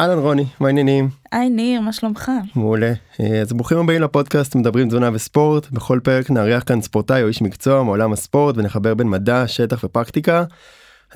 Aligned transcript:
אהלן 0.00 0.18
רוני, 0.18 0.44
מה 0.60 0.66
העניינים? 0.66 1.08
היי 1.32 1.50
ניר, 1.50 1.80
מה 1.80 1.92
שלומך? 1.92 2.30
מעולה. 2.54 2.92
אה, 3.20 3.40
אז 3.40 3.52
ברוכים 3.52 3.78
הבאים 3.78 4.02
לפודקאסט 4.02 4.54
מדברים 4.54 4.88
תזונה 4.88 5.10
וספורט. 5.12 5.70
בכל 5.70 6.00
פרק 6.02 6.30
נארח 6.30 6.62
כאן 6.66 6.80
ספורטאי 6.80 7.22
או 7.22 7.28
איש 7.28 7.42
מקצוע 7.42 7.82
מעולם 7.82 8.12
הספורט 8.12 8.58
ונחבר 8.58 8.94
בין 8.94 9.08
מדע, 9.08 9.44
שטח 9.46 9.84
ופרקטיקה. 9.84 10.44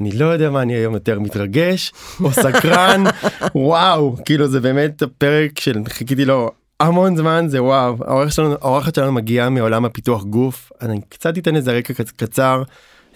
אני 0.01 0.13
לא 0.13 0.27
יודע 0.27 0.51
מה 0.51 0.63
אני 0.63 0.75
היום 0.75 0.95
יותר 0.95 1.21
מתרגש 1.21 1.93
או 2.21 2.31
סקרן 2.31 3.05
וואו 3.55 4.17
כאילו 4.25 4.49
זה 4.49 4.61
באמת 4.61 5.03
הפרק 5.03 5.61
שחיכיתי 5.61 6.25
לו 6.25 6.51
המון 6.81 7.17
זמן 7.17 7.45
זה 7.49 7.63
וואו 7.63 7.97
האורחת 8.01 8.33
שלנו, 8.33 8.57
שלנו 8.95 9.13
מגיעה 9.13 9.51
מעולם 9.51 9.85
הפיתוח 9.85 10.25
גוף 10.25 10.73
אני 10.83 11.01
קצת 11.09 11.39
אתן 11.39 11.57
איזה 11.57 11.73
רקע 11.73 11.95
קצר. 12.17 12.63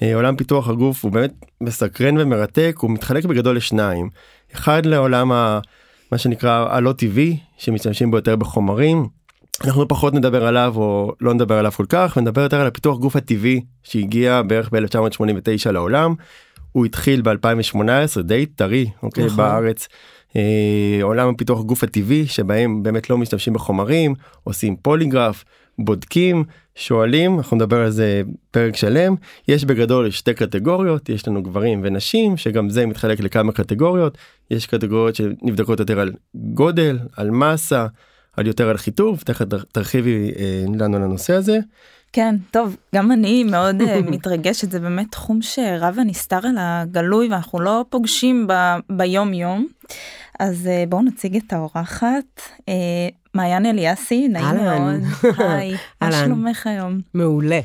אה, 0.03 0.15
עולם 0.15 0.37
פיתוח 0.37 0.69
הגוף 0.69 1.05
הוא 1.05 1.13
באמת 1.13 1.33
מסקרן 1.61 2.19
ומרתק 2.19 2.77
הוא 2.81 2.91
מתחלק 2.91 3.25
בגדול 3.25 3.57
לשניים 3.57 4.09
אחד 4.55 4.87
לעולם 4.87 5.33
ה, 5.33 5.61
מה 6.13 6.19
שנקרא 6.19 6.67
הלא 6.71 6.93
טבעי 6.93 7.39
שמשתמשים 7.59 8.11
בו 8.11 8.17
יותר 8.17 8.37
בחומרים. 8.37 9.07
אנחנו 9.65 9.89
פחות 9.89 10.15
נדבר 10.15 10.47
עליו 10.47 10.73
או 10.77 11.13
לא 11.21 11.35
נדבר 11.35 11.59
עליו 11.59 11.73
כל 11.73 11.87
כך 11.89 12.17
ונדבר 12.17 12.43
יותר 12.43 12.61
על 12.61 12.67
הפיתוח 12.67 12.99
גוף 12.99 13.17
הטבעי 13.17 13.61
שהגיע 13.83 14.43
בערך 14.43 14.71
ב-1989 14.73 15.71
לעולם. 15.71 16.15
הוא 16.73 16.87
התחיל 16.87 17.23
ב-2018 17.23 18.23
די 18.23 18.47
טרי 18.47 18.91
אוקיי 19.03 19.25
נכון. 19.25 19.37
בארץ. 19.37 19.89
אה, 20.37 20.99
עולם 21.03 21.29
הפיתוח 21.29 21.61
גוף 21.61 21.85
הטבעי 21.85 22.27
שבהם 22.27 22.83
באמת 22.83 23.11
לא 23.11 23.19
משתמשים 23.19 23.53
בחומרים 23.53 24.15
עושים 24.45 24.77
פוליגרף 24.77 25.45
בודקים 25.79 26.45
שואלים 26.79 27.39
אנחנו 27.39 27.57
נדבר 27.57 27.81
על 27.81 27.91
זה 27.91 28.23
פרק 28.51 28.77
שלם 28.77 29.15
יש 29.49 29.65
בגדול 29.65 30.11
שתי 30.11 30.35
קטגוריות 30.35 31.09
יש 31.09 31.29
לנו 31.29 31.43
גברים 31.43 31.81
ונשים 31.85 32.37
שגם 32.37 32.71
זה 32.71 32.87
מתחלק 32.87 33.21
לכמה 33.21 33.53
קטגוריות 33.53 34.19
יש 34.51 34.67
קטגוריות 34.67 35.15
שנבדקות 35.15 35.81
יותר 35.81 36.01
על 36.01 36.13
גודל 36.35 36.99
על 37.17 37.31
מסה 37.31 37.87
על 38.37 38.47
יותר 38.47 38.69
על 38.69 38.77
חיטוב 38.77 39.21
תכף 39.25 39.45
תרחיבי 39.73 40.33
אה, 40.39 40.65
לנו 40.79 40.97
על 40.97 41.03
הנושא 41.03 41.33
הזה. 41.33 41.59
כן, 42.13 42.35
טוב, 42.51 42.77
גם 42.95 43.13
אני 43.13 43.45
מאוד 43.45 43.83
uh, 43.83 43.85
מתרגשת, 44.13 44.71
זה 44.71 44.81
באמת 44.81 45.07
תחום 45.11 45.43
שרב 45.43 45.97
הנסתר 45.99 46.41
על 46.47 46.57
הגלוי 46.59 47.29
ואנחנו 47.29 47.61
לא 47.61 47.85
פוגשים 47.89 48.47
ב, 48.47 48.53
ביום 48.91 49.35
יום. 49.35 49.67
אז 50.39 50.67
uh, 50.67 50.89
בואו 50.89 51.03
נציג 51.03 51.37
את 51.37 51.53
האורחת. 51.53 52.41
Uh, 52.61 52.63
מעיין 53.35 53.67
אליאסי, 53.67 54.29
נעים 54.29 54.57
מאוד. 54.57 55.03
היי, 55.49 55.77
מה 56.01 56.13
שלומך 56.13 56.67
היום? 56.67 57.01
מעולה. 57.15 57.61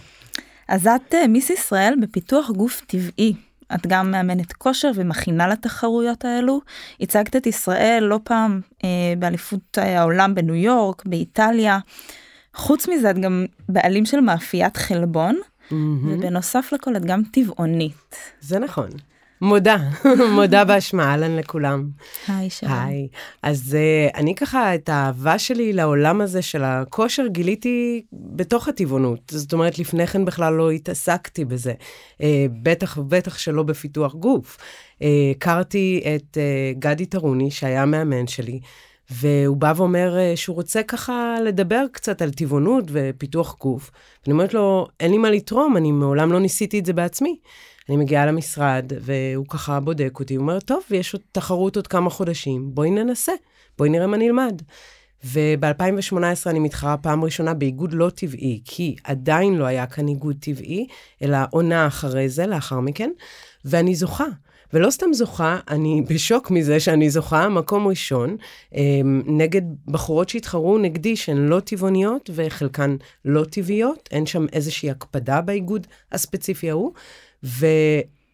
אז 0.67 0.87
את 0.87 1.13
uh, 1.13 1.27
מיס 1.27 1.49
ישראל 1.49 1.95
בפיתוח 2.01 2.49
גוף 2.49 2.81
טבעי. 2.87 3.33
את 3.75 3.87
גם 3.87 4.11
מאמנת 4.11 4.53
כושר 4.53 4.91
ומכינה 4.95 5.47
לתחרויות 5.47 6.25
האלו. 6.25 6.61
הצגת 7.01 7.35
את 7.35 7.47
ישראל 7.47 8.03
לא 8.03 8.19
פעם 8.23 8.61
אה, 8.83 8.89
באליפות 9.19 9.77
העולם 9.77 10.35
בניו 10.35 10.55
יורק, 10.55 11.05
באיטליה. 11.05 11.79
חוץ 12.53 12.87
מזה 12.87 13.09
את 13.09 13.19
גם 13.19 13.45
בעלים 13.69 14.05
של 14.05 14.19
מאפיית 14.19 14.77
חלבון, 14.77 15.35
mm-hmm. 15.35 15.73
ובנוסף 16.05 16.69
לכל 16.73 16.95
את 16.95 17.05
גם 17.05 17.21
טבעונית. 17.31 18.15
זה 18.41 18.59
נכון. 18.59 18.89
מודה, 19.43 19.77
מודה 20.35 20.65
באשמה, 20.65 21.03
אהלן 21.03 21.35
לכולם. 21.35 21.89
היי, 22.27 22.49
שלום. 22.49 22.71
היי. 22.73 23.07
אז 23.43 23.77
uh, 23.77 24.17
אני 24.17 24.35
ככה, 24.35 24.75
את 24.75 24.89
האהבה 24.89 25.39
שלי 25.39 25.73
לעולם 25.73 26.21
הזה 26.21 26.41
של 26.41 26.63
הכושר 26.63 27.27
גיליתי 27.27 28.01
בתוך 28.11 28.67
הטבעונות. 28.67 29.19
זאת 29.31 29.53
אומרת, 29.53 29.79
לפני 29.79 30.07
כן 30.07 30.25
בכלל 30.25 30.53
לא 30.53 30.71
התעסקתי 30.71 31.45
בזה. 31.45 31.73
Uh, 32.17 32.23
בטח 32.63 32.97
ובטח 32.97 33.37
שלא 33.37 33.63
בפיתוח 33.63 34.13
גוף. 34.13 34.57
Uh, 34.57 35.03
הכרתי 35.35 36.03
את 36.15 36.37
uh, 36.37 36.79
גדי 36.79 37.05
טרוני, 37.05 37.51
שהיה 37.51 37.81
המאמן 37.81 38.27
שלי. 38.27 38.59
והוא 39.11 39.57
בא 39.57 39.73
ואומר 39.75 40.15
uh, 40.15 40.37
שהוא 40.37 40.55
רוצה 40.55 40.83
ככה 40.83 41.35
לדבר 41.45 41.85
קצת 41.91 42.21
על 42.21 42.31
טבעונות 42.31 42.83
ופיתוח 42.87 43.55
גוף. 43.59 43.91
ואני 44.23 44.33
אומרת 44.33 44.53
לו, 44.53 44.87
אין 44.99 45.11
לי 45.11 45.17
מה 45.17 45.29
לתרום, 45.29 45.77
אני 45.77 45.91
מעולם 45.91 46.31
לא 46.31 46.39
ניסיתי 46.39 46.79
את 46.79 46.85
זה 46.85 46.93
בעצמי. 46.93 47.37
אני 47.89 47.97
מגיעה 47.97 48.25
למשרד, 48.25 48.91
והוא 49.01 49.45
ככה 49.49 49.79
בודק 49.79 50.19
אותי, 50.19 50.35
הוא 50.35 50.41
אומר, 50.41 50.59
טוב, 50.59 50.83
יש 50.91 51.13
עוד 51.13 51.21
תחרות 51.31 51.75
עוד 51.75 51.87
כמה 51.87 52.09
חודשים, 52.09 52.75
בואי 52.75 52.91
ננסה, 52.91 53.31
בואי 53.77 53.89
נראה 53.89 54.07
מה 54.07 54.17
נלמד. 54.17 54.61
וב-2018 55.23 56.15
אני 56.45 56.59
מתחרה 56.59 56.97
פעם 56.97 57.23
ראשונה 57.23 57.53
באיגוד 57.53 57.93
לא 57.93 58.09
טבעי, 58.09 58.61
כי 58.65 58.95
עדיין 59.03 59.55
לא 59.55 59.65
היה 59.65 59.85
כאן 59.85 60.07
איגוד 60.07 60.35
טבעי, 60.39 60.87
אלא 61.21 61.37
עונה 61.51 61.87
אחרי 61.87 62.29
זה, 62.29 62.47
לאחר 62.47 62.79
מכן, 62.79 63.09
ואני 63.65 63.95
זוכה. 63.95 64.25
ולא 64.73 64.89
סתם 64.89 65.13
זוכה, 65.13 65.59
אני 65.69 66.03
בשוק 66.09 66.51
מזה 66.51 66.79
שאני 66.79 67.09
זוכה 67.09 67.49
מקום 67.49 67.87
ראשון 67.87 68.37
אמ, 68.75 69.21
נגד 69.25 69.61
בחורות 69.85 70.29
שהתחרו 70.29 70.77
נגדי 70.77 71.15
שהן 71.15 71.37
לא 71.37 71.59
טבעוניות 71.59 72.29
וחלקן 72.33 72.95
לא 73.25 73.43
טבעיות, 73.43 74.09
אין 74.11 74.25
שם 74.25 74.45
איזושהי 74.53 74.89
הקפדה 74.89 75.41
באיגוד 75.41 75.87
הספציפי 76.11 76.69
ההוא. 76.69 76.93
ו... 77.43 77.65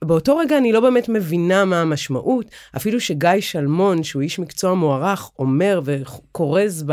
באותו 0.04 0.38
רגע 0.38 0.58
אני 0.58 0.72
לא 0.72 0.80
באמת 0.80 1.10
מבינה 1.10 1.66
מה 1.66 1.82
המשמעות, 1.82 2.46
אפילו 2.78 3.00
שגיא 3.00 3.30
שלמון, 3.40 4.04
שהוא 4.04 4.22
איש 4.22 4.40
מקצוע 4.40 4.74
מוערך, 4.74 5.30
אומר 5.40 5.82
וכורז 5.84 6.86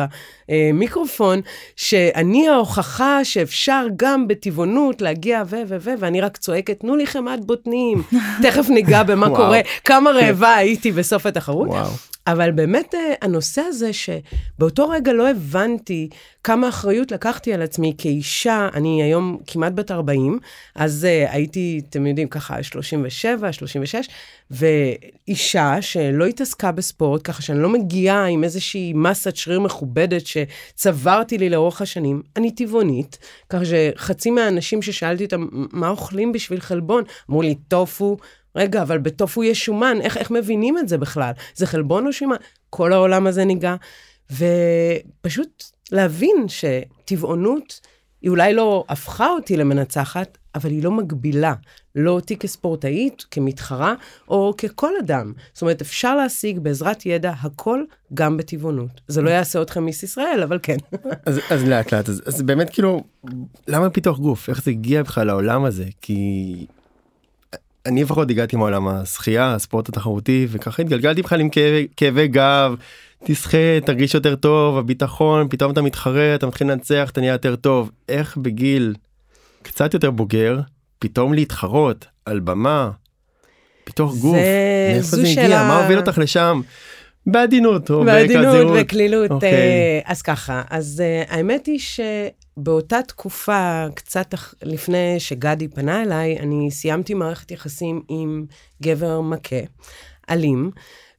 במיקרופון, 0.49 1.41
שאני 1.77 2.49
ההוכחה 2.49 3.25
שאפשר 3.25 3.87
גם 3.97 4.28
בטבעונות 4.28 5.03
להגיע 5.03 5.43
ו 5.47 5.56
ו 5.69 5.77
ו, 5.81 5.91
ואני 5.99 6.21
רק 6.21 6.37
צועקת, 6.37 6.81
תנו 6.81 6.97
לי 6.97 7.06
חמת 7.06 7.44
בוטנים, 7.44 8.03
תכף 8.43 8.69
ניגע 8.69 9.03
במה 9.03 9.28
קורה, 9.28 9.60
כמה 9.84 10.10
רעבה 10.10 10.54
הייתי 10.62 10.93
בסוף 10.93 11.27
התחרות. 11.27 11.69
וואו. 11.69 11.91
אבל 12.26 12.50
באמת 12.50 12.94
אה, 12.94 13.14
הנושא 13.22 13.62
הזה 13.62 13.91
שבאותו 13.92 14.88
רגע 14.88 15.12
לא 15.12 15.31
הבנתי 15.31 16.09
כמה 16.47 16.69
אחריות 16.69 17.12
לקחתי 17.12 17.53
על 17.53 17.62
עצמי 17.62 17.94
כאישה, 17.98 18.69
אני 18.75 19.03
היום 19.03 19.38
כמעט 19.47 19.72
בת 19.72 19.91
40, 19.91 20.38
אז 20.75 21.06
uh, 21.06 21.32
הייתי, 21.32 21.81
אתם 21.88 22.06
יודעים, 22.06 22.28
ככה 22.28 22.62
37, 22.62 23.53
36, 23.53 24.09
ואישה 24.50 25.82
שלא 25.82 26.26
התעסקה 26.26 26.72
בספורט, 26.72 27.20
ככה 27.25 27.42
שאני 27.42 27.62
לא 27.62 27.69
מגיעה 27.69 28.26
עם 28.26 28.44
איזושהי 28.44 28.92
מסת 28.92 29.36
שריר 29.36 29.60
מכובדת 29.60 30.22
שצברתי 30.26 31.38
לי 31.38 31.50
לאורך 31.50 31.82
השנים, 31.82 32.22
אני 32.36 32.50
טבעונית, 32.50 33.19
ככה 33.50 33.62
שחצי 33.65 34.31
מהאנשים 34.31 34.82
ששאלתי 34.82 35.25
אותם, 35.25 35.47
מה 35.53 35.88
אוכלים 35.88 36.32
בשביל 36.32 36.60
חלבון? 36.60 37.04
אמרו 37.31 37.42
לי, 37.42 37.54
טופו, 37.69 38.16
רגע, 38.56 38.82
אבל 38.82 38.98
בטופו 38.98 39.44
יש 39.44 39.64
שומן, 39.64 39.98
איך, 40.00 40.16
איך 40.16 40.30
מבינים 40.30 40.78
את 40.78 40.88
זה 40.88 40.98
בכלל? 40.98 41.32
זה 41.54 41.66
חלבון 41.66 42.06
או 42.06 42.12
שומן? 42.12 42.36
כל 42.70 42.92
העולם 42.92 43.26
הזה 43.26 43.44
ניגע. 43.44 43.74
ופשוט 44.30 45.64
להבין 45.92 46.46
שטבעונות, 46.48 47.80
היא 48.22 48.30
אולי 48.30 48.54
לא 48.54 48.84
הפכה 48.88 49.28
אותי 49.28 49.56
למנצחת, 49.56 50.38
אבל 50.54 50.70
היא 50.70 50.82
לא 50.82 50.90
מגבילה, 50.90 51.54
לא 51.94 52.10
אותי 52.10 52.36
כספורטאית, 52.36 53.26
כמתחרה, 53.30 53.94
או 54.28 54.54
ככל 54.58 54.90
אדם. 55.00 55.32
זאת 55.52 55.62
אומרת, 55.62 55.80
אפשר 55.80 56.16
להשיג 56.16 56.58
בעזרת 56.58 57.06
ידע 57.06 57.32
הכל, 57.40 57.82
גם 58.14 58.36
בטבעונות. 58.36 59.00
זה 59.08 59.22
לא 59.22 59.30
יעשה 59.30 59.62
אתכם 59.62 59.84
מיס 59.84 60.02
ישראל, 60.02 60.40
אבל 60.44 60.58
כן. 60.62 60.76
אז, 61.26 61.40
אז 61.50 61.64
לאט 61.64 61.92
לאט, 61.92 62.08
אז, 62.08 62.22
אז 62.26 62.42
באמת 62.42 62.70
כאילו, 62.70 63.04
למה 63.68 63.90
פיתוח 63.90 64.18
גוף? 64.18 64.48
איך 64.48 64.62
זה 64.62 64.70
הגיע 64.70 65.02
בכלל 65.02 65.26
לעולם 65.26 65.64
הזה? 65.64 65.84
כי 66.00 66.66
אני 67.86 68.02
לפחות 68.02 68.30
הגעתי 68.30 68.56
מעולם 68.56 68.88
השחייה 68.88 69.54
הספורט 69.54 69.88
התחרותי 69.88 70.47
וככה 70.50 70.82
התגלגלתי 70.82 71.22
בכלל 71.22 71.41
עם 71.41 71.48
כאבי, 71.48 71.86
כאבי 71.97 72.28
גב 72.28 72.74
תשחה 73.24 73.80
תרגיש 73.84 74.14
יותר 74.14 74.36
טוב 74.36 74.78
הביטחון 74.78 75.48
פתאום 75.50 75.72
אתה 75.72 75.82
מתחרה 75.82 76.34
אתה 76.34 76.47
מתחיל 76.47 76.70
לנצח 76.70 77.10
אתה 77.10 77.20
נהיה 77.20 77.32
יותר 77.32 77.56
טוב 77.56 77.91
איך 78.08 78.36
בגיל 78.36 78.94
קצת 79.62 79.94
יותר 79.94 80.10
בוגר 80.10 80.60
פתאום 80.98 81.34
להתחרות 81.34 82.06
על 82.24 82.41
במה. 82.41 82.91
פיתוח 83.84 84.15
גוף 84.15 84.36
מאיפה 84.92 85.16
זה 85.16 85.22
הגיע 85.22 85.34
שאלה... 85.34 85.68
מה 85.68 85.83
הוביל 85.83 85.98
אותך 85.98 86.18
לשם. 86.18 86.60
בעדינות 87.26 87.90
או 87.90 88.04
בעדינות 88.04 88.66
בקלילות 88.78 89.30
okay. 89.30 89.44
אה, 89.44 90.00
אז 90.04 90.22
ככה. 90.22 90.62
אז 90.70 91.02
uh, 91.02 91.32
האמת 91.32 91.66
היא 91.66 91.78
ש... 91.78 92.00
באותה 92.56 93.02
תקופה, 93.02 93.86
קצת 93.94 94.34
לפני 94.62 95.20
שגדי 95.20 95.68
פנה 95.68 96.02
אליי, 96.02 96.38
אני 96.38 96.70
סיימתי 96.70 97.14
מערכת 97.14 97.50
יחסים 97.50 98.02
עם 98.08 98.46
גבר 98.82 99.20
מכה, 99.20 99.56
אלים, 100.30 100.70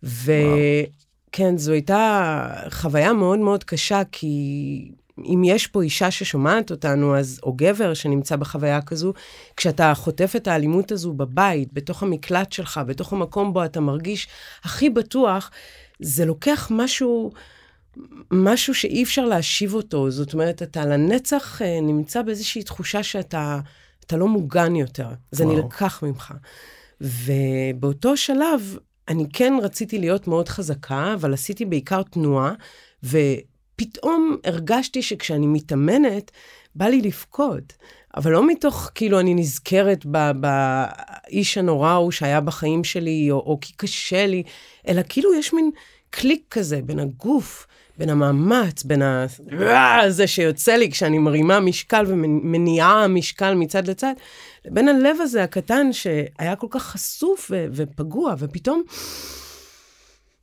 וכן, 0.04 1.58
זו 1.58 1.72
הייתה 1.72 2.48
חוויה 2.70 3.14
מאוד 3.14 3.40
מאוד 3.40 3.64
קשה, 3.64 4.02
כי 4.12 4.92
אם 5.26 5.42
יש 5.46 5.68
פה 5.68 5.82
אישה 5.82 6.12
ששומעת 6.12 6.72
אותנו, 6.72 7.18
אז, 7.18 7.40
או 7.44 7.54
גבר 7.54 7.94
שנמצא 7.94 8.36
בחוויה 8.36 8.82
כזו, 8.82 9.14
כשאתה 9.58 9.94
חוטף 9.96 10.34
את 10.36 10.48
האלימות 10.48 10.92
הזו 10.92 11.14
בבית, 11.14 11.74
בתוך 11.74 12.04
המקלט 12.04 12.52
שלך, 12.52 12.80
בתוך 12.88 13.14
המקום 13.14 13.54
בו 13.54 13.66
אתה 13.66 13.80
מרגיש 13.80 14.28
הכי 14.64 14.90
בטוח, 14.90 15.52
זה 16.00 16.26
לוקח 16.26 16.68
משהו... 16.72 17.32
משהו 18.32 18.76
שאי 18.76 19.04
אפשר 19.04 19.26
להשיב 19.26 19.74
אותו. 19.74 20.12
זאת 20.12 20.34
אומרת, 20.34 20.64
אתה 20.64 20.86
לנצח 20.86 21.62
אה, 21.62 21.82
נמצא 21.82 22.22
באיזושהי 22.22 22.64
תחושה 22.64 23.04
שאתה 23.04 23.60
אתה 24.06 24.18
לא 24.18 24.28
מוגן 24.28 24.76
יותר. 24.76 25.08
זה 25.32 25.46
וואו. 25.46 25.56
נלקח 25.56 26.04
ממך. 26.04 26.34
ובאותו 27.02 28.18
שלב 28.18 28.78
אני 29.08 29.26
כן 29.34 29.54
רציתי 29.62 30.00
להיות 30.00 30.28
מאוד 30.28 30.50
חזקה, 30.50 31.14
אבל 31.14 31.34
עשיתי 31.34 31.66
בעיקר 31.66 32.04
תנועה, 32.04 32.54
ופתאום 33.04 34.38
הרגשתי 34.44 35.02
שכשאני 35.02 35.48
מתאמנת, 35.48 36.32
בא 36.76 36.86
לי 36.86 37.02
לבכות. 37.02 37.74
אבל 38.18 38.32
לא 38.32 38.48
מתוך, 38.48 38.92
כאילו, 38.96 39.20
אני 39.20 39.34
נזכרת 39.34 40.06
באיש 40.40 41.58
הנורא 41.58 41.90
ההוא 41.90 42.12
שהיה 42.12 42.42
בחיים 42.42 42.84
שלי, 42.84 43.28
או, 43.32 43.36
או 43.36 43.58
כי 43.62 43.74
קשה 43.74 44.28
לי, 44.28 44.44
אלא 44.88 45.02
כאילו 45.10 45.34
יש 45.34 45.54
מין 45.54 45.72
קליק 46.10 46.44
כזה 46.52 46.82
בין 46.82 47.00
הגוף, 47.00 47.68
בין 47.98 48.10
המאמץ, 48.10 48.84
בין 48.84 49.02
הזה 49.02 50.28
שיוצא 50.28 50.76
לי 50.76 50.92
כשאני 50.92 51.18
מרימה 51.18 51.60
משקל 51.60 52.06
ומניעה 52.08 53.08
משקל 53.08 53.54
מצד 53.54 53.88
לצד, 53.88 54.14
לבין 54.66 54.88
הלב 54.88 55.22
הזה 55.22 55.44
הקטן 55.44 55.94
שהיה 55.94 56.56
כל 56.58 56.68
כך 56.70 56.84
חשוף 56.84 57.52
ו- 57.52 57.66
ופגוע, 57.72 58.34
ופתאום 58.40 58.84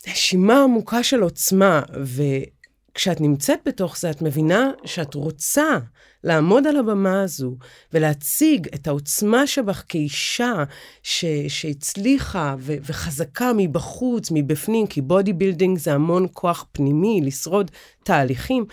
נשימה 0.08 0.62
עמוקה 0.62 1.02
של 1.02 1.20
עוצמה, 1.20 1.82
וכשאת 2.04 3.20
נמצאת 3.20 3.58
בתוך 3.66 3.98
זה, 3.98 4.10
את 4.10 4.22
מבינה 4.22 4.70
שאת 4.84 5.14
רוצה 5.14 5.78
לעמוד 6.24 6.66
על 6.66 6.76
הבמה 6.76 7.22
הזו 7.22 7.56
ולהציג 7.92 8.68
את 8.74 8.86
העוצמה 8.86 9.46
שבך 9.46 9.84
כאישה 9.88 10.64
ש- 11.02 11.24
שהצליחה 11.48 12.54
ו- 12.58 12.76
וחזקה 12.86 13.52
מבחוץ, 13.56 14.30
מבפנים, 14.30 14.86
כי 14.86 15.00
body 15.00 15.32
building 15.32 15.78
זה 15.78 15.94
המון 15.94 16.26
כוח 16.32 16.66
פנימי, 16.72 17.20
לשרוד 17.20 17.70
תהליכים. 18.02 18.64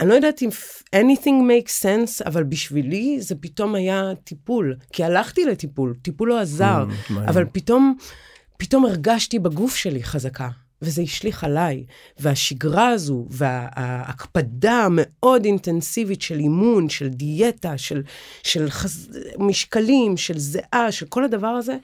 אני 0.00 0.08
לא 0.08 0.14
יודעת 0.14 0.42
אם 0.42 0.48
anything 0.96 1.42
makes 1.50 1.82
sense, 1.82 2.26
אבל 2.26 2.44
בשבילי 2.44 3.20
זה 3.20 3.34
פתאום 3.34 3.74
היה 3.74 4.12
טיפול. 4.24 4.76
כי 4.92 5.04
הלכתי 5.04 5.44
לטיפול, 5.44 5.94
טיפול 6.02 6.28
לא 6.28 6.40
עזר, 6.40 6.84
mm, 6.88 7.12
אבל 7.28 7.44
פתאום, 7.52 7.96
פתאום 8.56 8.84
הרגשתי 8.86 9.38
בגוף 9.38 9.76
שלי 9.76 10.02
חזקה. 10.02 10.48
וזה 10.82 11.02
השליך 11.02 11.44
עליי. 11.44 11.84
והשגרה 12.18 12.88
הזו, 12.88 13.26
וההקפדה 13.30 14.72
המאוד 14.84 15.44
אינטנסיבית 15.44 16.22
של 16.22 16.38
אימון, 16.38 16.88
של 16.88 17.08
דיאטה, 17.08 17.78
של, 17.78 18.02
של 18.42 18.70
חז... 18.70 19.18
משקלים, 19.38 20.16
של 20.16 20.38
זיעה, 20.38 20.92
של 20.92 21.06
כל 21.06 21.24
הדבר 21.24 21.46
הזה, 21.46 21.76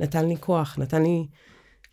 נתן 0.00 0.28
לי 0.28 0.36
כוח, 0.40 0.78
נתן 0.78 1.02
לי 1.02 1.26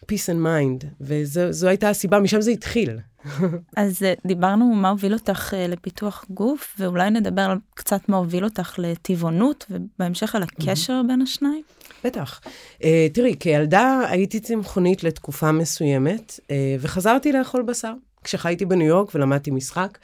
peace 0.03 0.29
and 0.29 0.45
mind, 0.45 0.85
וזו 1.01 1.67
הייתה 1.67 1.89
הסיבה, 1.89 2.19
משם 2.19 2.41
זה 2.41 2.51
התחיל. 2.51 2.99
אז 3.77 4.03
אה, 4.03 4.13
דיברנו 4.25 4.65
מה 4.65 4.89
הוביל 4.89 5.13
אותך 5.13 5.53
אה, 5.53 5.67
לפיתוח 5.67 6.25
גוף, 6.29 6.75
ואולי 6.79 7.09
נדבר 7.09 7.41
על 7.41 7.57
קצת 7.73 8.09
מה 8.09 8.17
הוביל 8.17 8.43
אותך 8.43 8.75
לטבעונות, 8.77 9.65
ובהמשך 9.69 10.35
על 10.35 10.43
הקשר 10.43 11.01
בין 11.07 11.21
השניים. 11.21 11.63
בטח. 12.03 12.41
Uh, 12.79 12.83
תראי, 13.13 13.35
כילדה 13.39 14.01
הייתי 14.09 14.39
צמחונית 14.39 15.03
לתקופה 15.03 15.51
מסוימת, 15.51 16.39
uh, 16.39 16.51
וחזרתי 16.79 17.31
לאכול 17.31 17.61
בשר. 17.61 17.93
כשחייתי 18.23 18.65
בניו 18.65 18.87
יורק 18.87 19.15
ולמדתי 19.15 19.51
משחק, 19.51 19.97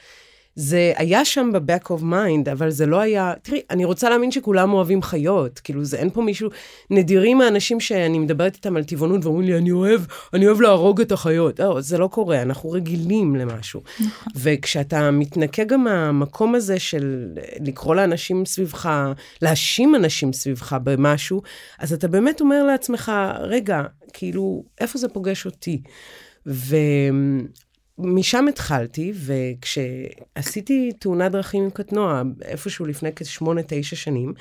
זה 0.60 0.94
היה 0.96 1.26
שם 1.26 1.50
ב-back 1.54 1.88
of 1.88 2.02
mind, 2.02 2.52
אבל 2.52 2.70
זה 2.70 2.86
לא 2.86 3.00
היה... 3.00 3.34
תראי, 3.42 3.62
אני 3.70 3.86
רוצה 3.86 4.10
להאמין 4.10 4.32
שכולם 4.32 4.74
אוהבים 4.74 5.02
חיות. 5.02 5.60
כאילו, 5.60 5.86
זה 5.86 5.98
אין 5.98 6.10
פה 6.10 6.22
מישהו... 6.22 6.50
נדירים 6.90 7.42
האנשים 7.42 7.80
שאני 7.80 8.20
מדברת 8.20 8.56
איתם 8.56 8.78
על 8.78 8.84
טבעונות 8.84 9.26
ואומרים 9.26 9.48
לי, 9.48 9.58
אני 9.58 9.72
אוהב, 9.72 10.02
אני 10.34 10.48
אוהב 10.48 10.62
להרוג 10.62 11.02
את 11.02 11.12
החיות. 11.12 11.60
לא, 11.60 11.82
זה 11.82 11.98
לא 11.98 12.08
קורה, 12.08 12.42
אנחנו 12.42 12.72
רגילים 12.72 13.36
למשהו. 13.36 13.82
נכון. 14.00 14.34
וכשאתה 14.36 15.12
מתנקה 15.12 15.64
גם 15.64 15.84
מהמקום 15.84 16.56
הזה 16.56 16.80
של 16.80 17.28
לקרוא 17.60 17.96
לאנשים 17.96 18.46
סביבך, 18.46 19.12
להאשים 19.42 19.96
אנשים 19.96 20.34
סביבך 20.34 20.78
במשהו, 20.84 21.42
אז 21.80 21.94
אתה 21.94 22.08
באמת 22.08 22.42
אומר 22.42 22.64
לעצמך, 22.64 23.12
רגע, 23.40 23.82
כאילו, 24.14 24.64
איפה 24.80 24.98
זה 24.98 25.10
פוגש 25.10 25.46
אותי? 25.46 25.82
ו... 26.48 26.76
משם 28.00 28.48
התחלתי, 28.48 29.14
וכשעשיתי 29.26 30.92
תאונת 31.00 31.32
דרכים 31.32 31.64
עם 31.64 31.70
קטנוע, 31.70 32.22
איפשהו 32.42 32.86
לפני 32.86 33.10
כשמונה, 33.16 33.62
תשע 33.68 33.96
שנים, 33.96 34.34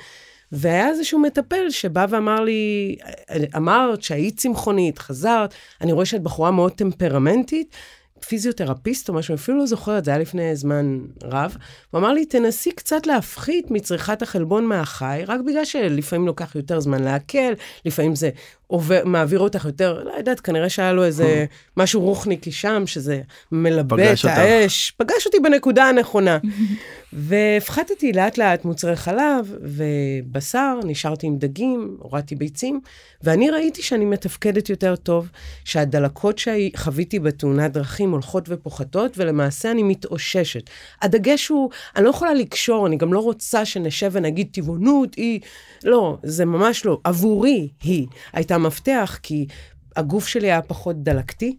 והיה 0.51 0.89
איזשהו 0.89 1.19
מטפל 1.19 1.69
שבא 1.69 2.05
ואמר 2.09 2.41
לי, 2.41 2.95
אמרת 3.55 4.01
שהיית 4.01 4.37
צמחונית, 4.37 4.99
חזרת, 4.99 5.53
אני 5.81 5.91
רואה 5.91 6.05
שאת 6.05 6.23
בחורה 6.23 6.51
מאוד 6.51 6.71
טמפרמנטית, 6.71 7.75
פיזיותרפיסט 8.27 9.09
או 9.09 9.13
משהו, 9.13 9.35
אפילו 9.35 9.57
לא 9.57 9.65
זוכרת, 9.65 10.05
זה 10.05 10.11
היה 10.11 10.19
לפני 10.19 10.55
זמן 10.55 10.99
רב. 11.23 11.57
הוא 11.91 11.99
אמר 11.99 12.13
לי, 12.13 12.25
תנסי 12.25 12.71
קצת 12.71 13.07
להפחית 13.07 13.71
מצריכת 13.71 14.21
החלבון 14.21 14.65
מהחי, 14.65 15.21
רק 15.27 15.39
בגלל 15.47 15.65
שלפעמים 15.65 16.27
לוקח 16.27 16.55
יותר 16.55 16.79
זמן 16.79 17.03
לעכל, 17.03 17.53
לפעמים 17.85 18.15
זה 18.15 18.29
עובר, 18.71 19.01
מעביר 19.05 19.39
אותך 19.39 19.65
יותר, 19.65 20.03
לא 20.03 20.11
יודעת, 20.17 20.39
כנראה 20.39 20.69
שהיה 20.69 20.93
לו 20.93 21.03
איזה 21.03 21.45
משהו 21.77 22.01
רוחניקי 22.01 22.51
שם, 22.51 22.83
שזה 22.87 23.21
מלבה 23.51 24.13
את 24.13 24.25
האש. 24.25 24.91
פגש 24.97 25.25
אותי 25.25 25.39
בנקודה 25.39 25.85
הנכונה. 25.85 26.37
והפחתתי 27.13 28.13
לאט 28.13 28.37
לאט 28.37 28.65
מוצרי 28.65 28.95
חלב 28.95 29.55
ובשר, 29.61 30.79
נשארתי 30.83 31.27
עם 31.27 31.37
דגים, 31.37 31.97
הורדתי 31.99 32.35
ביצים, 32.35 32.79
ואני 33.23 33.49
ראיתי 33.49 33.81
שאני 33.81 34.05
מתפקדת 34.05 34.69
יותר 34.69 34.95
טוב, 34.95 35.29
שהדלקות 35.65 36.39
שחוויתי 36.39 37.19
בתאונת 37.19 37.71
דרכים 37.71 38.11
הולכות 38.11 38.45
ופוחתות, 38.47 39.17
ולמעשה 39.17 39.71
אני 39.71 39.83
מתאוששת. 39.83 40.69
הדגש 41.01 41.47
הוא, 41.47 41.69
אני 41.95 42.05
לא 42.05 42.09
יכולה 42.09 42.33
לקשור, 42.33 42.87
אני 42.87 42.97
גם 42.97 43.13
לא 43.13 43.19
רוצה 43.19 43.65
שנשב 43.65 44.09
ונגיד 44.13 44.47
טבעונות 44.51 45.15
היא, 45.15 45.39
לא, 45.83 46.17
זה 46.23 46.45
ממש 46.45 46.85
לא. 46.85 46.99
עבורי 47.03 47.69
היא 47.83 48.07
הייתה 48.33 48.58
מפתח, 48.59 49.19
כי 49.23 49.47
הגוף 49.95 50.27
שלי 50.27 50.47
היה 50.47 50.61
פחות 50.61 51.03
דלקתי, 51.03 51.57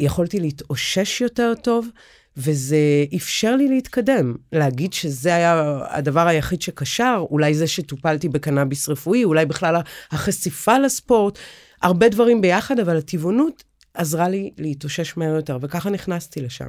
יכולתי 0.00 0.40
להתאושש 0.40 1.20
יותר 1.20 1.52
טוב, 1.62 1.88
וזה 2.36 2.76
אפשר 3.16 3.56
לי 3.56 3.68
להתקדם. 3.68 4.34
להגיד 4.52 4.92
שזה 4.92 5.34
היה 5.34 5.80
הדבר 5.88 6.26
היחיד 6.26 6.62
שקשר, 6.62 7.24
אולי 7.30 7.54
זה 7.54 7.66
שטופלתי 7.66 8.28
בקנאביס 8.28 8.88
רפואי, 8.88 9.24
אולי 9.24 9.46
בכלל 9.46 9.76
החשיפה 10.10 10.78
לספורט, 10.78 11.38
הרבה 11.82 12.08
דברים 12.08 12.40
ביחד, 12.40 12.80
אבל 12.80 12.96
הטבעונות 12.96 13.64
עזרה 13.98 14.28
לי 14.28 14.50
להתאושש 14.58 15.16
מהר 15.16 15.34
יותר, 15.34 15.58
וככה 15.62 15.90
נכנסתי 15.90 16.40
לשם. 16.40 16.68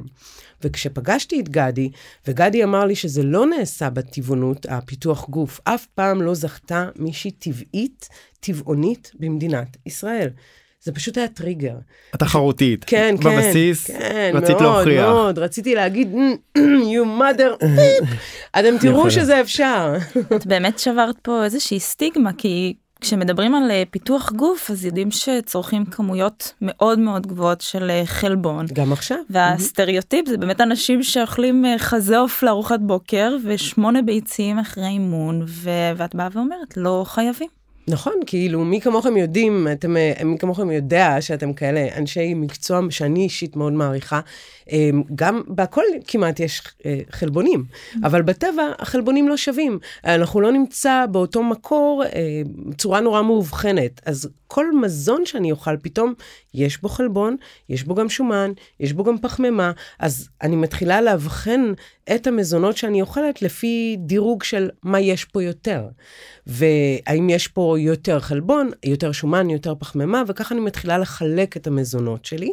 וכשפגשתי 0.62 1.40
את 1.40 1.48
גדי, 1.48 1.90
וגדי 2.26 2.64
אמר 2.64 2.84
לי 2.84 2.94
שזה 2.94 3.22
לא 3.22 3.46
נעשה 3.46 3.90
בטבעונות, 3.90 4.66
הפיתוח 4.68 5.28
גוף, 5.28 5.60
אף 5.64 5.86
פעם 5.94 6.22
לא 6.22 6.34
זכתה 6.34 6.88
מישהי 6.96 7.30
טבעית, 7.30 8.08
טבעונית 8.40 9.12
במדינת 9.18 9.76
ישראל. 9.86 10.28
זה 10.82 10.92
פשוט 10.92 11.18
היה 11.18 11.28
טריגר. 11.28 11.74
התחרותית. 12.14 12.84
כן, 12.84 13.14
כן. 13.22 13.36
בבסיס, 13.36 13.86
כן, 13.86 14.32
רצית 14.34 14.60
מאוד, 14.60 14.62
להוכיח. 14.62 15.06
מאוד, 15.06 15.38
רציתי 15.38 15.74
להגיד, 15.74 16.08
you 16.56 17.20
mother, 17.20 17.64
אתם 18.58 18.78
תראו 18.80 19.10
שזה 19.10 19.40
אפשר. 19.40 19.94
את 20.36 20.46
באמת 20.46 20.78
שברת 20.78 21.16
פה 21.22 21.44
איזושהי 21.44 21.80
סטיגמה, 21.80 22.32
כי 22.32 22.74
כשמדברים 23.00 23.54
על 23.54 23.70
אה, 23.70 23.82
פיתוח 23.90 24.32
גוף, 24.32 24.70
אז 24.70 24.84
יודעים 24.84 25.10
שצורכים 25.10 25.84
כמויות 25.84 26.52
מאוד 26.62 26.98
מאוד 26.98 27.26
גבוהות 27.26 27.60
של 27.60 27.90
אה, 27.90 28.02
חלבון. 28.06 28.66
גם 28.72 28.92
עכשיו. 28.92 29.18
והסטריאוטיפ 29.30 30.28
זה 30.28 30.36
באמת 30.36 30.60
אנשים 30.60 31.02
שאוכלים 31.02 31.64
אה, 31.64 31.78
חזה 31.78 32.18
עוף 32.18 32.42
לארוחת 32.42 32.80
בוקר 32.80 33.36
ושמונה 33.44 34.02
ביצים 34.02 34.58
אחרי 34.58 34.86
אימון, 34.86 35.42
ו- 35.46 35.70
ואת 35.96 36.14
באה 36.14 36.28
ואומרת, 36.32 36.76
לא 36.76 37.04
חייבים. 37.06 37.59
נכון, 37.90 38.12
כאילו, 38.26 38.64
מי 38.64 38.80
כמוכם 38.80 39.16
יודעים, 39.16 39.68
אתם, 39.72 39.96
מי 40.24 40.38
כמוכם 40.38 40.70
יודע 40.70 41.16
שאתם 41.20 41.52
כאלה 41.52 41.88
אנשי 41.96 42.34
מקצוע 42.34 42.80
שאני 42.90 43.22
אישית 43.22 43.56
מאוד 43.56 43.72
מעריכה. 43.72 44.20
גם 45.14 45.42
בהכל 45.48 45.82
כמעט 46.06 46.40
יש 46.40 46.62
חלבונים, 47.10 47.64
אבל 48.04 48.22
בטבע 48.22 48.62
החלבונים 48.78 49.28
לא 49.28 49.36
שווים. 49.36 49.78
אנחנו 50.04 50.40
לא 50.40 50.52
נמצא 50.52 51.04
באותו 51.10 51.42
מקור 51.42 52.04
בצורה 52.66 53.00
נורא 53.00 53.22
מאובחנת. 53.22 54.00
אז 54.06 54.28
כל 54.52 54.66
מזון 54.80 55.26
שאני 55.26 55.52
אוכל, 55.52 55.76
פתאום 55.76 56.14
יש 56.54 56.80
בו 56.82 56.88
חלבון, 56.88 57.36
יש 57.68 57.82
בו 57.82 57.94
גם 57.94 58.08
שומן, 58.08 58.52
יש 58.80 58.92
בו 58.92 59.04
גם 59.04 59.18
פחמימה, 59.18 59.72
אז 59.98 60.28
אני 60.42 60.56
מתחילה 60.56 61.00
לאבחן 61.00 61.72
את 62.14 62.26
המזונות 62.26 62.76
שאני 62.76 63.00
אוכלת 63.00 63.42
לפי 63.42 63.96
דירוג 63.98 64.42
של 64.42 64.70
מה 64.82 65.00
יש 65.00 65.24
פה 65.24 65.42
יותר. 65.42 65.88
והאם 66.46 67.30
יש 67.30 67.48
פה 67.48 67.76
יותר 67.78 68.20
חלבון, 68.20 68.70
יותר 68.84 69.12
שומן, 69.12 69.50
יותר 69.50 69.74
פחמימה, 69.74 70.22
וככה 70.26 70.54
אני 70.54 70.60
מתחילה 70.60 70.98
לחלק 70.98 71.56
את 71.56 71.66
המזונות 71.66 72.24
שלי. 72.24 72.52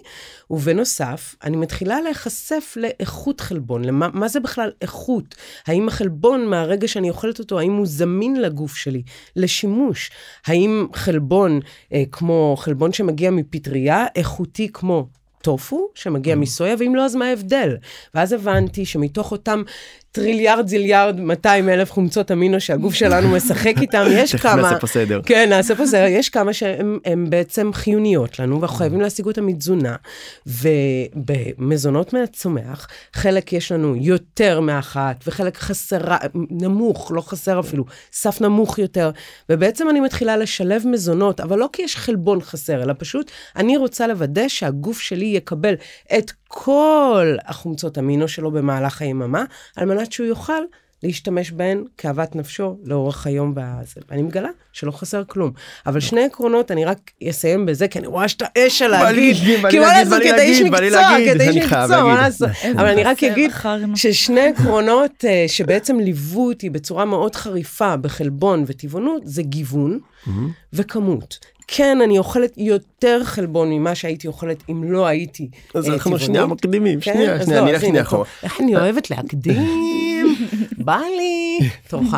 ובנוסף, 0.49 1.35
אני 1.43 1.57
מתחילה 1.57 2.01
להיחשף 2.01 2.73
לאיכות 2.77 3.41
חלבון, 3.41 3.85
למה 3.85 4.07
מה 4.13 4.27
זה 4.27 4.39
בכלל 4.39 4.71
איכות? 4.81 5.35
האם 5.67 5.87
החלבון, 5.87 6.45
מהרגע 6.45 6.87
שאני 6.87 7.09
אוכלת 7.09 7.39
אותו, 7.39 7.59
האם 7.59 7.73
הוא 7.73 7.85
זמין 7.85 8.41
לגוף 8.41 8.75
שלי 8.75 9.03
לשימוש? 9.35 10.11
האם 10.45 10.87
חלבון, 10.93 11.59
כמו 12.11 12.55
חלבון 12.57 12.93
שמגיע 12.93 13.31
מפטריה, 13.31 14.05
איכותי 14.15 14.69
כמו 14.73 15.07
טופו, 15.41 15.87
שמגיע 15.95 16.33
mm. 16.33 16.37
מסויה, 16.37 16.75
ואם 16.79 16.95
לא, 16.95 17.05
אז 17.05 17.15
מה 17.15 17.25
ההבדל? 17.25 17.77
ואז 18.13 18.33
הבנתי 18.33 18.85
שמתוך 18.85 19.31
אותם 19.31 19.63
טריליארד, 20.11 20.67
זיליארד, 20.67 21.19
200 21.19 21.69
אלף 21.69 21.91
חומצות 21.91 22.31
אמינו 22.31 22.59
שהגוף 22.59 22.93
שלנו 22.93 23.29
משחק 23.31 23.73
איתם, 23.81 24.05
יש 24.11 24.31
תכף 24.31 24.41
כמה... 24.41 24.61
נעשה 24.61 24.79
פה 24.79 24.87
סדר. 24.87 25.21
כן, 25.25 25.49
נעשה 25.49 25.75
פה 25.75 25.85
סדר. 25.85 26.05
יש 26.05 26.29
כמה 26.29 26.53
שהן 26.53 27.29
בעצם 27.29 27.73
חיוניות 27.73 28.39
לנו, 28.39 28.61
ואנחנו 28.61 28.77
חייבים 28.77 29.01
להשיג 29.01 29.25
אותן 29.25 29.43
מתזונה. 29.43 29.95
ובמזונות 30.47 32.13
מהצומח, 32.13 32.87
חלק 33.13 33.53
יש 33.53 33.71
לנו 33.71 33.95
יותר 33.95 34.59
מאחת, 34.59 35.23
וחלק 35.27 35.57
חסרה, 35.57 36.17
נמוך, 36.49 37.11
לא 37.15 37.21
חסר 37.21 37.59
אפילו, 37.59 37.85
סף 38.11 38.41
נמוך 38.41 38.79
יותר. 38.79 39.11
ובעצם 39.49 39.89
אני 39.89 39.99
מתחילה 39.99 40.37
לשלב 40.37 40.83
מזונות, 40.87 41.39
אבל 41.39 41.59
לא 41.59 41.69
כי 41.73 41.81
יש 41.81 41.95
חלבון 41.95 42.41
חסר, 42.41 42.83
אלא 42.83 42.93
פשוט 42.97 43.31
אני 43.55 43.77
רוצה 43.77 44.07
לוודא 44.07 44.47
שהגוף 44.47 44.99
שלי 44.99 45.25
יקבל 45.25 45.73
את 46.17 46.31
כל 46.47 47.35
החומצות 47.45 47.97
אמינו 47.97 48.27
שלו 48.27 48.51
במהלך 48.51 49.01
היממה, 49.01 49.43
על 49.75 49.85
מנת 49.85 49.96
שהוא 50.11 50.27
יוכל 50.27 50.61
להשתמש 51.03 51.51
בהן 51.51 51.83
כאוות 51.97 52.35
נפשו 52.35 52.77
לאורך 52.83 53.27
היום 53.27 53.53
והזה. 53.55 54.01
ואני 54.09 54.21
מגלה 54.21 54.49
שלא 54.73 54.91
חסר 54.91 55.23
כלום. 55.27 55.51
אבל 55.85 55.99
שני 55.99 56.23
עקרונות, 56.25 56.71
אני 56.71 56.85
רק 56.85 57.11
אסיים 57.29 57.65
בזה, 57.65 57.87
כי 57.87 57.99
אני 57.99 58.07
רואה 58.07 58.27
שאתה 58.27 58.45
אש 58.57 58.81
על 58.81 58.91
להגיד, 58.91 59.35
כי 59.69 59.79
מה 59.79 59.85
לעשות, 59.85 60.21
כדי 60.23 60.41
איש 60.41 60.61
מקצוע, 60.61 61.17
כדי 61.33 61.49
איש 61.49 61.55
מקצוע, 61.55 62.03
מה 62.03 62.15
לעשות. 62.15 62.49
אבל 62.75 62.85
אני 62.85 63.03
רק 63.03 63.23
אגיד 63.23 63.51
ששני 63.95 64.41
עקרונות 64.41 65.25
אה, 65.25 65.45
שבעצם 65.47 65.99
ליוו 65.99 66.47
אותי 66.47 66.69
בצורה 66.69 67.05
מאוד 67.05 67.35
חריפה 67.35 67.97
בחלבון 67.97 68.63
וטבעונות, 68.67 69.21
זה 69.25 69.41
גיוון 69.41 69.99
וכמות. 70.73 71.37
כן, 71.67 72.01
אני 72.03 72.17
אוכלת 72.17 72.53
יותר 72.57 73.23
חלבון 73.23 73.69
ממה 73.69 73.95
שהייתי 73.95 74.27
אוכלת 74.27 74.63
אם 74.69 74.83
לא 74.91 75.05
הייתי 75.07 75.49
אז 75.73 75.89
אה, 75.89 75.93
אנחנו. 75.93 76.19
שנייה 76.19 76.45
מקדימים, 76.45 76.99
כן? 76.99 77.13
שנייה, 77.13 77.43
שנייה, 77.45 77.59
לא, 77.59 77.65
אני 77.65 77.75
אלך 77.75 77.81
שנייה. 77.81 78.01
אחורה. 78.01 78.25
איך 78.43 78.61
אני 78.61 78.75
אוהבת 78.75 79.09
להקדים, 79.11 80.35
בא 80.85 81.01
לי, 81.17 81.59
תורך. 81.87 82.15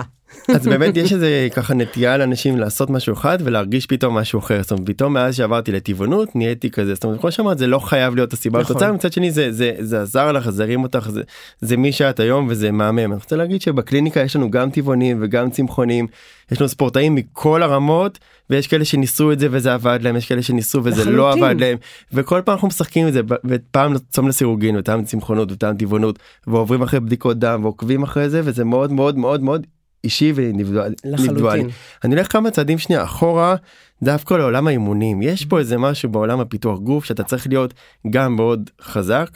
אז 0.56 0.68
באמת 0.68 0.98
יש 0.98 1.14
איזה 1.14 1.48
ככה 1.54 1.74
נטייה 1.74 2.18
לאנשים 2.18 2.58
לעשות 2.58 2.90
משהו 2.90 3.14
אחד 3.14 3.38
ולהרגיש 3.44 3.86
פתאום 3.86 4.18
משהו 4.18 4.40
אחר. 4.40 4.62
זאת 4.62 4.72
אומרת 4.72 4.86
פתאום 4.86 5.14
מאז 5.14 5.36
שעברתי 5.36 5.72
לטבעונות 5.72 6.36
נהייתי 6.36 6.70
כזה 6.70 6.94
זאת 6.94 7.04
אומרת 7.04 7.20
כמו 7.20 7.32
שאמרת 7.32 7.58
זה 7.58 7.68
לא 7.68 7.80
חייב 7.80 8.16
להיות 8.16 8.34
הסיבה 8.34 8.60
נכון. 8.60 8.76
לתוצאה 8.76 8.92
מצד 8.92 9.14
שני 9.14 9.32
זה 9.32 9.52
זה 9.52 9.72
זה 9.80 10.02
עזר 10.02 10.32
לך 10.32 10.50
זה 10.50 10.64
הרים 10.64 10.84
אותך 10.84 11.10
זה 11.10 11.22
זה 11.62 11.78
מי 11.78 11.92
שאת 11.92 12.20
היום 12.20 12.48
וזה 12.50 12.72
מהמם. 12.72 13.00
אני 13.00 13.14
רוצה 13.14 13.36
להגיד 13.36 13.62
שבקליניקה 13.62 14.20
יש 14.20 14.36
לנו 14.36 14.52
גם 14.52 14.70
טבעונים 14.70 15.18
וגם 15.22 15.50
צמחונים 15.50 16.08
יש 16.52 16.62
לנו 16.62 16.70
ספורטאים 16.70 17.16
מכל 17.16 17.64
הרמות 17.64 18.20
ויש 18.50 18.68
כאלה 18.68 18.86
שניסו 18.86 19.32
את 19.32 19.40
זה 19.40 19.48
וזה 19.52 19.74
עבד 19.74 20.00
להם 20.02 20.16
יש 20.16 20.28
כאלה 20.28 20.42
שניסו 20.42 20.82
וזה 20.84 21.06
לא 21.12 21.30
לחלוטין. 21.30 21.44
עבד 21.44 21.62
להם 21.62 21.78
וכל 22.14 22.42
פעם 22.46 22.54
אנחנו 22.54 22.68
משחקים 22.68 23.08
את 23.08 23.14
זה 23.14 23.22
ופעם 23.46 23.94
צום 24.10 24.28
לסירוגין 24.28 24.76
ופעם 24.80 25.04
צמחונות 25.04 25.52
ופעם 25.52 25.78
טבעונות 25.78 26.20
ועוברים 26.48 26.82
אחרי 26.82 27.00
בדיקות 27.00 27.40
דם 27.40 27.60
ועוקבים 27.64 28.04
אחרי 28.04 28.30
זה 28.30 28.42
וזה 28.44 28.64
מאוד 28.66 28.92
מאוד 28.92 29.18
מאוד 29.18 29.42
מאוד 29.44 29.66
אישי 30.04 30.32
ואינדיבידואלי. 30.36 30.96
לחלוטין. 31.06 31.70
אני 32.04 32.16
אלך 32.16 32.32
כמה 32.32 32.52
צעדים 32.52 32.78
שנייה 32.78 33.04
אחורה 33.04 33.56
דווקא 34.04 34.34
לעולם 34.34 34.68
האימונים 34.68 35.22
יש 35.22 35.46
פה 35.46 35.60
איזה 35.60 35.78
משהו 35.78 36.10
בעולם 36.10 36.40
הפיתוח 36.40 36.80
גוף 36.80 37.06
שאתה 37.06 37.24
צריך 37.24 37.48
להיות 37.48 37.74
גם 38.10 38.36
מאוד 38.36 38.70
חזק 38.82 39.30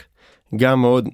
גם 0.56 0.82
מאוד 0.82 1.10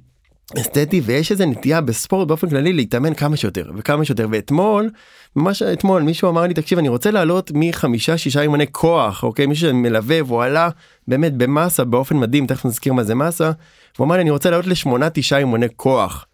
אסתטי 0.57 1.01
ויש 1.01 1.31
איזה 1.31 1.45
נטייה 1.45 1.81
בספורט 1.81 2.27
באופן 2.27 2.49
כללי 2.49 2.73
להתאמן 2.73 3.13
כמה 3.13 3.37
שיותר 3.37 3.71
וכמה 3.77 4.05
שיותר 4.05 4.27
ואתמול 4.31 4.89
ממש 5.35 5.61
אתמול 5.61 6.01
מישהו 6.01 6.29
אמר 6.29 6.41
לי 6.41 6.53
תקשיב 6.53 6.77
אני 6.77 6.89
רוצה 6.89 7.11
לעלות 7.11 7.51
מחמישה 7.53 8.17
שישה 8.17 8.41
אימוני 8.41 8.65
כוח 8.71 9.23
אוקיי 9.23 9.45
מישהו 9.45 9.69
שמלווה 9.69 10.23
והוא 10.25 10.43
עלה 10.43 10.69
באמת 11.07 11.33
במסה 11.33 11.83
באופן 11.83 12.17
מדהים 12.17 12.47
תכף 12.47 12.65
נזכיר 12.65 12.93
מה 12.93 13.03
זה 13.03 13.15
מסה. 13.15 13.51
הוא 13.97 14.05
אמר 14.05 14.15
לי 14.15 14.21
אני 14.21 14.29
רוצה 14.29 14.49
לעלות 14.49 14.67
לשמונה 14.67 15.09
תשעה 15.09 15.39
אימוני 15.39 15.67
כוח. 15.75 16.25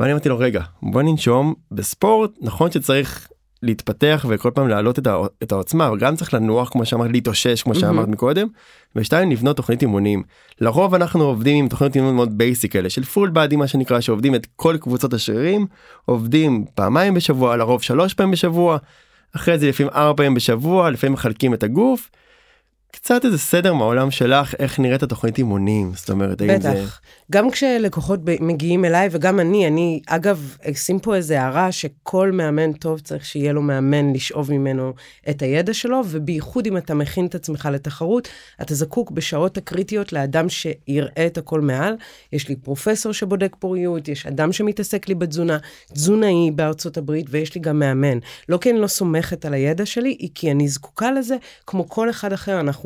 ואני 0.00 0.12
אמרתי 0.12 0.28
לו 0.28 0.38
רגע 0.38 0.62
בוא 0.82 1.02
ננשום 1.02 1.54
בספורט 1.72 2.30
נכון 2.40 2.70
שצריך 2.70 3.28
להתפתח 3.62 4.26
וכל 4.28 4.50
פעם 4.54 4.68
להעלות 4.68 4.98
את, 4.98 5.06
הע- 5.06 5.26
את 5.42 5.52
העוצמה 5.52 5.88
אבל 5.88 5.98
גם 5.98 6.16
צריך 6.16 6.34
לנוח 6.34 6.68
כמו 6.68 6.86
שאמרת 6.86 7.10
להתאושש 7.10 7.62
כמו 7.62 7.74
שאמרת 7.74 8.08
מקודם 8.08 8.46
ושתיים 8.96 9.30
לבנות 9.30 9.56
תוכנית 9.56 9.82
אימונים 9.82 10.22
לרוב 10.60 10.94
אנחנו 10.94 11.24
עובדים 11.24 11.56
עם 11.56 11.68
תוכניות 11.68 11.96
אימון 11.96 12.14
מאוד 12.14 12.38
basic 12.38 12.72
כאלה 12.72 12.90
של 12.90 13.04
full 13.04 13.30
body 13.30 13.56
מה 13.56 13.66
שנקרא 13.66 14.00
שעובדים 14.00 14.34
את 14.34 14.46
כל 14.56 14.76
קבוצות 14.80 15.14
השרירים 15.14 15.66
עובדים 16.04 16.64
פעמיים 16.74 17.14
בשבוע 17.14 17.56
לרוב 17.56 17.82
שלוש 17.82 18.14
פעמים 18.14 18.32
בשבוע 18.32 18.78
אחרי 19.36 19.58
זה 19.58 19.68
לפעמים 19.68 19.92
ארבע 19.92 20.16
פעמים 20.16 20.34
בשבוע 20.34 20.90
לפעמים 20.90 21.12
מחלקים 21.12 21.54
את 21.54 21.62
הגוף. 21.62 22.10
קצת 22.92 23.24
איזה 23.24 23.38
סדר 23.38 23.74
מהעולם 23.74 24.10
שלך 24.10 24.54
איך 24.58 24.78
נראית 24.78 25.02
התוכנית 25.02 25.38
אימונים 25.38 25.92
זאת 25.96 26.10
אומרת 26.10 26.40
האם 26.40 26.60
זה 26.60 26.70
בטח. 26.70 27.00
גם 27.32 27.50
כשלקוחות 27.50 28.20
מגיעים 28.40 28.84
אליי, 28.84 29.08
וגם 29.12 29.40
אני, 29.40 29.66
אני, 29.66 30.00
אגב, 30.06 30.56
אשים 30.70 30.98
פה 30.98 31.16
איזה 31.16 31.42
הערה 31.42 31.72
שכל 31.72 32.32
מאמן 32.32 32.72
טוב 32.72 33.00
צריך 33.00 33.24
שיהיה 33.24 33.52
לו 33.52 33.62
מאמן 33.62 34.12
לשאוב 34.12 34.52
ממנו 34.52 34.92
את 35.30 35.42
הידע 35.42 35.74
שלו, 35.74 36.00
ובייחוד 36.08 36.66
אם 36.66 36.76
אתה 36.76 36.94
מכין 36.94 37.26
את 37.26 37.34
עצמך 37.34 37.68
לתחרות, 37.72 38.28
אתה 38.62 38.74
זקוק 38.74 39.10
בשעות 39.10 39.56
הקריטיות 39.56 40.12
לאדם 40.12 40.48
שיראה 40.48 41.26
את 41.26 41.38
הכל 41.38 41.60
מעל. 41.60 41.94
יש 42.32 42.48
לי 42.48 42.56
פרופסור 42.56 43.12
שבודק 43.12 43.56
פוריות, 43.58 44.08
יש 44.08 44.26
אדם 44.26 44.52
שמתעסק 44.52 45.08
לי 45.08 45.14
בתזונה, 45.14 45.58
תזונאי 45.92 46.50
בארצות 46.50 46.96
הברית, 46.96 47.26
ויש 47.30 47.54
לי 47.54 47.60
גם 47.60 47.78
מאמן. 47.78 48.18
לא 48.48 48.58
כי 48.58 48.70
אני 48.70 48.80
לא 48.80 48.86
סומכת 48.86 49.44
על 49.44 49.54
הידע 49.54 49.86
שלי, 49.86 50.16
היא 50.18 50.30
כי 50.34 50.50
אני 50.50 50.68
זקוקה 50.68 51.12
לזה 51.12 51.36
כמו 51.66 51.88
כל 51.88 52.10
אחד 52.10 52.32
אחר. 52.32 52.60
אנחנו 52.60 52.79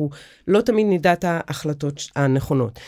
לא 0.47 0.61
תמיד 0.61 0.87
נדע 0.89 1.13
את 1.13 1.23
ההחלטות 1.27 2.01
הנכונות. 2.15 2.79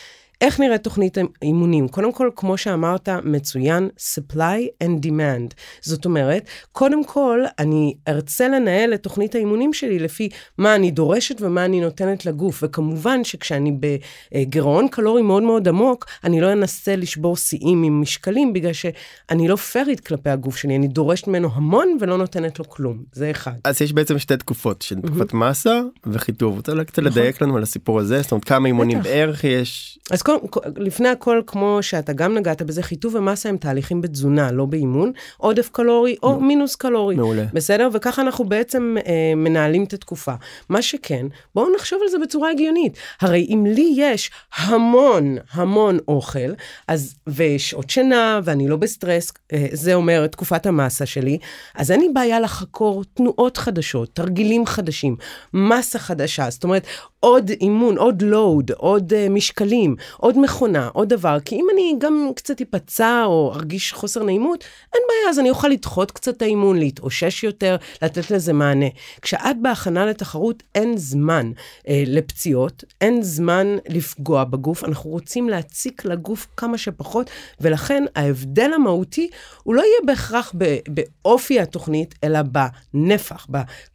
איך 0.41 0.59
נראית 0.59 0.83
תוכנית 0.83 1.17
אימונים? 1.41 1.87
קודם 1.87 2.13
כל, 2.13 2.29
כמו 2.35 2.57
שאמרת, 2.57 3.09
מצוין, 3.09 3.89
supply 3.97 4.83
and 4.83 5.05
demand. 5.05 5.53
זאת 5.81 6.05
אומרת, 6.05 6.49
קודם 6.71 7.03
כל, 7.03 7.39
אני 7.59 7.93
ארצה 8.07 8.47
לנהל 8.47 8.93
את 8.93 9.03
תוכנית 9.03 9.35
האימונים 9.35 9.73
שלי 9.73 9.99
לפי 9.99 10.29
מה 10.57 10.75
אני 10.75 10.91
דורשת 10.91 11.41
ומה 11.41 11.65
אני 11.65 11.81
נותנת 11.81 12.25
לגוף. 12.25 12.63
וכמובן 12.63 13.23
שכשאני 13.23 13.71
בגירעון 13.79 14.87
קלורי 14.87 15.21
מאוד 15.21 15.43
מאוד 15.43 15.67
עמוק, 15.67 16.05
אני 16.23 16.41
לא 16.41 16.51
אנסה 16.51 16.95
לשבור 16.95 17.37
שיאים 17.37 17.83
עם 17.83 18.01
משקלים, 18.01 18.53
בגלל 18.53 18.73
שאני 18.73 19.47
לא 19.47 19.55
פיירית 19.55 19.99
כלפי 19.99 20.29
הגוף 20.29 20.57
שלי, 20.57 20.75
אני 20.75 20.87
דורשת 20.87 21.27
ממנו 21.27 21.49
המון 21.53 21.97
ולא 21.99 22.17
נותנת 22.17 22.59
לו 22.59 22.69
כלום. 22.69 23.03
זה 23.11 23.31
אחד. 23.31 23.51
אז 23.63 23.81
יש 23.81 23.93
בעצם 23.93 24.19
שתי 24.19 24.37
תקופות 24.37 24.81
של 24.81 25.01
תקופת 25.01 25.33
מסה 25.33 25.81
וחיטוב 26.05 26.55
רוצה 26.55 26.83
קצת 26.83 27.03
לדייק 27.03 27.41
לנו 27.41 27.57
על 27.57 27.63
הסיפור 27.63 27.99
הזה 27.99 28.21
זאת 28.21 28.31
אומרת 28.31 28.45
כמה 28.45 28.67
אימונים. 28.67 29.01
בערך 29.01 29.43
יש 29.43 29.99
אז 30.11 30.21
קודם, 30.27 30.39
לפני 30.77 31.09
הכל, 31.09 31.41
כמו 31.47 31.77
שאתה 31.81 32.13
גם 32.13 32.33
נגעת 32.37 32.61
בזה, 32.61 32.83
חיטוב 32.83 33.15
ומסה 33.15 33.49
הם 33.49 33.57
תהליכים 33.57 34.01
בתזונה, 34.01 34.51
לא 34.51 34.65
באימון, 34.65 35.11
עודף 35.37 35.69
קלורי 35.69 36.15
או 36.23 36.39
מינוס 36.39 36.75
קלורי. 36.75 37.15
מעולה. 37.15 37.43
בסדר? 37.53 37.89
וככה 37.93 38.21
אנחנו 38.21 38.45
בעצם 38.45 38.95
אה, 39.05 39.33
מנהלים 39.35 39.83
את 39.83 39.93
התקופה. 39.93 40.33
מה 40.69 40.81
שכן, 40.81 41.25
בואו 41.55 41.75
נחשוב 41.75 41.99
על 42.03 42.09
זה 42.09 42.17
בצורה 42.19 42.51
הגיונית. 42.51 42.97
הרי 43.21 43.47
אם 43.49 43.65
לי 43.65 43.93
יש 43.97 44.31
המון 44.55 45.37
המון 45.51 45.97
אוכל, 46.07 46.53
אז, 46.87 47.15
ושעות 47.27 47.89
שינה, 47.89 48.39
ואני 48.43 48.67
לא 48.67 48.75
בסטרס, 48.75 49.31
אה, 49.53 49.67
זה 49.71 49.93
אומר 49.93 50.27
תקופת 50.27 50.65
המסה 50.65 51.05
שלי, 51.05 51.37
אז 51.75 51.91
אין 51.91 52.01
לי 52.01 52.09
בעיה 52.13 52.39
לחקור 52.39 53.03
תנועות 53.13 53.57
חדשות, 53.57 54.09
תרגילים 54.13 54.65
חדשים, 54.65 55.15
מסה 55.53 55.99
חדשה, 55.99 56.49
זאת 56.49 56.63
אומרת, 56.63 56.87
עוד 57.19 57.49
אימון, 57.49 57.97
עוד 57.97 58.21
לואוד, 58.21 58.71
עוד 58.71 59.13
uh, 59.13 59.29
משקלים, 59.29 59.95
עוד 60.17 60.39
מכונה, 60.39 60.89
עוד 60.93 61.09
דבר, 61.09 61.37
כי 61.45 61.55
אם 61.55 61.67
אני 61.73 61.95
גם 61.99 62.31
קצת 62.35 62.61
אפצע 62.61 63.23
או 63.25 63.51
ארגיש 63.55 63.93
חוסר 63.93 64.23
נעימות, 64.23 64.63
אין 64.93 65.01
בעיה, 65.07 65.29
אז 65.29 65.39
אני 65.39 65.49
אוכל 65.49 65.67
לדחות 65.67 66.11
קצת 66.11 66.37
את 66.37 66.41
האימון, 66.41 66.79
להתאושש 66.79 67.43
יותר, 67.43 67.75
לתת 68.01 68.31
לזה 68.31 68.53
מענה. 68.53 68.85
כשאת 69.21 69.61
בהכנה 69.61 70.05
לתחרות, 70.05 70.63
אין 70.75 70.97
זמן 70.97 71.51
אה, 71.87 72.03
לפציעות, 72.07 72.83
אין 73.01 73.21
זמן 73.21 73.67
לפגוע 73.89 74.43
בגוף, 74.43 74.83
אנחנו 74.83 75.09
רוצים 75.09 75.49
להציק 75.49 76.05
לגוף 76.05 76.47
כמה 76.57 76.77
שפחות, 76.77 77.29
ולכן 77.61 78.03
ההבדל 78.15 78.71
המהותי 78.75 79.29
הוא 79.63 79.75
לא 79.75 79.81
יהיה 79.81 79.99
בהכרח 80.05 80.53
באופי 80.87 81.59
התוכנית, 81.59 82.15
אלא 82.23 82.39
בנפח, 82.41 83.47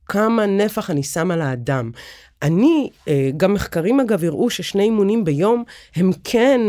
בכמה 0.05 0.47
נפח 0.47 0.91
אני 0.91 1.03
שמה 1.03 1.37
לאדם. 1.37 1.91
אני, 2.43 2.91
אה, 3.09 3.31
גם 3.37 3.55
מחקרים 3.55 4.01
אגב 4.01 4.25
הראו 4.25 4.51
ששני 4.51 4.83
אימונים 4.83 5.25
ביום 5.25 5.65
הם 5.97 6.11
כן 6.25 6.61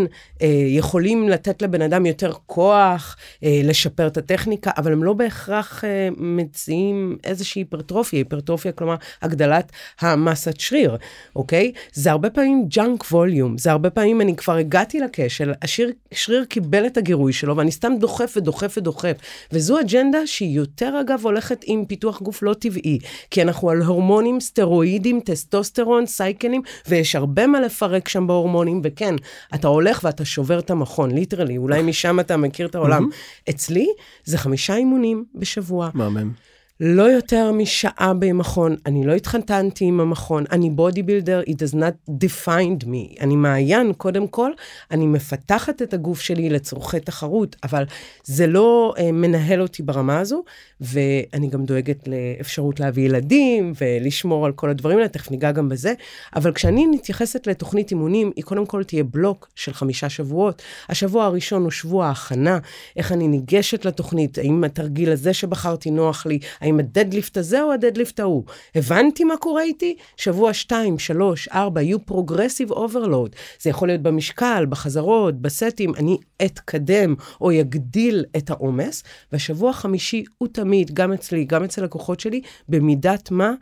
אה, 0.42 0.48
יכולים 0.68 1.30
לתת 1.30 1.62
לבן 1.62 1.82
אדם 1.82 2.06
יותר 2.06 2.32
כוח, 2.46 3.18
אה, 3.44 3.62
לשפר 3.64 4.08
את 4.08 4.18
הטכניקה, 4.18 4.72
אבל 4.78 4.92
הם 4.94 5.04
לא 5.04 5.14
בהכרח 5.14 5.84
מציעים 6.18 7.18
איזושהי 7.24 7.60
היפרטרופיה, 7.60 8.20
היפרטרופיה 8.20 8.72
כלומר 8.72 8.96
הגדלת 9.22 9.72
המסת 10.00 10.60
שריר, 10.60 10.98
אוקיי? 11.36 11.72
זה 11.94 12.12
הרבה 12.12 12.30
פעמים 12.30 12.66
ג'אנק 12.68 13.04
ווליום, 13.12 13.58
זה 13.58 13.72
הרבה 13.72 13.90
פעמים 13.90 14.22
אני 14.22 14.36
כבר 14.36 14.56
הגעתי 14.56 15.00
לקשל, 15.00 15.54
השריר 15.62 15.92
שריר 16.12 16.46
קיבל 16.46 16.86
את 16.86 16.98
הגירוי 16.98 17.34
שלו 17.34 17.58
ואני 17.58 17.72
סתם 17.72 17.94
דוחף 18.00 18.34
ודוחף 18.38 18.78
ודוחף, 18.78 19.18
וזו 19.52 19.80
אג'נדה 19.80 20.28
שהיא 20.28 20.56
יותר 20.56 21.02
אגב 21.02 21.20
הולכת 21.24 21.64
עם 21.66 21.86
פיתוח 21.86 22.22
גוף 22.22 22.44
לא 22.44 22.54
טבעי, 22.54 23.00
כי 23.32 23.42
אנחנו 23.42 23.70
על 23.70 23.82
הורמונים, 23.82 24.40
סטרואידים, 24.40 25.20
טסטוסטרון, 25.20 26.06
cycleים, 26.06 26.62
ויש 26.88 27.16
הרבה 27.16 27.48
מה 27.48 27.62
לפרק 27.62 28.08
שם 28.08 28.28
בהורמונים, 28.28 28.82
וכן, 28.84 29.16
אתה 29.56 29.68
הולך 29.68 30.00
ואתה 30.04 30.26
שובר 30.26 30.60
את 30.60 30.70
המכון, 30.70 31.12
literally, 31.12 31.58
אולי 31.58 31.82
משם 31.82 32.20
אתה 32.20 32.38
מכיר 32.38 32.68
את 32.68 32.76
העולם. 32.76 33.10
אצלי 33.50 33.88
זה 34.26 34.38
חמישה 34.38 34.76
אימונים 34.76 35.26
בשבוע. 35.36 35.90
מהמם. 35.94 36.53
לא 36.80 37.04
יותר 37.04 37.52
משעה 37.52 38.14
במכון, 38.20 38.76
אני 38.86 39.08
לא 39.08 39.14
התחתנתי 39.14 39.86
עם 39.86 40.00
המכון, 40.00 40.44
אני 40.52 40.70
body 40.70 41.04
builder, 41.04 41.42
it 41.50 41.54
does 41.54 41.76
not 41.76 42.12
define 42.24 42.84
me. 42.84 43.22
אני 43.22 43.36
מעיין, 43.36 43.94
קודם 43.94 44.28
כל, 44.28 44.52
אני 44.92 45.08
מפתחת 45.08 45.82
את 45.82 45.94
הגוף 45.94 46.22
שלי 46.22 46.50
לצורכי 46.50 47.00
תחרות, 47.00 47.56
אבל 47.64 47.84
זה 48.24 48.48
לא 48.48 48.94
אה, 48.98 49.12
מנהל 49.12 49.62
אותי 49.62 49.84
ברמה 49.84 50.20
הזו, 50.20 50.44
ואני 50.82 51.50
גם 51.50 51.66
דואגת 51.66 52.08
לאפשרות 52.08 52.80
להביא 52.80 53.06
ילדים 53.06 53.74
ולשמור 53.82 54.46
על 54.46 54.52
כל 54.52 54.70
הדברים 54.70 54.98
האלה, 54.98 55.10
תכף 55.10 55.32
ניגע 55.32 55.52
גם 55.52 55.70
בזה, 55.70 55.94
אבל 56.36 56.54
כשאני 56.54 56.86
מתייחסת 56.86 57.48
לתוכנית 57.48 57.92
אימונים, 57.92 58.32
היא 58.36 58.44
קודם 58.44 58.66
כל 58.66 58.84
תהיה 58.84 59.04
בלוק 59.04 59.50
של 59.56 59.74
חמישה 59.74 60.10
שבועות. 60.10 60.62
השבוע 60.90 61.26
הראשון 61.26 61.64
הוא 61.64 61.72
שבוע 61.72 62.06
ההכנה, 62.06 62.58
איך 62.96 63.12
אני 63.12 63.28
ניגשת 63.28 63.86
לתוכנית, 63.86 64.38
האם 64.38 64.64
התרגיל 64.64 65.12
הזה 65.12 65.34
שבחרתי 65.34 65.92
נוח 65.92 66.26
לי, 66.26 66.40
האם 66.64 66.80
ה 66.80 66.86
deadlift 66.86 67.38
הזה 67.38 67.64
או 67.64 67.74
ה 67.74 67.79
deadlift 67.79 68.20
ההוא. 68.20 68.44
הבנתי 68.76 69.24
מה 69.24 69.38
קורה 69.38 69.64
איתי? 69.64 69.96
שבוע 70.18 70.54
2, 70.54 71.00
3, 71.00 71.48
4, 71.48 71.82
יהיו 71.82 72.06
progressive 72.06 72.72
overload. 72.72 73.36
זה 73.62 73.70
יכול 73.70 73.88
להיות 73.88 74.02
במשקל, 74.02 74.66
בחזרות, 74.70 75.42
בסטים, 75.42 75.96
אני 75.96 76.18
אתקדם 76.46 77.16
או 77.42 77.52
יגדיל 77.52 78.26
את 78.38 78.50
העומס, 78.50 79.04
והשבוע 79.32 79.70
החמישי 79.70 80.24
הוא 80.38 80.48
תמיד, 80.52 80.94
גם 80.94 81.14
אצלי, 81.14 81.46
גם 81.46 81.64
אצל 81.64 81.84
לקוחות 81.84 82.20
שלי, 82.20 82.42
במידת 82.70 83.32
מה? 83.32 83.54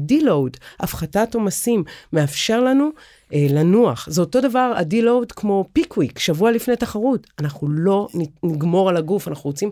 deload, 0.00 0.56
הפחתת 0.80 1.34
עומסים, 1.34 1.84
מאפשר 2.12 2.60
לנו 2.60 2.90
אה, 3.34 3.46
לנוח. 3.50 4.08
זה 4.10 4.20
אותו 4.20 4.40
דבר, 4.40 4.72
ה 4.76 4.84
deload 4.84 5.32
כמו 5.32 5.64
peak 5.72 5.92
week, 5.92 6.18
שבוע 6.18 6.50
לפני 6.52 6.76
תחרות. 6.76 7.26
אנחנו 7.38 7.68
לא 7.70 8.08
נגמור 8.42 8.88
על 8.88 8.96
הגוף, 8.96 9.28
אנחנו 9.28 9.50
רוצים 9.50 9.70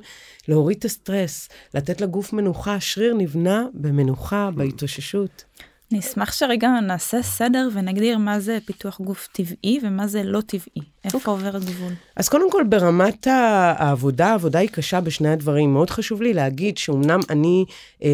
להוריד 0.49 0.79
את 0.79 0.85
הסטרס, 0.85 1.49
לתת 1.75 2.01
לגוף 2.01 2.33
מנוחה. 2.33 2.81
שריר 2.81 3.15
נבנה 3.15 3.67
במנוחה, 3.75 4.51
בהתאוששות. 4.55 5.45
אני 5.93 6.01
אשמח 6.01 6.33
שרגע 6.33 6.69
נעשה 6.69 7.23
סדר 7.23 7.69
ונגדיר 7.73 8.19
מה 8.19 8.41
זה 8.41 8.59
פיתוח 8.65 9.01
גוף 9.01 9.29
טבעי 9.33 9.81
ומה 9.83 10.07
זה 10.07 10.23
לא 10.25 10.41
טבעי. 10.41 10.83
איפה 11.05 11.19
okay. 11.19 11.31
עובר 11.31 11.57
הגבול? 11.57 11.93
אז 12.17 12.29
קודם 12.29 12.51
כל, 12.51 12.65
ברמת 12.69 13.27
העבודה, 13.27 14.27
העבודה 14.27 14.59
היא 14.59 14.69
קשה 14.69 15.01
בשני 15.01 15.29
הדברים. 15.29 15.73
מאוד 15.73 15.91
חשוב 15.91 16.23
לי 16.23 16.33
להגיד 16.33 16.79
שאומנם 16.79 17.21
אני 17.31 17.65
אה, 18.03 18.09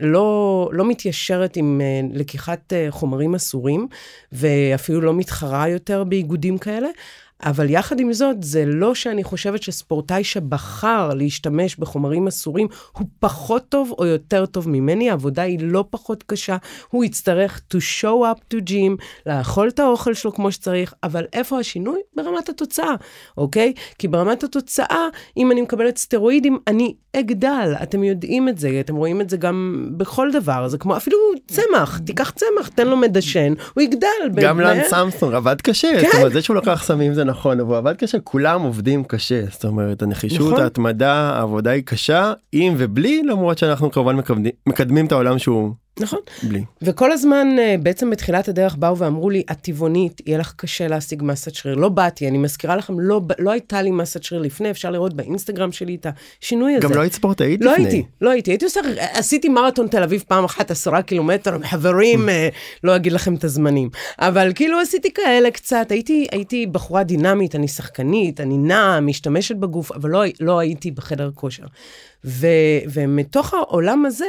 לא, 0.00 0.70
לא 0.72 0.88
מתיישרת 0.88 1.56
עם 1.56 1.80
אה, 1.80 2.00
לקיחת 2.14 2.72
אה, 2.72 2.86
חומרים 2.90 3.34
אסורים, 3.34 3.88
ואפילו 4.32 5.00
לא 5.00 5.14
מתחרה 5.14 5.68
יותר 5.68 6.04
באיגודים 6.04 6.58
כאלה, 6.58 6.88
אבל 7.42 7.70
יחד 7.70 8.00
עם 8.00 8.12
זאת, 8.12 8.36
זה 8.42 8.64
לא 8.66 8.94
שאני 8.94 9.24
חושבת 9.24 9.62
שספורטאי 9.62 10.24
שבחר 10.24 11.10
להשתמש 11.14 11.76
בחומרים 11.76 12.26
אסורים 12.26 12.66
הוא 12.92 13.06
פחות 13.20 13.68
טוב 13.68 13.94
או 13.98 14.06
יותר 14.06 14.46
טוב 14.46 14.68
ממני, 14.68 15.10
העבודה 15.10 15.42
היא 15.42 15.58
לא 15.62 15.84
פחות 15.90 16.22
קשה, 16.22 16.56
הוא 16.88 17.04
יצטרך 17.04 17.60
to 17.74 17.76
show 17.76 18.34
up 18.34 18.54
to 18.54 18.56
gym, 18.70 19.02
לאכול 19.26 19.68
את 19.68 19.78
האוכל 19.78 20.14
שלו 20.14 20.32
כמו 20.32 20.52
שצריך, 20.52 20.94
אבל 21.02 21.24
איפה 21.32 21.58
השינוי? 21.58 22.00
ברמת 22.16 22.48
התוצאה, 22.48 22.94
אוקיי? 23.36 23.72
כי 23.98 24.08
ברמת 24.08 24.44
התוצאה, 24.44 25.06
אם 25.36 25.52
אני 25.52 25.62
מקבלת 25.62 25.98
סטרואידים, 25.98 26.58
אני 26.66 26.94
אגדל, 27.16 27.74
אתם 27.82 28.04
יודעים 28.04 28.48
את 28.48 28.58
זה, 28.58 28.80
אתם 28.80 28.96
רואים 28.96 29.20
את 29.20 29.30
זה 29.30 29.36
גם 29.36 29.88
בכל 29.96 30.30
דבר, 30.32 30.68
זה 30.68 30.78
כמו 30.78 30.96
אפילו 30.96 31.16
צמח, 31.46 31.98
תיקח 31.98 32.30
צמח, 32.30 32.68
תן 32.74 32.88
לו 32.88 32.96
מדשן, 32.96 33.54
הוא 33.74 33.82
יגדל. 33.82 34.08
גם 34.34 34.60
לאן 34.60 34.78
סמסונג 34.88 35.34
עבד 35.34 35.60
קשה, 35.60 35.88
כן. 36.00 36.06
זאת 36.06 36.14
אומרת, 36.14 36.32
זה 36.32 36.42
שהוא 36.42 36.56
לקח 36.56 36.82
סמים 36.84 37.14
זה 37.14 37.24
נכון, 37.28 37.60
אבל 37.60 37.68
הוא 37.68 37.76
עבד 37.76 37.96
קשה, 37.96 38.20
כולם 38.20 38.62
עובדים 38.62 39.04
קשה, 39.04 39.44
זאת 39.50 39.64
אומרת, 39.64 40.02
הנחישות, 40.02 40.52
נכון. 40.52 40.62
ההתמדה, 40.62 41.12
העבודה 41.12 41.70
היא 41.70 41.82
קשה, 41.82 42.32
עם 42.52 42.74
ובלי, 42.76 43.22
למרות 43.22 43.58
שאנחנו 43.58 43.90
כמובן 43.90 44.16
מקדמים, 44.16 44.52
מקדמים 44.66 45.06
את 45.06 45.12
העולם 45.12 45.38
שהוא 45.38 45.72
נכון. 46.00 46.18
בלי. 46.42 46.64
וכל 46.82 47.12
הזמן, 47.12 47.48
אה, 47.58 47.74
בעצם 47.82 48.10
בתחילת 48.10 48.48
הדרך 48.48 48.76
באו 48.76 48.98
ואמרו 48.98 49.30
לי, 49.30 49.42
את 49.52 49.56
טבעונית, 49.60 50.20
יהיה 50.26 50.38
לך 50.38 50.52
קשה 50.56 50.88
להשיג 50.88 51.22
מסת 51.22 51.54
שריר. 51.54 51.74
לא 51.74 51.88
באתי, 51.88 52.28
אני 52.28 52.38
מזכירה 52.38 52.76
לכם, 52.76 53.00
לא, 53.00 53.20
לא 53.38 53.50
הייתה 53.50 53.82
לי 53.82 53.90
מסת 53.90 54.22
שריר 54.22 54.40
לפני, 54.42 54.70
אפשר 54.70 54.90
לראות 54.90 55.14
באינסטגרם 55.14 55.72
שלי 55.72 55.94
את 55.94 56.06
השינוי 56.40 56.76
הזה. 56.76 56.88
גם 56.88 56.94
לא 56.94 57.00
היית 57.00 57.12
ספורטאית 57.12 57.60
לא 57.64 57.72
לפני. 57.72 57.84
הייתי, 57.84 58.04
לא 58.20 58.30
הייתי. 58.30 58.50
הייתי 58.50 58.64
עושה, 58.64 58.80
עשיתי 59.12 59.48
מרתון 59.48 59.88
תל 59.88 60.02
אביב 60.02 60.24
פעם 60.28 60.44
אחת, 60.44 60.70
עשרה 60.70 61.02
קילומטר 61.02 61.54
עם 61.54 61.64
חברים, 61.64 62.28
אה, 62.28 62.48
לא 62.84 62.96
אגיד 62.96 63.12
לכם 63.12 63.34
את 63.34 63.44
הזמנים. 63.44 63.90
אבל 64.18 64.52
כאילו 64.54 64.80
עשיתי 64.80 65.12
כאלה 65.12 65.50
קצת, 65.50 65.86
הייתי, 65.90 66.26
הייתי 66.32 66.66
בחורה 66.66 67.02
דינמית, 67.02 67.54
אני 67.54 67.68
שחקנית, 67.68 68.40
אני 68.40 68.58
נעה, 68.58 69.00
משתמשת 69.00 69.56
בגוף, 69.56 69.92
אבל 69.92 70.10
לא, 70.10 70.22
לא 70.40 70.58
הייתי 70.58 70.90
בחדר 70.90 71.30
כושר. 71.34 71.64
ו, 72.24 72.46
ומתוך 72.92 73.54
העולם 73.54 74.06
הזה, 74.06 74.26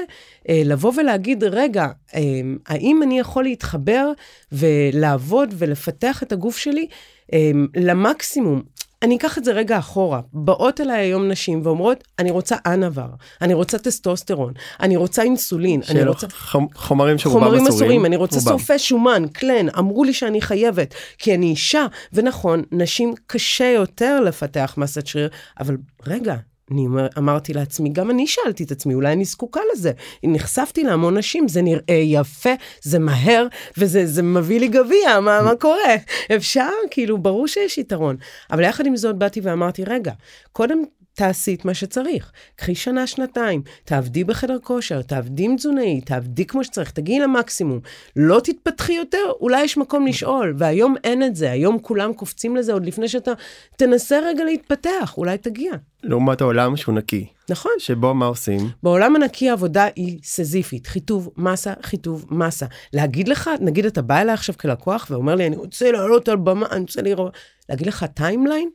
אה, 0.50 0.62
לבוא 0.66 0.94
ולהגיד, 0.98 1.44
רגע, 1.44 1.88
אה, 2.16 2.22
האם 2.68 3.04
אני 3.04 3.20
יכול 3.20 3.44
להתחבר 3.44 4.12
ולעבוד 4.52 5.54
ולפתח 5.58 6.24
את 6.24 6.32
הגוף 6.32 6.58
שלי 6.58 6.88
אה, 7.34 7.52
למקסימום? 7.76 8.62
אני 9.02 9.18
אקח 9.18 9.38
את 9.38 9.46
זה 9.46 9.52
רגע 9.52 9.78
אחורה. 9.78 10.22
באות 10.34 10.82
אליי 10.82 11.00
היום 11.00 11.28
נשים 11.28 11.62
ואומרות, 11.64 12.04
אני 12.20 12.32
רוצה 12.32 12.56
אנבר, 12.66 13.08
אני 13.42 13.54
רוצה 13.54 13.78
טסטוסטרון, 13.78 14.54
אני 14.80 14.96
רוצה 14.96 15.22
אינסולין, 15.22 15.82
אני 15.90 16.04
רוצה... 16.04 16.28
חומרים 16.76 17.18
שרובם 17.18 17.46
חומרים 17.46 17.68
אסורים, 17.68 18.06
אני 18.06 18.16
רוצה 18.16 18.40
שורפי 18.40 18.80
שומן, 18.80 19.24
קלן, 19.34 19.66
אמרו 19.78 20.04
לי 20.04 20.14
שאני 20.14 20.42
חייבת, 20.42 20.94
כי 21.18 21.36
אני 21.36 21.46
אישה. 21.46 21.86
ונכון, 22.14 22.64
נשים 22.72 23.14
קשה 23.28 23.66
יותר 23.66 24.20
לפתח 24.20 24.74
מסת 24.78 25.08
שריר, 25.08 25.30
אבל 25.60 25.78
רגע, 26.08 26.36
אני 26.72 26.88
אמרתי 27.18 27.54
לעצמי, 27.54 27.90
גם 27.90 28.10
אני 28.12 28.28
שאלתי 28.28 28.64
את 28.64 28.72
עצמי, 28.72 28.94
אולי 28.94 29.14
אני 29.14 29.26
זקוקה 29.26 29.62
לזה. 29.74 29.92
נחשפתי 30.24 30.84
להמון 30.84 31.18
נשים, 31.18 31.48
זה 31.48 31.62
נראה 31.62 31.96
יפה, 32.04 32.50
זה 32.82 33.00
מהר, 33.00 33.48
וזה 33.78 34.24
מביא 34.24 34.60
לי 34.60 34.68
גביע, 34.68 35.20
מה, 35.20 35.42
מה 35.42 35.56
קורה? 35.56 35.96
אפשר? 36.36 36.70
כאילו, 36.92 37.18
ברור 37.18 37.48
שיש 37.48 37.78
יתרון. 37.78 38.16
אבל 38.52 38.64
יחד 38.64 38.86
עם 38.86 38.98
זאת 38.98 39.16
באתי 39.16 39.40
ואמרתי, 39.44 39.84
רגע, 39.84 40.12
קודם 40.52 40.84
תעשי 41.20 41.56
את 41.56 41.66
מה 41.66 41.74
שצריך. 41.74 42.32
קחי 42.56 42.76
שנה, 42.76 43.08
שנתיים, 43.08 43.62
תעבדי 43.84 44.24
בחדר 44.24 44.58
כושר, 44.64 45.02
תעבדי 45.02 45.44
עם 45.46 45.56
תזונאי, 45.56 46.02
תעבדי 46.02 46.46
כמו 46.46 46.64
שצריך, 46.64 46.92
תגיעי 46.92 47.20
למקסימום. 47.20 47.80
לא 48.16 48.40
תתפתחי 48.44 48.94
יותר, 48.94 49.32
אולי 49.42 49.64
יש 49.64 49.78
מקום 49.78 50.08
לשאול, 50.08 50.56
והיום 50.58 50.96
אין 51.04 51.24
את 51.24 51.36
זה, 51.36 51.52
היום 51.52 51.80
כולם 51.80 52.14
קופצים 52.14 52.56
לזה 52.56 52.74
עוד 52.74 52.86
לפני 52.86 53.08
שאתה 53.08 53.32
תנסה 53.78 54.20
רגע 54.20 54.44
להתפתח, 54.44 55.14
אולי 55.18 55.38
תגיע. 55.38 55.72
לעומת 56.04 56.42
העולם 56.42 56.76
שהוא 56.78 56.96
נקי. 56.96 57.28
נכון. 57.50 57.72
שבו 57.80 58.14
מה 58.14 58.26
עושים? 58.26 58.70
בעולם 58.84 59.16
הנקי 59.16 59.50
העבודה 59.50 59.88
היא 59.96 60.20
סיזיפית, 60.24 60.88
חיטוב 60.88 61.30
מסה, 61.38 61.74
חיטוב 61.82 62.26
מסה. 62.30 62.66
להגיד 62.94 63.28
לך, 63.28 63.50
נגיד 63.62 63.86
אתה 63.86 64.02
בא 64.02 64.22
אליי 64.22 64.34
עכשיו 64.34 64.58
כלקוח 64.58 65.08
ואומר 65.10 65.36
לי, 65.36 65.48
אני 65.48 65.56
רוצה 65.56 65.92
לעלות 65.92 66.30
על 66.30 66.38
במה, 66.38 66.66
אני 66.72 66.82
רוצה 66.82 67.02
לראות, 67.02 67.34
להגיד 67.70 67.88
לך 67.88 68.06
timeline? 68.14 68.70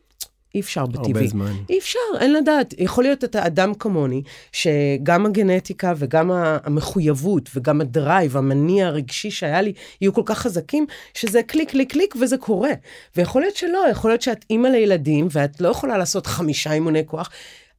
אי 0.55 0.61
אפשר 0.61 0.87
בטבעי. 0.87 1.13
הרבה 1.13 1.27
זמן. 1.27 1.53
אי 1.71 1.79
אפשר, 1.79 1.99
אין 2.21 2.33
לדעת. 2.33 2.75
יכול 2.79 3.05
להיות 3.05 3.25
אתה 3.25 3.47
אדם 3.47 3.75
כמוני, 3.75 4.23
שגם 4.53 5.27
הגנטיקה 5.27 5.93
וגם 5.97 6.31
המחויבות 6.35 7.51
וגם 7.55 7.81
ה 7.81 7.89
drive, 7.89 8.37
המניע 8.37 8.87
הרגשי 8.87 9.31
שהיה 9.31 9.61
לי, 9.63 9.73
יהיו 10.01 10.15
כל 10.15 10.23
כך 10.25 10.39
חזקים, 10.39 10.87
שזה 11.15 11.43
click, 11.43 11.71
click, 11.71 11.93
click, 11.93 12.15
וזה 12.21 12.37
קורה. 12.37 12.71
ויכול 13.17 13.43
להיות 13.43 13.57
שלא, 13.57 13.85
יכול 13.91 14.11
להיות 14.11 14.23
שאת 14.23 14.45
אימא 14.51 14.69
לילדים, 14.69 15.29
ואת 15.31 15.61
לא 15.61 15.69
יכולה 15.69 15.99
לעשות 15.99 16.27
חמישה 16.27 16.73
אימוני 16.73 17.03
כוח. 17.07 17.31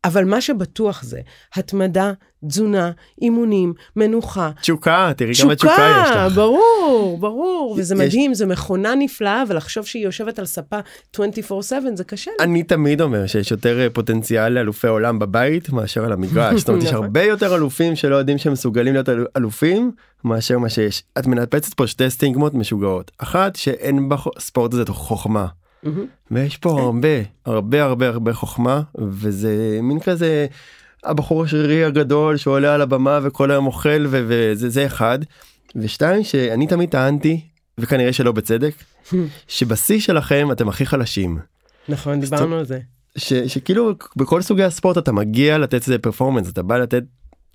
אבל 0.06 0.26
מה 0.26 0.42
שבטוח 0.42 1.04
זה 1.04 1.20
התמדה, 1.56 2.12
תזונה, 2.48 2.92
אימונים, 3.22 3.74
מנוחה. 3.96 4.52
תשוקה, 4.62 5.12
תראי 5.18 5.34
כמה 5.34 5.56
תשוקה 5.56 5.74
יש 5.74 6.10
לך. 6.10 6.18
תשוקה, 6.18 6.30
ברור, 6.30 7.18
ברור, 7.20 7.76
וזה 7.78 7.96
יש... 7.96 8.02
מדהים, 8.02 8.34
זו 8.34 8.48
מכונה 8.48 8.96
נפלאה, 8.96 9.44
ולחשוב 9.48 9.86
שהיא 9.86 10.04
יושבת 10.04 10.40
על 10.40 10.46
ספה 10.46 10.80
24/7 11.18 11.20
זה 11.94 12.04
קשה 12.04 12.32
לי. 12.40 12.46
אני 12.46 12.64
תמיד 12.64 13.02
אומר 13.02 13.28
שיש 13.28 13.52
יותר 13.52 13.80
אה, 13.80 13.90
פוטנציאל 13.90 14.54
לאלופי 14.54 14.88
עולם 14.88 15.20
בבית 15.20 15.70
מאשר 15.70 16.06
על 16.06 16.12
המגרש. 16.12 16.60
זאת 16.60 16.70
אומרת, 16.70 16.84
יש 16.84 16.90
נכון. 16.90 17.04
הרבה 17.04 17.24
יותר 17.24 17.56
אלופים 17.56 17.96
שלא 17.96 18.16
יודעים 18.16 18.38
שהם 18.38 18.54
מסוגלים 18.54 18.94
להיות 18.94 19.10
אלופים 19.38 19.92
מאשר 20.24 20.58
מה 20.58 20.70
שיש. 20.70 21.04
את 21.20 21.28
מנפצת 21.28 21.74
פה 21.74 21.88
שתי 21.88 22.10
סטיגמות 22.10 22.54
משוגעות. 22.54 23.12
אחת, 23.18 23.56
שאין 23.56 24.10
בספורט 24.10 24.74
הזה 24.74 24.84
חוכמה. 24.88 25.46
Mm-hmm. 25.86 25.90
ויש 26.32 26.58
פה 26.58 26.82
הרבה 26.82 27.18
הרבה 27.46 27.84
הרבה 27.84 28.08
הרבה 28.08 28.34
חוכמה 28.34 28.82
וזה 28.96 29.80
מין 29.84 30.00
כזה 30.00 30.48
הבחור 31.04 31.44
השרירי 31.44 31.84
הגדול 31.84 32.38
שעולה 32.38 32.74
על 32.74 32.82
הבמה 32.82 33.20
וכל 33.24 33.52
היום 33.52 33.68
אוכל 33.68 34.06
וזה 34.10 34.70
זה 34.70 34.86
אחד. 34.86 35.20
ושתיים 35.76 36.24
שאני 36.24 36.68
תמיד 36.68 36.90
טענתי 36.90 37.42
וכנראה 37.78 38.14
שלא 38.14 38.32
בצדק 38.32 38.74
שבשיא 39.48 40.00
שלכם 40.00 40.52
אתם 40.52 40.70
הכי 40.70 40.86
חלשים. 40.86 41.40
נכון 41.90 42.20
דיברנו 42.20 42.56
על 42.56 42.66
זה. 42.66 42.80
ש, 43.18 43.34
שכאילו 43.34 43.94
בכל 44.16 44.42
סוגי 44.42 44.64
הספורט 44.64 44.98
אתה 44.98 45.12
מגיע 45.12 45.58
לתת 45.58 45.74
איזה 45.74 45.98
פרפורמנס 45.98 46.50
אתה 46.50 46.64
בא 46.64 46.78
לתת 46.78 47.04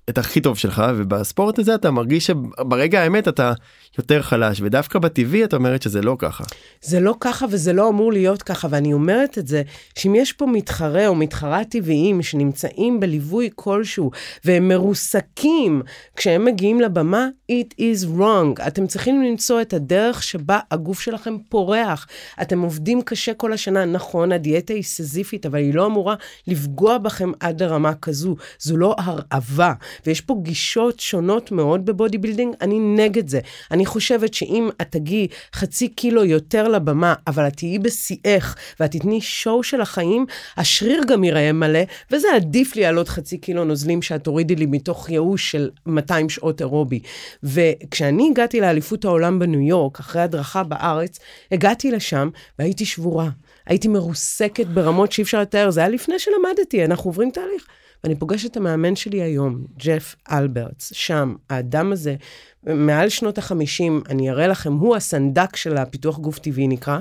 את 0.09 0.17
הכי 0.17 0.41
טוב 0.41 0.57
שלך 0.57 0.83
ובספורט 0.95 1.59
הזה 1.59 1.75
אתה 1.75 1.91
מרגיש 1.91 2.27
שברגע 2.27 3.01
האמת 3.01 3.27
אתה 3.27 3.53
יותר 3.97 4.21
חלש 4.21 4.61
ודווקא 4.61 4.99
בטבעי 4.99 5.43
את 5.43 5.53
אומרת 5.53 5.81
שזה 5.81 6.01
לא 6.01 6.15
ככה. 6.19 6.43
זה 6.81 6.99
לא 6.99 7.15
ככה 7.19 7.45
וזה 7.49 7.73
לא 7.73 7.89
אמור 7.89 8.13
להיות 8.13 8.43
ככה 8.43 8.67
ואני 8.71 8.93
אומרת 8.93 9.37
את 9.37 9.47
זה 9.47 9.61
שאם 9.97 10.15
יש 10.15 10.33
פה 10.33 10.45
מתחרה 10.45 11.07
או 11.07 11.15
מתחרה 11.15 11.65
טבעיים 11.65 12.21
שנמצאים 12.21 12.99
בליווי 12.99 13.49
כלשהו 13.55 14.11
והם 14.45 14.67
מרוסקים 14.67 15.81
כשהם 16.15 16.45
מגיעים 16.45 16.81
לבמה 16.81 17.27
it 17.51 17.73
is 17.79 18.17
wrong. 18.17 18.67
אתם 18.67 18.87
צריכים 18.87 19.23
למצוא 19.23 19.61
את 19.61 19.73
הדרך 19.73 20.23
שבה 20.23 20.59
הגוף 20.71 20.99
שלכם 20.99 21.37
פורח. 21.49 22.07
אתם 22.41 22.61
עובדים 22.61 23.01
קשה 23.01 23.33
כל 23.33 23.53
השנה. 23.53 23.85
נכון 23.85 24.31
הדיאטה 24.31 24.73
היא 24.73 24.83
סזיפית 24.83 25.45
אבל 25.45 25.59
היא 25.59 25.73
לא 25.73 25.85
אמורה 25.85 26.15
לפגוע 26.47 26.97
בכם 26.97 27.31
עד 27.39 27.63
לרמה 27.63 27.93
כזו. 27.93 28.35
זו 28.59 28.77
לא 28.77 28.95
הרעבה. 28.97 29.73
ויש 30.05 30.21
פה 30.21 30.35
גישות 30.41 30.99
שונות 30.99 31.51
מאוד 31.51 31.85
ב 31.85 31.91
body 31.91 32.17
building. 32.17 32.55
אני 32.61 32.79
נגד 32.79 33.27
זה. 33.27 33.39
אני 33.71 33.80
אני 33.81 33.85
חושבת 33.85 34.33
שאם 34.33 34.69
את 34.81 34.91
תגיעי 34.91 35.27
חצי 35.53 35.87
קילו 35.87 36.25
יותר 36.25 36.67
לבמה, 36.67 37.13
אבל 37.27 37.47
את 37.47 37.53
תהיי 37.57 37.79
בשיאך, 37.79 38.55
ואת 38.79 38.91
תתני 38.91 39.21
show 39.21 39.63
של 39.63 39.81
החיים, 39.81 40.25
השריר 40.57 41.03
גם 41.07 41.23
ייראה 41.23 41.51
מלא, 41.51 41.79
וזה 42.11 42.27
עדיף 42.35 42.75
לי 42.75 42.85
על 42.85 42.97
עוד 42.97 43.09
חצי 43.09 43.37
קילו 43.37 43.63
נוזלים 43.63 44.01
שאת 44.01 44.23
תורידי 44.23 44.55
לי 44.55 44.65
מתוך 44.65 45.09
ייאוש 45.09 45.51
של 45.51 45.69
200 45.85 46.29
שעות 46.29 46.61
אירובי. 46.61 46.99
וכשאני 47.43 48.29
הגעתי 48.31 48.61
לאליפות 48.61 49.05
העולם 49.05 49.39
בניו 49.39 49.61
יורק, 49.61 49.99
אחרי 49.99 50.21
הדרכה 50.21 50.63
בארץ, 50.63 51.19
הגעתי 51.51 51.91
לשם 51.91 52.29
והייתי 52.59 52.85
שבורה. 52.85 53.29
הייתי 53.65 53.87
מרוסקת 53.87 54.67
ברמות 54.67 55.11
שאי 55.11 55.23
אפשר 55.23 55.41
לתאר, 55.41 55.71
זה 55.71 55.79
היה 55.79 55.89
לפני 55.89 56.15
שלמדתי, 56.19 56.85
אנחנו 56.85 57.09
עוברים 57.09 57.31
תהליך. 57.31 57.67
ואני 58.03 58.15
פוגשת 58.15 58.51
את 58.51 58.57
המאמן 58.57 58.95
שלי 58.95 59.21
היום, 59.21 59.65
ג'ף 59.77 60.15
אלברטס, 60.31 60.93
שם, 60.93 61.35
האדם 61.49 61.91
הזה, 61.91 62.15
מעל 62.63 63.09
שנות 63.09 63.37
החמישים, 63.37 64.01
אני 64.09 64.29
אראה 64.29 64.47
לכם, 64.47 64.73
הוא 64.73 64.95
הסנדק 64.95 65.55
של 65.55 65.77
הפיתוח 65.77 66.17
גוף 66.17 66.39
טבעי 66.39 66.67
נקרא, 66.67 66.99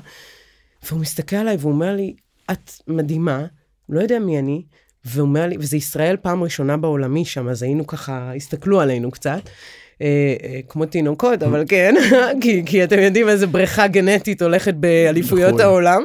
והוא 0.89 1.01
מסתכל 1.01 1.37
עליי 1.37 1.57
והוא 1.57 1.73
אומר 1.73 1.97
לי, 1.97 2.15
את 2.51 2.71
מדהימה, 2.89 3.45
לא 3.89 4.01
יודע 4.01 4.19
מי 4.19 4.39
אני, 4.39 4.63
והוא 5.05 5.23
אומר 5.23 5.47
לי, 5.47 5.57
וזה 5.59 5.77
ישראל 5.77 6.17
פעם 6.23 6.43
ראשונה 6.43 6.77
בעולמי 6.77 7.25
שם, 7.25 7.49
אז 7.49 7.63
היינו 7.63 7.87
ככה, 7.87 8.33
הסתכלו 8.37 8.81
עלינו 8.81 9.11
קצת. 9.11 9.41
אה, 10.03 10.35
אה, 10.43 10.61
כמו 10.69 10.87
תינוקות, 10.87 11.43
אבל 11.43 11.65
כן, 11.69 11.95
כי, 12.43 12.63
כי 12.67 12.85
אתם 12.85 12.99
יודעים 12.99 13.29
איזה 13.29 13.47
בריכה 13.47 13.87
גנטית 13.87 14.43
הולכת 14.43 14.75
באליפויות 14.75 15.49
נכון. 15.49 15.61
העולם. 15.61 16.03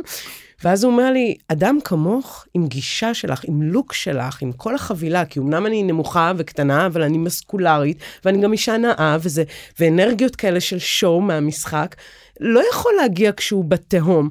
ואז 0.63 0.83
הוא 0.83 0.91
אומר 0.91 1.11
לי, 1.11 1.35
אדם 1.47 1.77
כמוך, 1.83 2.45
עם 2.53 2.67
גישה 2.67 3.13
שלך, 3.13 3.41
עם 3.43 3.61
look 3.61 3.93
שלך, 3.93 4.41
עם 4.41 4.51
כל 4.51 4.75
החבילה, 4.75 5.25
כי 5.25 5.39
אמנם 5.39 5.65
אני 5.65 5.83
נמוכה 5.83 6.31
וקטנה, 6.37 6.85
אבל 6.85 7.01
אני 7.01 7.17
muscularית, 7.17 7.97
ואני 8.25 8.41
גם 8.41 8.51
אישה 8.53 8.77
נאה, 8.77 9.17
וזה, 9.21 9.43
ואנרגיות 9.79 10.35
כאלה 10.35 10.59
של 10.59 10.79
show 10.79 11.21
מהמשחק, 11.21 11.95
לא 12.39 12.61
יכול 12.71 12.93
להגיע 13.01 13.31
כשהוא 13.37 13.65
בתהום. 13.65 14.29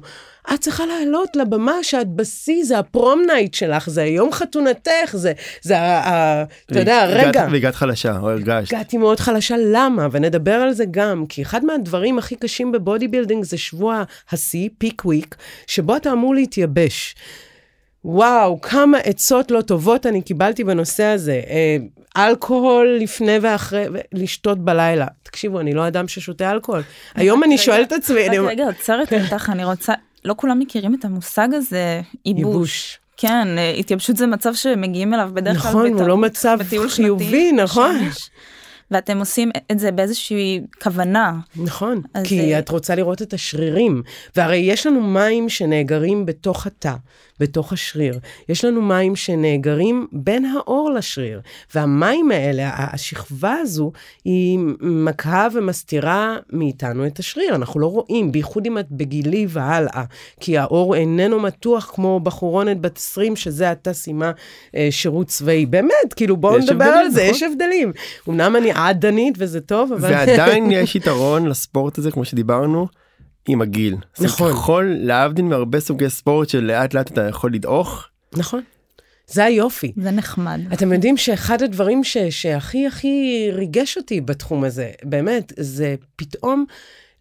את 0.53 0.59
צריכה 0.59 0.85
לעלות 0.85 1.35
לבמה 1.35 1.75
שאת 1.81 2.07
בשיא, 2.07 2.63
זה 2.63 2.79
ה 2.79 2.88
prom 2.88 3.23
night 3.27 3.53
שלך, 3.53 3.89
זה 3.89 4.05
יום 4.05 4.31
חתונתך, 4.31 5.13
זה, 5.13 5.33
זה 5.61 5.79
ה... 5.79 6.43
אתה 6.65 6.79
יודע, 6.79 7.01
הרגע. 7.01 7.47
והגעת 7.51 7.75
חלשה, 7.75 8.17
או 8.19 8.29
הרגשת. 8.29 8.73
הגעתי 8.73 8.97
מאוד 8.97 9.19
חלשה, 9.19 9.55
למה? 9.71 10.07
ונדבר 10.11 10.53
על 10.53 10.73
זה 10.73 10.85
גם, 10.91 11.25
כי 11.29 11.41
אחד 11.41 11.65
מהדברים 11.65 12.17
הכי 12.17 12.35
קשים 12.35 12.71
ב 12.71 12.78
body 12.78 13.07
building 13.07 13.43
זה 13.43 13.57
שבוע 13.57 14.03
השיא, 14.31 14.69
peak 14.77 15.05
week, 15.05 15.35
שבו 15.67 15.95
אתה 15.95 16.11
אמור 16.11 16.35
להתייבש. 16.35 17.15
וואו, 18.05 18.61
כמה 18.61 18.97
עצות 18.97 19.51
לא 19.51 19.61
טובות 19.61 20.05
אני 20.05 20.21
קיבלתי 20.21 20.63
בנושא 20.63 21.03
הזה. 21.03 21.41
אה, 21.47 21.77
אלכוהול 22.17 22.97
לפני 23.01 23.37
ואחרי, 23.41 23.85
לשתות 24.13 24.59
בלילה. 24.59 25.07
תקשיבו, 25.23 25.59
אני 25.59 25.73
לא 25.73 25.87
אדם 25.87 26.07
ששותה 26.07 26.51
אלכוהול. 26.51 26.81
היום 27.15 27.43
אני 27.43 27.57
שואלת 27.57 27.87
את 27.87 27.91
עצמי, 27.93 28.27
אני... 28.27 28.37
רגע, 28.39 28.65
עוצרת 28.65 29.13
אותך, 29.13 29.49
אני 29.53 29.65
רוצה, 29.65 29.93
לא 30.25 30.33
כולם 30.37 30.59
מכירים 30.59 30.95
את 30.95 31.05
המושג 31.05 31.47
הזה, 31.53 32.01
ייבוש. 32.25 32.99
כן, 33.17 33.47
אה, 33.57 33.71
התייבשות 33.71 34.17
זה 34.17 34.27
מצב 34.27 34.53
שמגיעים 34.53 35.13
אליו 35.13 35.29
בדרך 35.33 35.61
כלל 35.61 35.69
נכון, 35.69 35.93
הוא 35.93 36.07
לא 36.07 36.17
מצב 36.17 36.57
חיובי, 36.87 37.51
נכון. 37.51 37.95
ואתם 38.91 39.17
עושים 39.17 39.51
את 39.71 39.79
זה 39.79 39.91
באיזושהי 39.91 40.61
כוונה. 40.83 41.39
נכון, 41.55 42.01
כי 42.23 42.59
את 42.59 42.69
רוצה 42.69 42.95
לראות 42.95 43.21
את 43.21 43.33
השרירים, 43.33 44.01
והרי 44.35 44.57
יש 44.57 44.87
לנו 44.87 45.01
מים 45.01 45.49
שנאגרים 45.49 46.25
בתוך 46.25 46.67
התא. 46.67 46.93
בתוך 47.39 47.73
השריר. 47.73 48.19
יש 48.49 48.65
לנו 48.65 48.81
מים 48.81 49.15
שנאגרים 49.15 50.07
בין 50.11 50.45
האור 50.45 50.91
לשריר, 50.91 51.41
והמים 51.75 52.31
האלה, 52.31 52.69
השכבה 52.75 53.53
הזו, 53.53 53.91
היא 54.25 54.59
מקהה 54.81 55.47
ומסתירה 55.53 56.37
מאיתנו 56.51 57.07
את 57.07 57.19
השריר. 57.19 57.55
אנחנו 57.55 57.79
לא 57.79 57.87
רואים, 57.87 58.31
בייחוד 58.31 58.65
אם 58.65 58.77
את 58.77 58.91
בגילי 58.91 59.45
והלאה, 59.49 60.03
כי 60.39 60.57
האור 60.57 60.95
איננו 60.95 61.39
מתוח 61.39 61.91
כמו 61.95 62.19
בחורונת 62.19 62.81
בת 62.81 62.97
20, 62.97 63.35
שזה 63.35 63.71
עתה 63.71 63.93
סיימה 63.93 64.31
אה, 64.75 64.87
שירות 64.91 65.27
צבאי. 65.27 65.65
באמת, 65.65 66.13
כאילו 66.15 66.37
בואו 66.37 66.57
נדבר 66.57 66.83
הבדלים, 66.83 66.97
על 66.97 67.09
זה, 67.09 67.21
נכון? 67.21 67.35
יש 67.35 67.43
הבדלים. 67.43 67.91
אמנם 68.29 68.55
אני 68.55 68.71
עדנית 68.71 69.35
וזה 69.37 69.61
טוב, 69.61 69.93
אבל... 69.93 70.11
ועדיין 70.11 70.71
יש 70.71 70.95
יתרון 70.95 71.45
לספורט 71.45 71.97
הזה, 71.97 72.11
כמו 72.11 72.25
שדיברנו. 72.25 72.87
עם 73.47 73.61
הגיל. 73.61 73.95
נכון. 74.19 74.51
ככל 74.53 74.95
להבדיל 74.99 75.45
מהרבה 75.45 75.79
סוגי 75.79 76.09
ספורט 76.09 76.49
שלאט 76.49 76.93
לאט 76.93 77.11
אתה 77.11 77.21
יכול 77.21 77.53
לדעוך. 77.53 78.07
נכון. 78.35 78.61
זה 79.27 79.43
היופי. 79.43 79.93
זה 79.97 80.11
נחמד. 80.11 80.59
אתם 80.73 80.93
יודעים 80.93 81.17
שאחד 81.17 81.61
הדברים 81.61 82.03
ש, 82.03 82.17
שהכי 82.17 82.87
הכי 82.87 83.47
ריגש 83.53 83.97
אותי 83.97 84.21
בתחום 84.21 84.63
הזה, 84.63 84.91
באמת, 85.03 85.53
זה 85.57 85.95
פתאום 86.15 86.65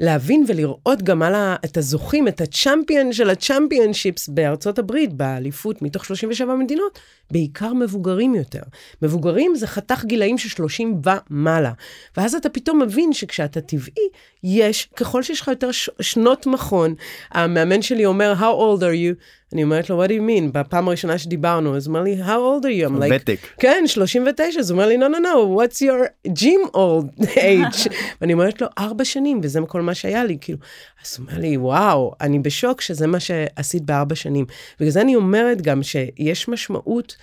להבין 0.01 0.45
ולראות 0.49 1.03
גם 1.03 1.23
על 1.23 1.35
ה, 1.35 1.57
את 1.65 1.77
הזוכים, 1.77 2.29
את 2.29 2.41
הצ'מפיון 2.41 3.13
של 3.13 3.31
הצ'מפיונשיפס 3.31 4.29
בארצות 4.29 4.79
הברית, 4.79 5.13
באליפות 5.13 5.83
מתוך 5.83 6.05
37 6.05 6.55
מדינות, 6.55 6.99
בעיקר 7.31 7.73
מבוגרים 7.75 8.35
יותר. 8.35 8.63
מבוגרים 9.03 9.55
זה 9.55 9.67
חתך 9.67 10.05
גילאים 10.05 10.39
של 10.39 10.49
30 10.49 11.01
ומעלה. 11.31 11.73
ואז 12.17 12.35
אתה 12.35 12.49
פתאום 12.49 12.83
מבין 12.83 13.13
שכשאתה 13.13 13.61
טבעי, 13.61 14.09
יש, 14.45 14.89
ככל 14.97 15.23
שיש 15.23 15.41
לך 15.41 15.49
יותר 15.49 15.73
ש- 15.73 15.91
שנות 16.01 16.47
מכון, 16.47 16.95
המאמן 17.31 17.83
שלי 17.83 18.07
אומר, 18.07 18.35
How 18.39 18.79
old 18.79 18.83
are 18.83 19.17
you? 19.17 19.25
אני 19.55 19.63
אומרת 19.63 19.91
לו, 19.91 20.05
what 20.05 20.09
do 20.09 20.11
you 20.11 20.21
mean? 20.21 20.53
בפעם 20.53 20.89
הראשונה 20.89 21.19
שדיברנו, 21.19 21.77
אז 21.77 21.87
הוא 21.87 21.95
אומר 21.95 22.05
לי, 22.05 22.23
how 22.23 22.27
old 22.27 22.65
are 22.65 22.91
you? 22.91 22.97
I'm 22.97 23.01
like, 23.01 23.15
ותק. 23.15 23.39
כן, 23.59 23.85
39. 23.87 24.45
אז 24.59 24.71
הוא 24.71 24.77
אומר 24.77 24.89
לי, 24.89 24.97
no, 24.97 25.01
no, 25.01 25.21
no, 25.21 25.59
what's 25.59 25.79
your 25.79 26.29
gym 26.29 26.77
old 26.77 27.25
age? 27.37 27.89
ואני 28.21 28.33
אומרת 28.33 28.61
לו, 28.61 28.67
ארבע 28.79 29.05
שנים, 29.05 29.41
וזה 29.43 29.61
כל 29.69 29.83
מה 29.83 29.95
שהיה 29.95 30.25
לי, 30.25 30.39
כאילו. 30.41 30.59
אז 31.05 31.17
הוא 31.19 31.27
אומר 31.27 31.41
לי, 31.41 31.57
וואו, 31.57 32.13
אני 32.21 32.39
בשוק 32.39 32.81
שזה 32.81 33.07
מה 33.07 33.21
שעשית 33.21 33.83
בארבע 33.83 34.15
שנים. 34.15 34.47
בגלל 34.81 34.91
זה 34.91 35.01
אני 35.01 35.17
אומרת 35.17 35.63
גם 35.63 35.83
שיש 35.83 36.49
משמעות 36.49 37.17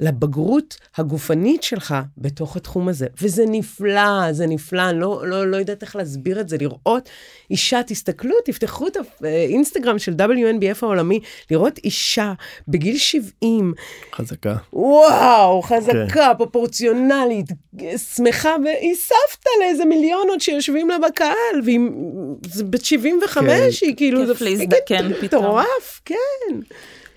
לבגרות 0.00 0.76
הגופנית 0.96 1.62
שלך 1.62 1.94
בתוך 2.18 2.56
התחום 2.56 2.88
הזה. 2.88 3.06
וזה 3.22 3.44
נפלא, 3.48 4.32
זה 4.32 4.46
נפלא, 4.46 4.90
אני 4.90 5.00
לא, 5.00 5.22
לא, 5.26 5.46
לא 5.46 5.56
יודעת 5.56 5.82
איך 5.82 5.96
להסביר 5.96 6.40
את 6.40 6.48
זה, 6.48 6.56
לראות 6.60 7.08
אישה, 7.50 7.82
תסתכלו, 7.86 8.34
תפתחו 8.44 8.86
את 8.86 8.96
האינסטגרם 9.22 9.98
של 9.98 10.12
WNBF 10.12 10.78
העולמי, 10.82 11.20
לראות 11.50 11.78
אישה 11.78 12.32
בגיל 12.68 12.98
70. 12.98 13.74
חזקה. 14.14 14.56
וואו, 14.72 15.62
חזקה, 15.62 16.06
כן. 16.08 16.36
פרופורציונלית, 16.38 17.46
שמחה, 18.16 18.56
והיא 18.64 18.94
סבתא 18.94 19.50
לאיזה 19.60 19.84
מיליונות 19.84 20.40
שיושבים 20.40 20.88
לה 20.88 20.96
בקהל, 20.98 21.60
והיא 21.64 21.80
בת 22.70 22.84
75, 22.84 23.80
כן. 23.80 23.86
היא 23.86 23.96
כאילו, 23.96 24.26
כיף 24.26 24.40
להזדקן 24.40 25.12
פתאום. 25.20 25.44
מטורף, 25.44 26.00
כן. 26.04 26.60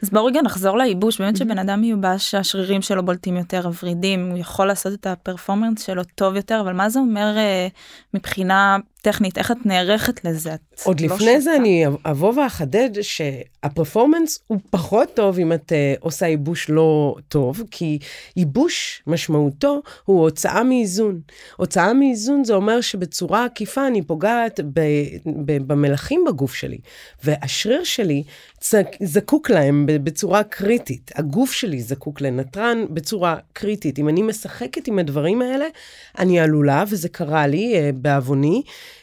אז 0.03 0.09
בואו 0.09 0.25
רגע 0.25 0.41
נחזור 0.41 0.77
לייבוש, 0.77 1.21
באמת 1.21 1.38
שבן 1.38 1.59
אדם 1.59 1.81
מיובש, 1.81 2.35
השרירים 2.35 2.81
שלו 2.81 3.05
בולטים 3.05 3.38
יותר, 3.38 3.65
הוורידים, 3.65 4.29
הוא 4.29 4.38
יכול 4.38 4.67
לעשות 4.67 4.93
את 4.93 5.07
הפרפורמנס 5.07 5.85
שלו 5.85 6.03
טוב 6.15 6.35
יותר, 6.35 6.62
אבל 6.62 6.73
מה 6.73 6.89
זה 6.89 6.99
אומר 6.99 7.38
אה, 7.38 7.67
מבחינה 8.13 8.77
טכנית, 9.01 9.38
איך 9.38 9.51
את 9.51 9.65
נערכת 9.65 10.25
לזה? 10.25 10.53
את 10.53 10.59
עוד 10.83 10.99
לא 10.99 11.05
לפני 11.05 11.31
שתה. 11.31 11.39
זה 11.39 11.55
אני 11.55 11.85
אבוא 12.05 12.33
ואחדד 12.33 12.89
שהפרפורמנס 13.01 14.39
הוא 14.47 14.59
פחות 14.69 15.13
טוב 15.13 15.39
אם 15.39 15.53
את 15.53 15.71
uh, 15.71 15.99
עושה 15.99 16.27
ייבוש 16.27 16.69
לא 16.69 17.15
טוב, 17.27 17.63
כי 17.71 17.99
ייבוש 18.35 19.03
משמעותו 19.07 19.81
הוא 20.05 20.21
הוצאה 20.21 20.63
מאיזון. 20.63 21.19
הוצאה 21.55 21.93
מאיזון 21.93 22.43
זה 22.43 22.53
אומר 22.53 22.81
שבצורה 22.81 23.45
עקיפה 23.45 23.88
אני 23.88 24.01
פוגעת 24.01 24.59
ב, 24.73 24.79
ב, 25.45 25.57
במלחים 25.67 26.23
בגוף 26.27 26.53
שלי, 26.53 26.77
והשריר 27.23 27.83
שלי 27.83 28.23
זקוק 29.03 29.49
להם 29.49 29.85
בצורה 29.88 30.43
קריטית. 30.43 31.12
הגוף 31.15 31.51
שלי 31.51 31.81
זקוק 31.81 32.21
לנתרן 32.21 32.85
בצורה 32.89 33.38
קריטית. 33.53 33.99
אם 33.99 34.09
אני 34.09 34.21
משחקת 34.21 34.88
עם 34.88 34.99
הדברים 34.99 35.41
האלה, 35.41 35.65
אני 36.19 36.39
עלולה, 36.39 36.83
וזה 36.89 37.09
קרה 37.09 37.47
לי 37.47 37.75
uh, 37.75 37.95
בעווני, 37.95 38.62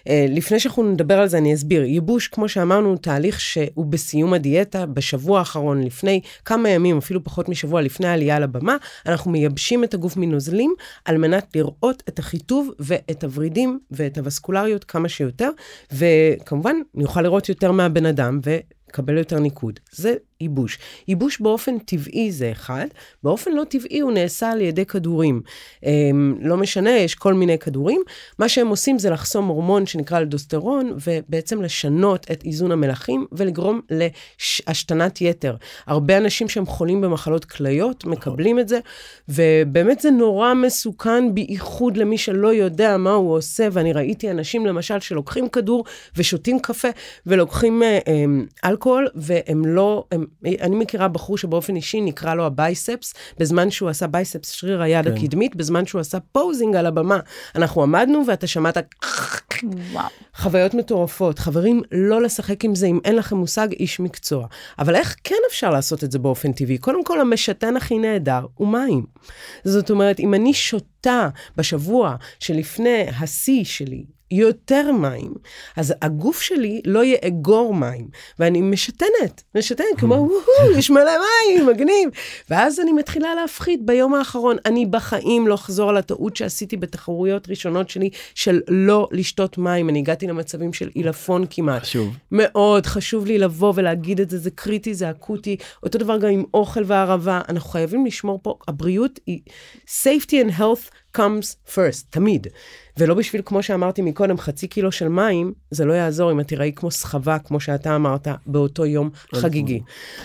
לפני 0.08 0.60
שאנחנו 0.60 0.82
נדבר 0.92 1.18
על 1.18 1.28
זה, 1.28 1.38
אני 1.38 1.54
אסביר. 1.54 1.84
ייבוש, 1.84 2.28
כמו 2.28 2.48
שאמרנו, 2.48 2.88
הוא 2.88 2.96
תהליך 2.96 3.40
שהוא 3.40 3.86
בסיום 3.86 4.34
הדיאטה, 4.34 4.86
בשבוע 4.86 5.38
האחרון, 5.38 5.82
לפני 5.82 6.20
כמה 6.44 6.68
ימים, 6.68 6.98
אפילו 6.98 7.24
פחות 7.24 7.48
משבוע 7.48 7.80
לפני 7.80 8.06
העלייה 8.06 8.38
לבמה, 8.38 8.76
אנחנו 9.06 9.30
מייבשים 9.30 9.84
את 9.84 9.94
הגוף 9.94 10.16
מנוזלים, 10.16 10.74
על 11.04 11.18
מנת 11.18 11.56
לראות 11.56 12.02
את 12.08 12.18
החיטוב 12.18 12.70
ואת 12.78 13.24
הוורידים 13.24 13.78
ואת 13.90 14.18
הווסקולריות 14.18 14.84
כמה 14.84 15.08
שיותר, 15.08 15.50
וכמובן, 15.92 16.76
נוכל 16.94 17.22
לראות 17.22 17.48
יותר 17.48 17.72
מהבן 17.72 18.06
אדם, 18.06 18.40
ו... 18.46 18.56
לקבל 18.88 19.18
יותר 19.18 19.38
ניקוד. 19.38 19.80
זה 19.92 20.14
ייבוש. 20.40 20.78
ייבוש 21.08 21.40
באופן 21.40 21.78
טבעי 21.78 22.32
זה 22.32 22.52
אחד, 22.52 22.86
באופן 23.22 23.52
לא 23.52 23.64
טבעי 23.64 24.00
הוא 24.00 24.12
נעשה 24.12 24.50
על 24.50 24.60
ידי 24.60 24.86
כדורים. 24.86 25.42
הם, 25.82 26.38
לא 26.40 26.56
משנה, 26.56 26.90
יש 26.90 27.14
כל 27.14 27.34
מיני 27.34 27.58
כדורים. 27.58 28.02
מה 28.38 28.48
שהם 28.48 28.68
עושים 28.68 28.98
זה 28.98 29.10
לחסום 29.10 29.46
הורמון 29.46 29.86
שנקרא 29.86 30.20
לדוסטרון, 30.20 30.96
ובעצם 31.06 31.62
לשנות 31.62 32.26
את 32.30 32.44
איזון 32.44 32.72
המלחים 32.72 33.26
ולגרום 33.32 33.80
להשתנת 33.90 35.20
יתר. 35.20 35.56
הרבה 35.86 36.18
אנשים 36.18 36.48
שהם 36.48 36.66
חולים 36.66 37.00
במחלות 37.00 37.44
כליות 37.44 38.04
מקבלים 38.04 38.58
את 38.58 38.68
זה, 38.68 38.78
ובאמת 39.28 40.00
זה 40.00 40.10
נורא 40.10 40.54
מסוכן, 40.54 41.34
בייחוד 41.34 41.96
למי 41.96 42.18
שלא 42.18 42.54
יודע 42.54 42.96
מה 42.96 43.12
הוא 43.12 43.36
עושה, 43.36 43.68
ואני 43.72 43.92
ראיתי 43.92 44.30
אנשים 44.30 44.66
למשל 44.66 45.00
שלוקחים 45.00 45.48
כדור 45.48 45.84
ושותים 46.16 46.58
קפה 46.58 46.88
ולוקחים 47.26 47.82
אה, 47.82 47.98
אה, 48.08 48.24
אלכוהול, 48.64 49.08
והם 49.14 49.64
לא, 49.64 50.04
הם 50.12 50.25
אני 50.60 50.76
מכירה 50.76 51.08
בחור 51.08 51.38
שבאופן 51.38 51.76
אישי 51.76 52.00
נקרע 52.00 52.34
לו 52.34 52.46
ה 52.46 52.55
biceps, 52.55 53.14
בזמן 53.38 53.70
שהוא 53.70 53.88
עשה 53.88 54.06
biceps, 54.06 54.50
שריר 54.50 54.82
היד 54.82 55.04
כן. 55.04 55.12
הקדמית, 55.12 55.56
בזמן 55.56 55.86
שהוא 55.86 56.00
עשה 56.00 56.18
posing 56.32 56.76
על 56.76 56.86
הבמה. 56.86 57.18
אנחנו 57.54 57.82
עמדנו 57.82 58.22
ואתה 58.26 58.46
שמעת... 58.46 58.76
וואו. 59.92 60.06
חוויות 60.36 60.74
מטורפות. 60.74 61.38
חברים, 61.38 61.82
לא 61.92 62.22
לשחק 62.22 62.64
עם 62.64 62.74
זה 62.74 62.86
אם 62.86 62.98
אין 63.04 63.16
לכם 63.16 63.36
מושג 63.36 63.72
איש 63.72 64.00
מקצוע. 64.00 64.46
אבל 64.78 64.96
איך 64.96 65.16
כן 65.24 65.36
אפשר 65.50 65.70
לעשות 65.70 66.04
את 66.04 66.12
זה 66.12 66.18
באופן 66.18 66.52
טבעי? 66.52 66.78
קודם 66.78 67.04
כל, 67.04 67.20
המשתן 67.20 67.76
הכי 67.76 67.98
נהדר 67.98 68.46
הוא 68.54 68.68
מים. 68.68 69.06
זאת 69.64 69.90
אומרת, 69.90 70.20
אם 70.20 70.34
אני 70.34 70.54
שותה 70.54 71.28
בשבוע 71.56 72.16
שלפני 72.38 73.06
השיא 73.20 73.64
שלי, 73.64 74.15
יותר 74.30 74.92
מים, 74.92 75.34
אז 75.76 75.94
הגוף 76.02 76.40
שלי 76.40 76.80
לא 76.84 77.04
יאגור 77.04 77.74
מים, 77.74 78.08
ואני 78.38 78.60
משתנת, 78.60 79.42
משתנת, 79.54 79.86
כמו, 79.96 80.14
וואו, 80.14 80.78
יש 80.78 80.90
מלא 80.90 81.12
מים, 81.12 81.66
מגניב. 81.66 82.10
ואז 82.50 82.80
אני 82.80 82.92
מתחילה 82.92 83.34
להפחית 83.34 83.86
ביום 83.86 84.14
האחרון. 84.14 84.56
אני 84.66 84.86
בחיים 84.86 85.48
לא 85.48 85.54
אחזור 85.54 85.90
על 85.90 85.96
הטעות 85.96 86.36
שעשיתי 86.36 86.76
בתחרויות 86.76 87.48
ראשונות 87.48 87.90
שלי, 87.90 88.10
של 88.34 88.60
לא 88.68 89.08
לשתות 89.12 89.58
מים. 89.58 89.88
אני 89.88 89.98
הגעתי 89.98 90.26
למצבים 90.26 90.72
של 90.72 90.90
עילפון 90.94 91.44
כמעט. 91.50 91.82
חשוב. 91.82 92.16
מאוד 92.32 92.86
חשוב 92.86 93.26
לי 93.26 93.38
לבוא 93.38 93.72
ולהגיד 93.76 94.20
את 94.20 94.30
זה, 94.30 94.38
זה 94.38 94.50
קריטי, 94.50 94.94
זה 94.94 95.10
אקוטי. 95.10 95.56
אותו 95.82 95.98
דבר 95.98 96.18
גם 96.18 96.28
עם 96.28 96.44
אוכל 96.54 96.82
והערבה. 96.86 97.40
אנחנו 97.48 97.70
חייבים 97.70 98.06
לשמור 98.06 98.40
פה, 98.42 98.54
הבריאות 98.68 99.20
היא 99.26 99.40
safety 99.86 100.46
and 100.46 100.58
health 100.58 100.90
comes 101.16 101.74
first, 101.74 102.04
תמיד. 102.10 102.46
ולא 102.98 103.14
בשביל, 103.14 103.42
כמו 103.44 103.62
שאמרתי 103.62 104.02
מקודם, 104.02 104.38
חצי 104.38 104.68
קילו 104.68 104.92
של 104.92 105.08
מים, 105.08 105.52
זה 105.70 105.84
לא 105.84 105.92
יעזור 105.92 106.32
אם 106.32 106.40
את 106.40 106.48
תיראי 106.48 106.72
כמו 106.76 106.90
סחבה, 106.90 107.38
כמו 107.38 107.60
שאתה 107.60 107.96
אמרת, 107.96 108.28
באותו 108.46 108.86
יום 108.86 109.10
חגיגי. 109.34 109.80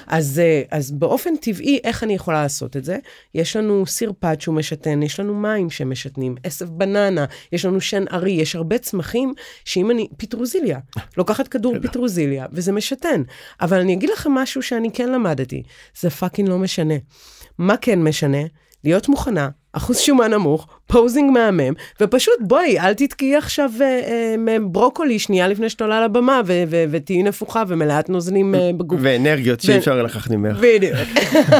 אז, 0.08 0.39
אה, 0.39 0.62
אז 0.71 0.91
באופן 0.91 1.36
טבעי, 1.36 1.80
איך 1.84 2.04
אני 2.04 2.13
יכולה 2.13 2.41
לעשות 2.41 2.77
את 2.77 2.84
זה? 2.84 2.97
יש 3.36 3.56
לנו 3.56 3.86
סיר 3.86 4.13
פת 4.19 4.41
שהוא 4.41 4.56
משתן, 4.56 5.04
יש 5.04 5.19
לנו 5.19 5.34
מים 5.36 5.69
שמשתנים, 5.69 6.36
עשב 6.43 6.65
בננה, 6.65 7.25
יש 7.51 7.65
לנו 7.65 7.82
שן 7.82 8.04
ארי, 8.12 8.32
יש 8.32 8.56
הרבה 8.56 8.77
צמחים 8.77 9.34
שאם 9.65 9.91
אני, 9.91 10.08
פטרוזיליה, 10.17 10.80
לוקחת 11.17 11.47
כדור 11.47 11.75
פטרוזיליה, 11.82 12.45
וזה 12.51 12.71
משתן. 12.71 13.21
אבל 13.62 13.80
אני 13.80 13.93
אגיד 13.93 14.10
לכם 14.10 14.32
משהו 14.32 14.62
שאני 14.62 14.91
כן 14.93 15.12
למדתי, 15.12 15.63
זה 15.99 16.10
fucking 16.10 16.50
לא 16.49 16.58
משנה. 16.58 16.95
מה 17.58 17.77
כן 17.77 18.04
משנה? 18.04 18.41
להיות 18.84 19.10
מוכנה 19.10 19.50
אחוז 19.74 19.98
שומן 19.98 20.34
נמוך, 20.34 20.67
posing 20.88 21.32
מהמם, 21.32 21.74
ופשוט 22.02 22.34
בואי, 22.39 22.80
אל 22.80 22.94
תתקעי 22.94 23.36
עכשיו 23.36 23.72
אה, 23.82 23.86
אה, 24.48 24.60
ברוקולי 24.62 25.20
שנייה 25.20 25.48
לפני 25.48 25.70
שאת 25.70 25.82
עולה 25.82 26.06
לבמה, 26.06 26.41
ותהיי 26.91 27.24
נפוחה 27.24 27.63
ומלאת 27.67 28.10
נוזלים 28.10 28.56
אה, 28.56 28.70
בגוף. 28.78 29.00
ואנרגיות 29.04 29.62
שאי 29.62 29.78
אפשר 29.78 30.04
לקחת 30.04 30.32
ממך. 30.32 30.58
בדיוק. 30.62 30.96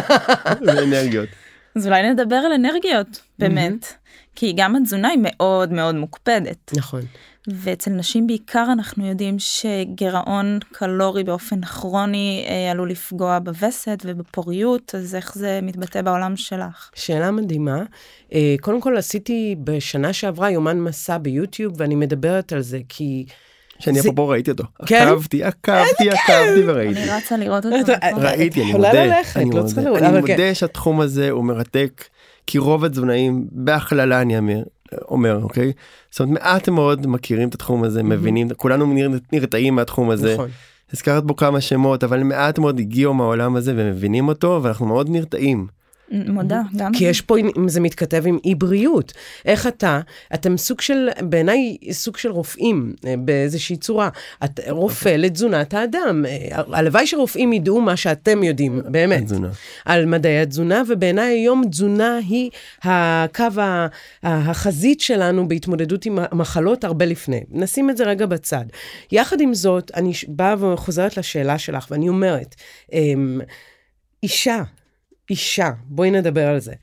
ואנרגיות. 0.68 1.30
אז 1.76 1.88
אולי 1.88 2.10
נדבר 2.10 2.36
על 2.36 2.52
אנרגיות, 2.52 3.22
באמת. 3.40 3.94
כי 4.36 4.54
גם 4.56 4.76
התזונה 4.76 5.08
היא 5.08 5.20
מאוד 5.22 5.72
מאוד 5.72 5.96
מוקפדת. 5.96 6.72
נכון. 6.78 7.02
ואצל 7.48 7.92
נשים 7.92 8.28
בעיקר 8.28 8.66
אנחנו 8.72 9.08
יודעים 9.08 9.36
שגירעון 9.40 10.60
קלורי 10.72 11.24
באופן 11.24 11.62
כרוני 11.62 12.46
אה, 12.50 12.72
עלול 12.72 12.92
לפגוע 12.92 13.40
בווסת 13.40 14.04
ובפוריות, 14.06 14.96
אז 14.96 15.16
איך 15.16 15.36
זה 15.36 15.60
מתבטא 15.64 16.02
בעולם 16.02 16.36
שלך? 16.36 16.90
שאלה 16.96 17.32
מדהימה. 17.32 17.84
אה, 18.34 18.56
קודם 18.62 18.82
כל 18.82 18.98
עשיתי 18.98 19.56
בשנה 19.64 20.14
שעברה 20.14 20.52
יומן 20.52 20.80
מסע 20.80 21.18
ביוטיוב 21.18 21.74
ואני 21.78 21.96
מדברת 21.96 22.54
על 22.54 22.62
זה 22.62 22.80
כי... 22.90 23.26
שאני 23.80 23.96
זה... 23.96 24.02
אפרופו 24.02 24.28
ראיתי 24.28 24.52
אותו. 24.52 24.64
כן? 24.86 25.08
עקבתי, 25.08 25.44
עקבתי, 25.44 26.10
עקבתי 26.10 26.62
וראיתי. 26.68 27.04
אני 27.04 27.10
רצה 27.10 27.38
לראות 27.38 27.66
אותו. 27.66 27.78
ראיתי, 28.18 28.62
אני 28.62 28.72
מודה. 28.72 29.22
אני 29.36 29.52
לא 30.02 30.20
מודה 30.20 30.38
כן. 30.38 30.54
שהתחום 30.54 31.02
הזה 31.02 31.30
הוא 31.30 31.46
מרתק, 31.46 32.04
כי 32.48 32.58
רוב 32.58 32.86
התזונאים, 32.86 33.48
בהכללה 33.52 34.22
אני 34.22 34.38
אומר, 34.38 34.64
אומר 35.10 35.40
אוקיי 35.44 35.72
זאת 36.12 36.20
אומרת 36.20 36.42
מעט 36.42 36.70
מאוד 36.70 37.08
מכירים 37.08 37.50
את 37.50 37.56
התחום 37.56 37.84
הזה 37.84 38.04
מבינים 38.04 38.48
כולנו 38.58 38.94
נרתעים 39.34 39.76
מהתחום 39.76 40.10
הזה. 40.10 40.34
נכון. 40.34 40.50
הזכרת 40.94 41.24
בו 41.24 41.36
כמה 41.36 41.62
שמות 41.62 42.04
אבל 42.04 42.24
מעט 42.24 42.60
מאוד 42.60 42.80
הגיעו 42.80 43.14
מהעולם 43.14 43.56
הזה 43.56 43.74
ומבינים 43.76 44.28
אותו 44.28 44.60
ואנחנו 44.64 44.86
מאוד 44.86 45.10
נרתעים. 45.10 45.68
מודה, 46.12 46.62
גם. 46.76 46.92
כי 46.94 47.04
יש 47.04 47.22
פה, 47.22 47.38
אם 47.38 47.70
זה 47.70 47.80
מתכתב 47.80 48.24
עם 48.28 48.38
אי 48.46 48.56
בריאות. 48.56 49.14
איך 49.46 49.68
אתה, 49.68 50.00
אתם 50.34 50.58
סוג 50.58 50.82
של, 50.82 51.10
בעיניי, 51.22 51.78
סוג 51.92 52.18
של 52.18 52.32
רופאים 52.32 52.94
אה, 53.06 53.14
באיזושהי 53.18 53.78
צורה. 53.78 54.10
את 54.44 54.60
רופא 54.70 55.10
לתזונת 55.10 55.74
האדם. 55.74 56.26
אה, 56.28 56.62
הלוואי 56.72 57.08
שרופאים 57.08 57.54
ידעו 57.54 57.82
מה 57.82 57.98
שאתם 57.98 58.44
יודעים, 58.44 58.82
באמת. 58.86 59.24
תזונה. 59.24 59.50
על 59.86 60.06
מדעי 60.06 60.40
התזונה, 60.40 60.84
ובעיניי 60.88 61.34
היום 61.34 61.64
תזונה 61.70 62.20
היא 62.28 62.50
הקו, 62.84 63.46
החזית 64.24 65.02
שלנו 65.02 65.48
בהתמודדות 65.48 66.06
עם 66.06 66.20
מחלות 66.32 66.84
הרבה 66.84 67.06
לפני. 67.06 67.44
נשים 67.50 67.90
את 67.90 67.98
זה 67.98 68.04
רגע 68.04 68.26
בצד. 68.26 68.66
יחד 69.12 69.42
עם 69.42 69.54
זאת, 69.54 69.92
אני 69.96 70.12
באה 70.28 70.74
וחוזרת 70.74 71.18
לשאלה 71.18 71.58
שלך, 71.58 71.88
ואני 71.92 72.10
אומרת, 72.10 72.56
אמ, 72.94 73.42
אישה 74.24 74.64
אישה, 75.32 75.72
בואי 75.86 76.12
נדבר 76.12 76.48
על 76.48 76.60
זה. 76.60 76.74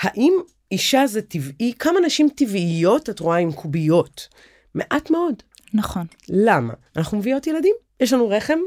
האם 0.00 0.32
אישה 0.72 1.06
זה 1.06 1.22
טבעי? 1.22 1.72
כמה 1.78 2.00
נשים 2.00 2.28
טבעיות 2.36 3.10
את 3.10 3.20
רואה 3.20 3.36
עם 3.36 3.52
קוביות? 3.52 4.28
מעט 4.74 5.10
מאוד. 5.10 5.34
נכון. 5.74 6.06
למה? 6.28 6.72
אנחנו 6.96 7.18
מביאות 7.18 7.46
ילדים, 7.46 7.74
יש 8.00 8.12
לנו 8.12 8.28
רחם, 8.28 8.58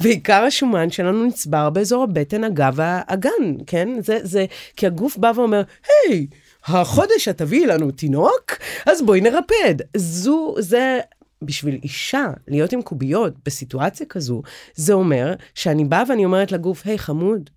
ועיקר 0.00 0.42
השומן 0.42 0.90
שלנו 0.90 1.26
נצבר 1.26 1.70
באזור 1.70 2.02
הבטן, 2.02 2.44
הגב 2.44 2.72
והאגן, 2.76 3.54
כן? 3.66 3.88
זה, 4.00 4.18
זה, 4.22 4.46
כי 4.76 4.86
הגוף 4.86 5.16
בא 5.16 5.32
ואומר, 5.34 5.62
היי, 5.88 6.26
החודש 6.64 7.28
את 7.28 7.38
תביאי 7.38 7.66
לנו 7.66 7.90
תינוק, 7.90 8.52
אז 8.86 9.02
בואי 9.02 9.20
נרפד. 9.20 9.74
זו, 9.96 10.54
זה 10.58 11.00
בשביל 11.42 11.78
אישה 11.82 12.26
להיות 12.48 12.72
עם 12.72 12.82
קוביות 12.82 13.34
בסיטואציה 13.46 14.06
כזו, 14.06 14.42
זה 14.74 14.92
אומר 14.92 15.34
שאני 15.54 15.84
באה 15.84 16.02
ואני 16.08 16.24
אומרת 16.24 16.52
לגוף, 16.52 16.86
היי 16.86 16.98
חמוד, 16.98 17.50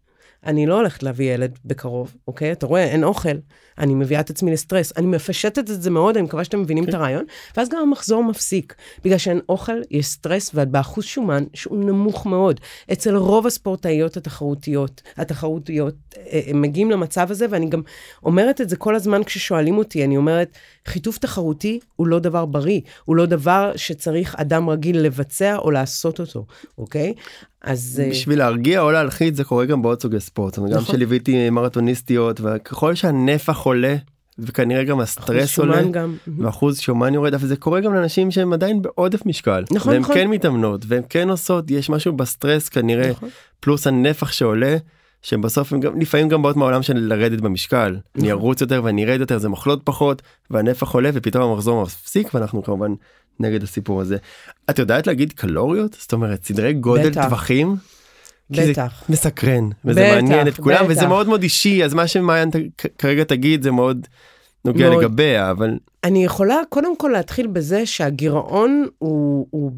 אני 0.45 0.65
לא 0.65 0.75
הולכת 0.75 1.03
להביא 1.03 1.33
ילד 1.33 1.59
בקרוב, 1.65 2.15
אוקיי? 2.27 2.51
אתה 2.51 2.65
רואה, 2.65 2.83
אין 2.83 3.03
אוכל, 3.03 3.37
אני 3.77 3.95
מביאה 3.95 4.19
את 4.19 4.29
עצמי 4.29 4.51
לסטרס. 4.51 4.93
אני 4.97 5.07
מפשטת 5.07 5.57
את 5.57 5.81
זה 5.81 5.89
מאוד, 5.89 6.17
אני 6.17 6.25
מקווה 6.25 6.43
שאתם 6.43 6.61
מבינים 6.61 6.83
okay. 6.83 6.87
את 6.87 6.91
כן. 6.91 6.97
הרעיון, 6.97 7.25
ואז 7.57 7.69
גם 7.69 7.79
המחזור 7.79 8.23
מפסיק. 8.23 8.75
בגלל 9.03 9.17
שאין 9.17 9.39
אוכל, 9.49 9.81
יש 9.91 10.05
סטרס, 10.05 10.51
ואת 10.53 10.69
באחוז 10.69 11.03
שומן 11.03 11.43
שהוא 11.53 11.77
נמוך 11.77 12.25
מאוד. 12.25 12.59
אצל 12.91 13.15
רוב 13.15 13.47
הספורטאיות 13.47 14.17
התחרותיות, 14.17 15.01
התחרותיות, 15.17 15.95
אה, 16.17 16.39
הם 16.47 16.61
מגיעים 16.61 16.91
למצב 16.91 17.31
הזה, 17.31 17.45
ואני 17.49 17.69
גם 17.69 17.81
אומרת 18.23 18.61
את 18.61 18.69
זה 18.69 18.75
כל 18.75 18.95
הזמן 18.95 19.23
כששואלים 19.23 19.77
אותי, 19.77 20.03
אני 20.03 20.17
אומרת, 20.17 20.57
חיטוב 20.87 21.17
תחרותי 21.17 21.79
הוא 21.95 22.07
לא 22.07 22.19
דבר 22.19 22.45
בריא, 22.45 22.81
הוא 23.05 23.15
לא 23.15 23.25
דבר 23.25 23.71
שצריך 23.75 24.35
אדם 24.35 24.69
רגיל 24.69 24.99
לבצע 24.99 25.57
או 25.57 25.71
לעשות 25.71 26.19
אותו, 26.19 26.45
אוקיי? 26.77 27.13
אז... 27.65 28.01
אה, 28.03 28.09
בשביל 28.09 28.39
להרגיע 28.39 28.81
או 28.81 28.91
להלחיץ 28.91 29.35
זה 29.35 29.43
קורה 29.43 29.65
גם 29.65 29.81
בעוד 29.81 30.01
סוגי 30.01 30.19
ספורט. 30.19 30.57
אומרת, 30.57 30.71
גם 30.71 30.77
נכון. 30.77 30.95
שליוויתי 30.95 31.49
מרתוניסטיות 31.49 32.41
וככל 32.43 32.95
שהנפח 32.95 33.57
עולה 33.57 33.95
וכנראה 34.39 34.83
גם 34.83 34.99
הסטרס 34.99 35.59
עולה 35.59 35.83
גם. 35.83 36.15
ואחוז 36.37 36.79
שומן 36.79 37.13
יורד 37.13 37.33
אבל 37.33 37.47
זה 37.47 37.55
קורה 37.55 37.81
גם 37.81 37.93
לאנשים 37.93 38.31
שהם 38.31 38.53
עדיין 38.53 38.81
בעודף 38.81 39.25
משקל 39.25 39.63
נכון 39.71 39.93
והם 39.93 40.01
נכון. 40.01 40.15
כן 40.15 40.27
מתאמנות 40.27 40.85
והם 40.87 41.03
כן 41.09 41.29
עושות 41.29 41.71
יש 41.71 41.89
משהו 41.89 42.13
בסטרס 42.13 42.69
כנראה 42.69 43.09
נכון. 43.09 43.29
פלוס 43.59 43.87
הנפח 43.87 44.31
שעולה 44.31 44.77
שבסוף 45.25 45.73
הם 45.73 45.79
גם 45.79 46.01
לפעמים 46.01 46.29
גם 46.29 46.41
באות 46.41 46.55
מהעולם 46.55 46.81
של 46.81 46.97
לרדת 46.97 47.41
במשקל 47.41 47.89
נכון. 47.89 48.21
אני 48.21 48.31
ארוץ 48.31 48.61
יותר 48.61 48.81
ואני 48.83 49.05
ארד 49.05 49.19
יותר 49.19 49.37
זה 49.37 49.49
מחלות 49.49 49.81
פחות 49.83 50.21
והנפח 50.51 50.91
עולה 50.91 51.09
ופתאום 51.13 51.51
המחזור 51.51 51.83
מפסיק 51.83 52.33
ואנחנו 52.33 52.63
כמובן 52.63 52.93
נגד 53.39 53.63
הסיפור 53.63 54.01
הזה. 54.01 54.17
את 54.69 54.79
יודעת 54.79 55.07
להגיד 55.07 55.33
קלוריות? 55.33 55.97
זאת 55.99 56.13
אומרת 56.13 56.43
סדרי 56.43 56.73
גודל 56.73 57.09
בטח. 57.09 57.23
טווחים? 57.23 57.75
בטח. 58.49 59.03
זה 59.07 59.13
מסקרן 59.13 59.69
וזה 59.85 60.01
בטח, 60.01 60.15
מעניין 60.15 60.47
את 60.47 60.57
כולם 60.57 60.85
וזה 60.89 60.99
בטח. 60.99 61.09
מאוד 61.09 61.27
מאוד 61.27 61.43
אישי 61.43 61.83
אז 61.83 61.93
מה 61.93 62.07
שמעיין 62.07 62.49
כרגע 62.97 63.23
תגיד 63.23 63.63
זה 63.63 63.71
מאוד 63.71 64.07
נוגע 64.65 64.89
מאוד. 64.89 65.03
לגביה 65.03 65.51
אבל 65.51 65.77
אני 66.03 66.25
יכולה 66.25 66.55
קודם 66.69 66.97
כל 66.97 67.09
להתחיל 67.13 67.47
בזה 67.47 67.85
שהגירעון 67.85 68.85
הוא, 68.97 69.47
הוא 69.49 69.71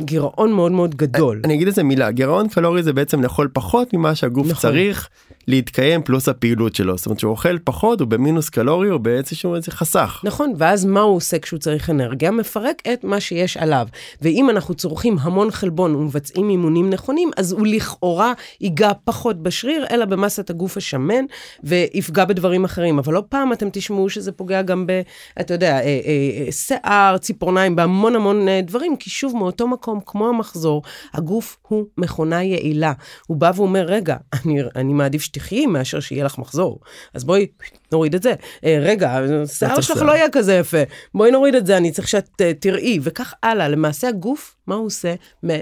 גירעון 0.00 0.52
מאוד 0.52 0.72
מאוד 0.72 0.94
גדול. 0.94 1.40
אני 1.44 1.54
אגיד 1.54 1.66
איזה 1.66 1.82
מילה 1.82 2.10
גירעון 2.10 2.48
קלורי 2.48 2.82
זה 2.82 2.92
בעצם 2.92 3.22
לאכול 3.22 3.48
פחות 3.52 3.94
ממה 3.94 4.14
שהגוף 4.14 4.46
נכון. 4.46 4.70
צריך 4.70 5.08
להתקיים 5.48 6.02
פלוס 6.02 6.28
הפעילות 6.28 6.74
שלו 6.74 6.96
זאת 6.96 7.06
אומרת 7.06 7.18
שהוא 7.18 7.30
אוכל 7.30 7.58
פחות 7.58 8.00
הוא 8.00 8.08
במינוס 8.08 8.48
קלורי 8.48 8.88
הוא 8.88 9.00
באיזשהו 9.00 9.54
איזה 9.54 9.70
חסך. 9.70 10.20
נכון, 10.24 10.52
ואז 10.58 10.84
מה 10.84 11.00
הוא 11.00 11.16
עושה 11.16 11.38
כשהוא 11.38 11.58
צריך 11.58 11.90
אנרגיה? 11.90 12.30
מפרק 12.30 12.82
את 12.92 13.04
מה 13.04 13.20
שיש 13.20 13.56
עליו. 13.56 13.88
ואם 14.22 14.50
אנחנו 14.50 14.74
צורכים 14.74 15.16
המון 15.20 15.50
חלבון 15.50 15.94
ומבצעים 15.94 16.50
אימונים 16.50 16.90
נכונים, 16.90 17.30
אז 17.36 17.52
הוא 17.52 17.66
לכאורה 17.66 18.32
ייגע 18.60 18.90
פחות 19.04 19.42
בשריר, 19.42 19.86
אלא 19.90 20.04
במסת 20.04 20.50
הגוף 20.50 20.76
השמן, 20.76 21.24
ויפגע 21.64 22.24
בדברים 22.24 22.64
אחרים. 22.64 22.98
אבל 22.98 23.14
לא 23.14 23.22
פעם 23.28 23.52
אתם 23.52 23.68
תשמעו 23.72 24.10
שזה 24.10 24.32
פוגע 24.32 24.62
גם 24.62 24.86
ב, 24.86 25.02
אתה 25.40 25.54
יודע, 25.54 25.72
אה, 25.72 25.80
אה, 25.80 26.46
אה, 26.46 26.52
שיער, 26.52 27.18
ציפורניים, 27.18 27.76
בהמון 27.76 28.16
המון 28.16 28.46
דברים, 28.62 28.96
כי 28.96 29.10
שוב, 29.10 29.36
מאותו 29.36 29.68
מקום, 29.68 29.83
כמו 30.06 30.28
המחזור, 30.28 30.82
הגוף 31.14 31.56
הוא 31.68 31.86
מכונה 31.98 32.42
יעילה. 32.42 32.92
הוא 33.26 33.36
בא 33.36 33.52
ואומר, 33.56 33.84
רגע, 33.86 34.16
אני, 34.32 34.62
אני 34.76 34.92
מעדיף 34.92 35.22
שתחיי 35.22 35.66
מאשר 35.66 36.00
שיהיה 36.00 36.24
לך 36.24 36.38
מחזור. 36.38 36.80
אז 37.14 37.24
בואי, 37.24 37.46
נוריד 37.94 38.14
את 38.14 38.22
זה. 38.22 38.34
אה, 38.64 38.78
רגע, 38.80 39.20
השיער 39.42 39.80
שלך. 39.80 40.02
לא 40.02 40.12
יהיה 40.12 40.30
כזה 40.32 40.54
יפה. 40.54 40.82
בואי 41.14 41.30
נוריד 41.30 41.54
את 41.54 41.66
זה, 41.66 41.76
אני 41.76 41.90
צריך 41.90 42.08
שאת 42.08 42.28
uh, 42.28 42.44
תראי, 42.60 42.98
וכך 43.02 43.34
הלאה. 43.42 43.68
למעשה 43.68 44.08
הגוף, 44.08 44.56
מה 44.66 44.74
הוא 44.74 44.86
עושה? 44.86 45.14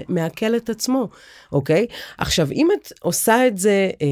מעכל 0.09 0.55
את 0.55 0.69
עצמו, 0.69 1.09
אוקיי? 1.51 1.85
עכשיו, 2.17 2.51
אם 2.51 2.67
את 2.73 2.93
עושה 3.01 3.47
את 3.47 3.57
זה 3.57 3.89
אה, 4.01 4.07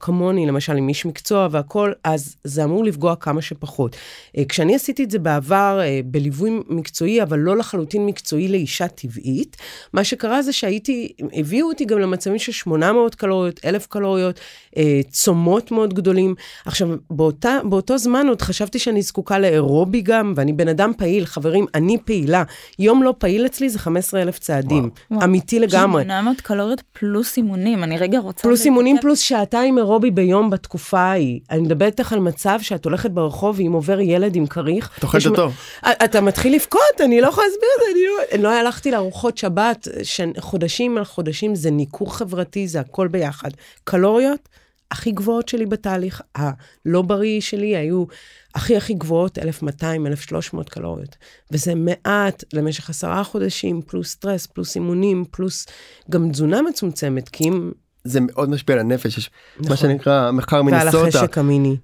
כמוני, 0.00 0.46
למשל, 0.46 0.76
עם 0.76 0.88
איש 0.88 1.06
מקצוע 1.06 1.48
והכול, 1.50 1.94
אז 2.04 2.36
זה 2.44 2.64
אמור 2.64 2.84
לפגוע 2.84 3.16
כמה 3.16 3.42
שפחות. 3.42 3.96
אה, 4.36 4.42
כשאני 4.48 4.74
עשיתי 4.74 5.04
את 5.04 5.10
זה 5.10 5.18
בעבר 5.18 5.80
אה, 5.82 6.00
בליווי 6.04 6.50
מקצועי, 6.68 7.22
אבל 7.22 7.38
לא 7.38 7.56
לחלוטין 7.56 8.06
מקצועי 8.06 8.48
לאישה 8.48 8.88
טבעית, 8.88 9.56
מה 9.92 10.04
שקרה 10.04 10.42
זה 10.42 10.52
שהייתי, 10.52 11.12
הביאו 11.32 11.68
אותי 11.68 11.84
גם 11.84 11.98
למצבים 11.98 12.38
של 12.38 12.52
800 12.52 13.14
קלוריות, 13.14 13.60
1,000 13.64 13.86
קלוריות, 13.86 14.40
אה, 14.76 15.00
צומות 15.10 15.70
מאוד 15.70 15.94
גדולים. 15.94 16.34
עכשיו, 16.64 16.88
באותה, 17.10 17.58
באותו 17.64 17.98
זמן 17.98 18.28
עוד 18.28 18.42
חשבתי 18.42 18.78
שאני 18.78 19.02
זקוקה 19.02 19.38
לאירובי 19.38 20.00
גם, 20.00 20.32
ואני 20.36 20.52
בן 20.52 20.68
אדם 20.68 20.92
פעיל, 20.96 21.26
חברים, 21.26 21.66
אני 21.74 21.98
פעילה. 22.04 22.42
יום 22.78 23.02
לא 23.02 23.14
פעיל 23.18 23.46
אצלי 23.46 23.68
זה 23.68 23.78
15,000 23.78 24.38
צעדים. 24.38 24.90
וואו. 25.10 25.24
אמיתי 25.24 25.60
לגמרי. 25.60 26.02
800 26.02 26.40
קלוריות 26.40 26.82
פלוס 26.92 27.36
אימונים, 27.36 27.84
אני 27.84 27.98
רגע 27.98 28.18
רוצה... 28.18 28.42
פלוס. 28.42 28.64
אימונים 28.64 28.96
פלוס 29.00 29.18
שעתיים 29.18 29.78
אירובי 29.78 30.10
ביום 30.10 30.50
בתקופה 30.50 31.00
ההיא. 31.00 31.40
אני 31.50 31.60
מדברת 31.60 32.00
איתך 32.00 32.12
על 32.12 32.20
מצב 32.20 32.58
שאת 32.62 32.84
הולכת 32.84 33.10
ברחוב 33.10 33.56
ואם 33.58 33.72
עובר 33.72 34.00
ילד 34.00 34.36
עם 34.36 34.46
כריך. 34.46 34.90
את 34.98 35.02
אוכלת 35.02 35.26
אותו. 35.26 35.50
אתה 36.04 36.20
מתחיל 36.20 36.54
לבכות, 36.54 37.00
אני 37.00 37.20
לא 37.20 37.26
יכולה 37.26 37.46
להסביר 37.46 37.68
את 37.74 37.80
זה, 37.84 37.92
אני 37.92 38.42
לא... 38.42 38.48
לא 38.50 38.54
הלכתי 38.58 38.90
לארוחות 38.90 39.38
שבת, 39.38 39.88
שחודשים 40.02 40.98
על 40.98 41.04
חודשים 41.04 41.54
זה 41.54 41.70
ניכור 41.70 42.16
חברתי, 42.16 42.68
זה 42.68 42.80
הכל 42.80 43.08
ביחד. 43.08 43.50
קלוריות, 43.84 44.48
הכי 44.92 45.12
גבוהות 45.12 45.48
שלי 45.48 45.66
בתהליך, 45.66 46.22
הלא 46.34 47.02
בריא 47.02 47.40
שלי 47.40 47.76
היו 47.76 48.04
הכי 48.54 48.76
הכי 48.76 48.94
גבוהות, 48.94 49.38
1,200, 49.38 50.06
1,300 50.06 50.68
קלוריות. 50.68 51.16
וזה 51.50 51.74
מעט 51.74 52.44
למשך 52.52 52.90
עשרה 52.90 53.24
חודשים, 53.24 53.82
פלוס 53.86 54.10
סטרס, 54.10 54.46
פלוס 54.46 54.74
אימונים, 54.74 55.24
פלוס 55.30 55.66
גם 56.10 56.30
תזונה 56.30 56.62
מצומצמת, 56.62 57.28
כי 57.28 57.44
אם... 57.44 57.72
זה 58.04 58.20
מאוד 58.20 58.50
משפיע 58.50 58.74
על 58.74 58.80
הנפש 58.80 59.18
יש 59.18 59.30
מה 59.56 59.64
נכון. 59.64 59.76
שנקרא 59.76 60.30
מחקר 60.30 60.56
ועל 60.56 60.84
מנסוטה. 60.84 61.08
החשק 61.08 61.38
המיני. 61.38 61.76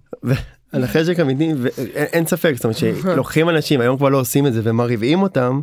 על 0.73 0.85
החשק 0.85 1.21
המיני 1.21 1.55
ואין 1.59 1.89
אין 1.95 2.27
ספק 2.27 2.53
זאת 2.57 2.65
אומרת 2.65 2.77
שלוקחים 3.03 3.49
אנשים 3.49 3.81
היום 3.81 3.97
כבר 3.97 4.09
לא 4.09 4.21
עושים 4.21 4.47
את 4.47 4.53
זה 4.53 4.61
ומרעיבים 4.65 5.23
אותם. 5.23 5.61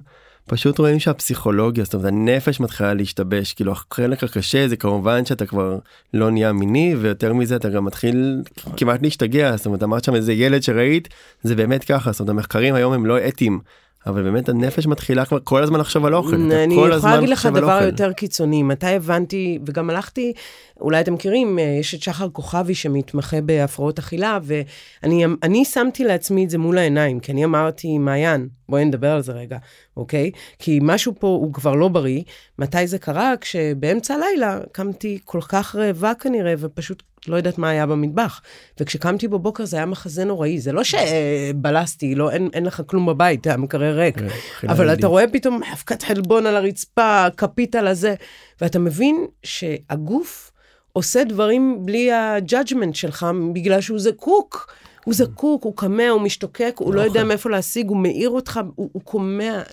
פשוט 0.47 0.79
רואים 0.79 0.99
שהפסיכולוגיה 0.99 1.83
זאת 1.83 1.93
אומרת 1.93 2.07
הנפש 2.07 2.59
מתחילה 2.59 2.93
להשתבש 2.93 3.53
כאילו 3.53 3.71
החלק 3.71 4.23
הקשה 4.23 4.67
זה 4.67 4.77
כמובן 4.77 5.25
שאתה 5.25 5.45
כבר 5.45 5.79
לא 6.13 6.31
נהיה 6.31 6.53
מיני 6.53 6.95
ויותר 6.95 7.33
מזה 7.33 7.55
אתה 7.55 7.69
גם 7.69 7.85
מתחיל 7.85 8.41
כמעט 8.77 9.01
להשתגע 9.01 9.57
זאת 9.57 9.65
אומרת 9.65 9.83
אמרת 9.83 10.03
שם 10.03 10.15
איזה 10.15 10.33
ילד 10.33 10.63
שראית 10.63 11.09
זה 11.43 11.55
באמת 11.55 11.83
ככה 11.83 12.11
זאת 12.11 12.19
אומרת 12.19 12.29
המחקרים 12.29 12.75
היום 12.75 12.93
הם 12.93 13.05
לא 13.05 13.27
אתיים. 13.27 13.59
אבל 14.07 14.23
באמת 14.23 14.49
הנפש 14.49 14.87
מתחילה 14.87 15.25
כבר 15.25 15.37
כל 15.43 15.63
הזמן 15.63 15.79
לחשוב 15.79 16.05
על 16.05 16.15
אוכל. 16.15 16.35
אני 16.35 16.73
יכולה 16.73 16.97
להגיד 17.15 17.29
לך 17.29 17.45
דבר. 17.45 17.83
יותר 17.83 18.13
קיצוני. 18.13 18.63
מתי 18.63 18.87
הבנתי, 18.87 19.59
וגם 19.65 19.89
הלכתי, 19.89 20.33
אולי 20.81 21.01
אתם 21.01 21.13
מכירים, 21.13 21.59
אה, 21.59 21.63
יש 21.79 21.95
את 21.95 22.01
שחר 22.01 22.29
כוכבי 22.29 22.75
שמתמחה 22.75 23.41
בהפרעות 23.41 23.99
אכילה, 23.99 24.39
ואני 24.43 25.25
אני 25.43 25.65
שמתי 25.65 26.03
לעצמי 26.03 26.45
את 26.45 26.49
זה 26.49 26.57
מול 26.57 26.77
העיניים, 26.77 27.19
כי 27.19 27.31
אני 27.31 27.45
אמרתי, 27.45 27.97
מעיין, 27.97 28.47
בואי 28.69 28.85
נדבר 28.85 29.11
על 29.11 29.21
זה 29.21 29.31
רגע, 29.31 29.57
אוקיי? 29.97 30.31
כי 30.59 30.79
משהו 30.81 31.13
פה 31.19 31.27
הוא 31.27 31.53
כבר 31.53 31.75
לא 31.75 31.87
בריא. 31.87 32.21
מתי 32.59 32.87
זה 32.87 32.97
קרה? 32.97 33.33
כשבאמצע 33.41 34.13
הלילה 34.13 34.59
קמתי 34.71 35.19
כל 35.25 35.41
כך 35.41 35.75
רעבה 35.75 36.13
כנראה, 36.19 36.53
ופשוט 36.57 37.03
לא 37.27 37.35
יודעת 37.35 37.57
מה 37.57 37.69
היה 37.69 37.85
במטבח. 37.85 38.41
וכשקמתי 38.79 39.27
בבוקר 39.27 39.65
זה 39.65 39.77
היה 39.77 39.85
מחזה 39.85 40.25
נוראי. 40.25 40.59
זה 40.59 40.71
לא 40.71 40.81
שבלסתי, 40.83 42.15
לא, 42.15 42.31
אין, 42.31 42.49
אין 42.53 42.65
לך 42.65 42.81
כלום 42.85 43.05
בבית, 43.05 43.47
המקרר 43.47 43.99
ריק. 43.99 44.17
כן, 44.61 44.69
אבל. 44.69 44.93
אתה 44.93 45.07
רואה 45.07 45.27
פתאום 45.27 45.61
אבקת 45.73 46.03
חלבון 46.03 46.45
על 46.45 46.55
הרצפה, 46.55 47.25
כפית 47.37 47.75
על 47.75 47.87
הזה, 47.87 48.15
ואתה 48.61 48.79
מבין 48.79 49.25
שהגוף 49.43 50.51
עושה 50.93 51.23
דברים 51.23 51.85
בלי 51.85 52.11
ה 52.11 52.21
judgment 52.21 52.95
שלך, 52.95 53.25
בגלל 53.53 53.81
שהוא 53.81 53.99
זקוק. 53.99 54.73
הוא 55.05 55.13
זקוק, 55.13 55.63
הוא 55.63 55.75
כמה, 55.75 56.09
הוא 56.09 56.21
משתוקק, 56.21 56.75
הוא 56.77 56.93
לא 56.93 57.01
יודע 57.01 57.23
מאיפה 57.23 57.49
להשיג, 57.49 57.89
הוא 57.89 57.97
מעיר 57.97 58.29
אותך, 58.29 58.59
הוא, 58.75 58.89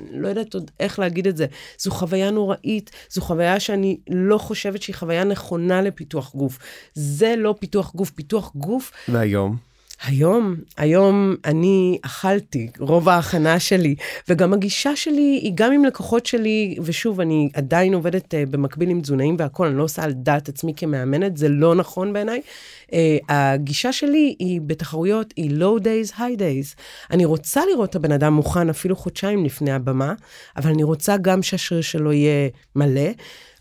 אני 0.01 0.21
לא 0.23 0.29
יודעת 0.29 0.55
עוד 0.55 0.71
איך 0.81 0.99
להגיד 0.99 1.27
את 1.27 1.37
זה. 1.37 1.47
זו 1.79 1.90
חוויה 1.90 2.31
נוראית, 2.31 2.90
זו 3.11 3.21
חוויה 3.21 3.61
שאני 3.61 3.99
לא 4.11 4.38
חושבת 4.38 4.83
שהיא 4.83 4.97
חוויה 4.97 5.25
נכונה 5.25 5.83
לפיתוח 5.83 6.35
גוף. 6.35 6.59
זה 6.95 7.35
לא 7.38 7.55
פיתוח 7.61 7.95
גוף, 7.95 8.11
פיתוח 8.11 8.53
גוף 8.55 8.92
והיום 9.09 9.72
היום, 10.05 10.57
היום 10.77 11.37
אני 11.45 11.99
אכלתי, 12.03 12.71
רוב 12.79 13.09
ההכנה 13.09 13.61
שלי, 13.61 13.95
וגם 14.29 14.53
הגישה 14.53 14.97
שלי 14.97 15.41
היא 15.43 15.53
גם 15.55 15.73
עם 15.73 15.85
לקוחות 15.85 16.27
שלי, 16.27 16.77
ושוב, 16.83 17.21
אני 17.21 17.49
עדיין 17.55 17.95
עובדת 17.95 18.35
uh, 18.35 18.51
במקביל 18.51 18.91
עם 18.91 19.01
תזונאים 19.01 19.37
והכול, 19.38 19.67
אני 19.67 19.77
לא 19.79 19.83
עושה 19.83 20.03
על 20.05 20.12
דעת 20.12 20.49
עצמי 20.49 20.73
כמאמנת, 20.77 21.37
זה 21.37 21.49
לא 21.49 21.75
נכון 21.75 22.12
בעיניי. 22.12 22.41
Uh, 22.87 22.95
הגישה 23.29 23.93
שלי 23.93 24.37
היא 24.38 24.61
בתחרויות, 24.61 25.35
היא 25.37 25.51
low 25.51 25.81
days, 25.83 26.12
high 26.12 26.38
days. 26.38 26.81
אני 27.11 27.25
רוצה 27.25 27.61
לראות 27.73 27.91
את 27.91 27.97
הבן 27.97 28.12
אדם 28.12 28.35
מוכן 28.35 28.69
אפילו 28.69 28.97
חודשיים 28.97 29.45
לפני 29.45 29.73
הבמה, 29.73 30.15
אבל 30.57 30.71
אני 30.71 30.83
רוצה 30.83 31.17
גם 31.17 31.43
שהשריר 31.43 31.81
שלו 31.81 32.12
יהיה 32.12 32.49
מלא. 32.77 33.11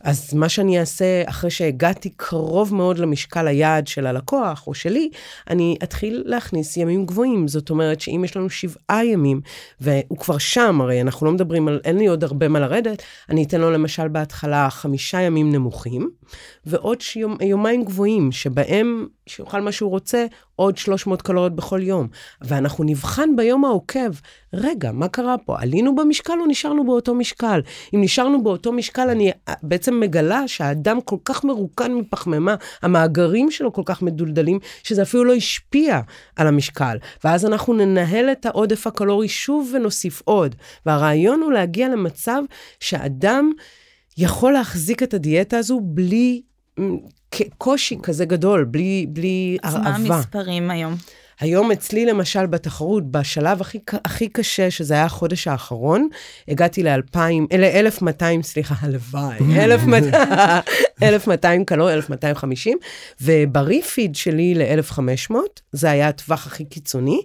אז 0.04 0.34
מה 0.34 0.50
שאני 0.50 0.80
אעשה, 0.80 1.24
אחרי 1.26 1.50
שהגעתי 1.50 2.10
קרוב 2.18 2.76
מאוד 2.76 2.98
למשקל 2.98 3.48
היעד 3.48 3.88
של 3.88 4.08
הלקוח 4.08 4.68
או 4.68 4.74
שלי, 4.74 5.10
אני 5.50 5.76
אתחיל 5.84 6.24
להכניס 6.26 6.78
ימים 6.78 7.06
גבוהים. 7.06 7.48
זאת 7.48 7.70
אומרת 7.70 8.02
שאם 8.02 8.22
יש 8.26 8.38
לנו 8.38 8.50
שבעה 8.50 9.06
ימים, 9.06 9.42
והוא 9.82 10.18
כבר 10.18 10.38
שם, 10.38 10.82
הרי 10.82 11.02
אנחנו 11.02 11.26
לא 11.26 11.32
מדברים 11.32 11.68
על, 11.68 11.80
אין 11.84 11.98
לי 11.98 12.08
עוד 12.08 12.24
הרבה 12.24 12.48
מה 12.48 12.60
לרדת, 12.60 13.04
אני 13.30 13.44
אתן 13.44 13.62
לו 13.62 13.72
למשל 13.72 14.08
בהתחלה 14.08 14.70
חמישה 14.70 15.22
ימים 15.22 15.52
נמוכים, 15.52 16.10
ועוד 16.66 17.02
שיום, 17.02 17.38
יומיים 17.42 17.84
גבוהים, 17.84 18.32
שבהם, 18.32 19.08
שיאכל 19.28 19.62
מה 19.62 19.72
שהוא 19.72 19.90
רוצה, 19.90 20.26
עוד 20.62 20.78
300 20.78 21.22
קלוריות 21.22 21.56
בכל 21.56 21.80
יום. 21.84 22.08
ואנחנו 22.42 22.84
נבחן 22.84 23.36
ביום 23.36 23.66
העוקב, 23.66 24.10
רגע, 24.54 24.92
מה 24.92 25.08
קרה 25.08 25.38
פה? 25.38 25.62
עלינו 25.62 25.96
במשקל 25.96 26.34
או 26.42 26.46
נשארנו 26.46 26.86
באותו 26.86 27.16
משקל? 27.16 27.62
אם 27.96 28.02
נשארנו 28.02 28.44
באותו 28.44 28.72
משקל, 28.72 29.10
אני 29.10 29.32
בעצם 29.64 30.00
מגלה 30.00 30.48
שהאדם 30.48 31.02
כל 31.02 31.16
כך 31.26 31.44
מרוקן 31.44 31.94
מפחמימה, 31.94 32.56
המאגרים 32.82 33.52
שלו 33.52 33.74
כל 33.74 33.82
כך 33.86 34.02
מדולדלים, 34.02 34.60
שזה 34.84 35.02
אפילו 35.02 35.24
לא 35.24 35.34
השפיע 35.34 36.00
על 36.36 36.48
המשקל. 36.48 36.98
ואז 37.24 37.46
אנחנו 37.46 37.74
ננהל 37.74 38.32
את 38.32 38.46
העודף 38.46 38.88
הקלורי 38.88 39.28
שוב 39.28 39.72
ונוסיף 39.74 40.22
עוד. 40.26 40.56
והרעיון 40.86 41.42
הוא 41.42 41.52
להגיע 41.52 41.90
למצב 41.90 42.42
שאדם 42.80 43.52
יכול 44.18 44.54
להחזיק 44.54 45.04
את 45.04 45.14
הדיאטה 45.14 45.58
הזו 45.58 45.80
בלי... 45.84 46.42
קושי 47.58 47.98
כזה 48.04 48.26
גדול, 48.26 48.64
בלי, 48.64 49.06
בלי 49.10 49.58
אז 49.64 49.76
מה 49.76 49.90
הרעבה. 49.90 50.16
המספרים 50.16 50.72
היום? 50.72 50.96
היום 51.40 51.72
אצלי 51.72 52.06
למשל 52.06 52.46
בתחרות, 52.46 53.12
בשלב 53.12 53.62
הכי, 53.62 53.80
הכי 54.06 54.28
קשה, 54.28 54.72
שזה 54.72 54.94
היה 54.94 55.06
החודש 55.06 55.48
האחרון, 55.48 56.08
הגעתי 56.48 56.84
ל-2,000, 56.84 57.58
ל-1,200, 57.58 58.44
סליחה, 58.44 58.76
הלוואי, 58.80 59.38
1,200 59.56 60.14
1,200 61.04 61.66
קלוריה, 61.66 61.96
1,250, 61.96 62.78
ובריפיד 63.22 64.16
שלי 64.16 64.54
ל-1,500, 64.56 65.36
זה 65.72 65.92
היה 65.92 66.08
הטווח 66.08 66.48
הכי 66.48 66.66
קיצוני. 66.66 67.22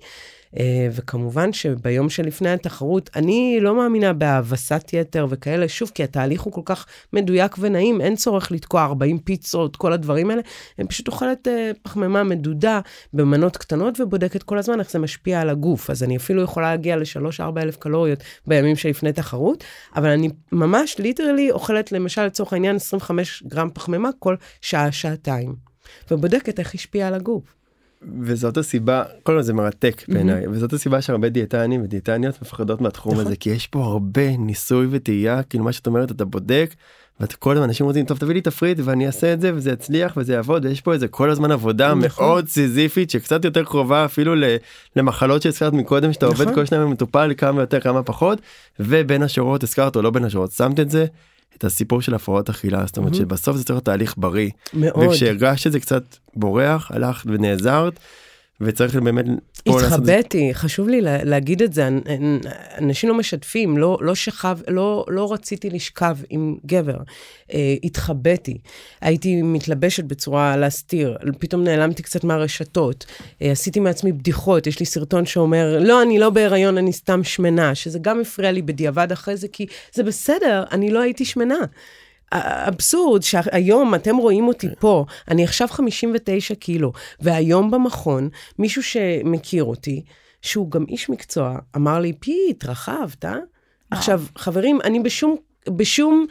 אה, 0.58 0.88
וכמובן 0.92 1.52
שביום 1.52 2.10
שלפני 2.10 2.50
התחרות, 2.50 3.10
אני 3.16 3.58
לא 3.60 3.76
מאמינה 3.76 4.12
בהאבסת 4.12 4.90
יתר 4.92 5.26
וכאלה, 5.30 5.68
שוב, 5.68 5.90
כי 5.94 6.04
התהליך 6.04 6.42
הוא 6.42 6.52
כל 6.52 6.60
כך 6.64 6.86
מדויק 7.12 7.56
ונעים, 7.58 8.00
אין 8.00 8.16
צורך 8.16 8.52
לתקוע 8.52 8.84
40 8.84 9.18
פיצות, 9.18 9.76
כל 9.76 9.92
הדברים 9.92 10.30
האלה, 10.30 10.42
אני 10.78 10.88
פשוט 10.88 11.08
אוכלת 11.08 11.48
אה, 11.48 11.70
פחמימה 11.82 12.24
מדודה 12.24 12.80
במנות 13.12 13.56
קטנות 13.56 14.00
ובודקת 14.00 14.42
כל 14.42 14.58
הזמן 14.58 14.80
איך 14.80 14.90
זה 14.90 14.98
משפיע 14.98 15.40
על 15.40 15.50
הגוף. 15.50 15.90
אז 15.90 16.02
אני 16.02 16.16
אפילו 16.16 16.42
יכולה 16.42 16.70
להגיע 16.70 16.96
ל-3-4 16.96 17.60
אלף 17.62 17.76
קלוריות 17.76 18.18
בימים 18.46 18.76
שלפני 18.76 19.12
תחרות, 19.12 19.64
אבל 19.96 20.08
אני 20.08 20.28
ממש 20.52 20.98
ליטרלי 20.98 21.50
אוכלת 21.50 21.92
למשל 21.92 22.26
לצורך 22.26 22.52
העניין 22.52 22.76
25 22.76 23.42
גרם 23.46 23.70
פחמימה 23.74 24.08
כל 24.18 24.36
שעה-שעתיים, 24.60 25.54
ובודקת 26.10 26.58
איך 26.58 26.74
השפיע 26.74 27.06
על 27.06 27.14
הגוף. 27.14 27.56
וזאת 28.20 28.56
הסיבה, 28.56 29.02
כל 29.22 29.42
זה 29.42 29.52
מרתק 29.52 30.02
בעיניי, 30.08 30.44
mm-hmm. 30.44 30.50
וזאת 30.50 30.72
הסיבה 30.72 31.02
שהרבה 31.02 31.28
דיאטנים 31.28 31.82
ודיאטניות 31.82 32.42
מפחדות 32.42 32.80
מהתחום 32.80 33.12
נכון. 33.12 33.26
הזה, 33.26 33.36
כי 33.36 33.50
יש 33.50 33.66
פה 33.66 33.84
הרבה 33.84 34.36
ניסוי 34.36 34.86
וטעייה, 34.90 35.42
כאילו 35.42 35.64
מה 35.64 35.72
שאת 35.72 35.86
אומרת 35.86 36.10
אתה 36.10 36.24
בודק, 36.24 36.74
ואתה 37.20 37.36
כל 37.36 37.52
הזמן 37.52 37.64
אנשים 37.64 37.86
רוצים 37.86 38.04
טוב 38.04 38.18
תביא 38.18 38.34
לי 38.34 38.40
תפריט 38.40 38.78
ואני 38.84 39.06
אעשה 39.06 39.32
את 39.32 39.40
זה 39.40 39.54
וזה 39.54 39.70
יצליח 39.70 40.14
וזה 40.16 40.32
יעבוד 40.32 40.64
יש 40.64 40.80
פה 40.80 40.92
איזה 40.92 41.08
כל 41.08 41.30
הזמן 41.30 41.50
עבודה 41.50 41.94
נכון. 41.94 42.24
מאוד 42.26 42.48
סיזיפית 42.48 43.10
שקצת 43.10 43.44
יותר 43.44 43.64
קרובה 43.64 44.04
אפילו 44.04 44.34
למחלות 44.96 45.42
שהזכרת 45.42 45.72
מקודם 45.72 46.12
שאתה 46.12 46.26
נכון. 46.26 46.46
עובד 46.46 46.54
כל 46.54 46.64
שניים 46.64 46.90
מטופל 46.90 47.32
כמה 47.36 47.60
יותר 47.60 47.80
כמה 47.80 48.02
פחות 48.02 48.40
ובין 48.80 49.22
השורות 49.22 49.62
הזכרת 49.62 49.96
או 49.96 50.02
לא 50.02 50.10
בין 50.10 50.24
השורות 50.24 50.50
שמת 50.50 50.80
את 50.80 50.90
זה 50.90 51.06
את 51.58 51.64
הסיפור 51.64 52.02
של 52.02 52.14
הפרעות 52.14 52.50
אכילה 52.50 52.86
זאת 52.86 52.96
אומרת 52.96 53.12
mm-hmm. 53.12 53.16
שבסוף 53.16 53.56
זה 53.56 53.64
צריך 53.64 53.74
להיות 53.74 53.84
תהליך 53.84 54.14
בריא. 54.16 54.50
מאוד. 54.74 55.06
וכשהרגשת 55.08 55.62
שזה 55.62 55.80
קצת 55.80 56.16
בורח 56.34 56.90
הלכת 56.90 57.26
ונעזרת. 57.26 58.00
וצריך 58.60 58.96
באמת... 58.96 59.24
התחבאתי, 59.66 60.54
חשוב 60.54 60.88
לי 60.88 61.00
להגיד 61.02 61.62
את 61.62 61.72
זה, 61.72 61.88
אנשים 62.78 63.08
לא 63.08 63.14
משתפים, 63.14 63.78
לא, 63.78 63.98
לא 64.00 64.14
שכב, 64.14 64.58
לא, 64.68 65.04
לא 65.08 65.32
רציתי 65.32 65.70
לשכב 65.70 66.16
עם 66.30 66.56
גבר, 66.66 66.96
אה, 67.52 67.74
התחבאתי. 67.84 68.58
הייתי 69.00 69.42
מתלבשת 69.42 70.04
בצורה 70.04 70.56
להסתיר, 70.56 71.16
פתאום 71.38 71.64
נעלמתי 71.64 72.02
קצת 72.02 72.24
מהרשתות, 72.24 73.06
אה, 73.42 73.50
עשיתי 73.50 73.80
מעצמי 73.80 74.12
בדיחות, 74.12 74.66
יש 74.66 74.80
לי 74.80 74.86
סרטון 74.86 75.26
שאומר, 75.26 75.78
לא, 75.80 76.02
אני 76.02 76.18
לא 76.18 76.30
בהיריון, 76.30 76.78
אני 76.78 76.92
סתם 76.92 77.24
שמנה, 77.24 77.74
שזה 77.74 77.98
גם 77.98 78.20
הפריע 78.20 78.52
לי 78.52 78.62
בדיעבד 78.62 79.12
אחרי 79.12 79.36
זה, 79.36 79.48
כי 79.48 79.66
זה 79.94 80.02
בסדר, 80.02 80.64
אני 80.72 80.90
לא 80.90 81.00
הייתי 81.00 81.24
שמנה. 81.24 81.58
אבסורד 82.32 83.22
שהיום 83.22 83.94
אתם 83.94 84.16
רואים 84.16 84.48
אותי 84.48 84.68
פה, 84.78 85.04
אני 85.28 85.44
עכשיו 85.44 85.68
59 85.68 86.54
קילו, 86.54 86.92
והיום 87.20 87.70
במכון, 87.70 88.28
מישהו 88.58 88.82
שמכיר 88.82 89.64
אותי, 89.64 90.04
שהוא 90.42 90.70
גם 90.70 90.84
איש 90.88 91.10
מקצוע, 91.10 91.58
אמר 91.76 91.98
לי, 91.98 92.12
פי, 92.12 92.36
התרחבת, 92.50 93.24
אה? 93.24 93.36
עכשיו, 93.90 94.22
חברים, 94.38 94.80
אני 94.84 95.00
בשום 95.00 95.36
בשום, 95.68 96.26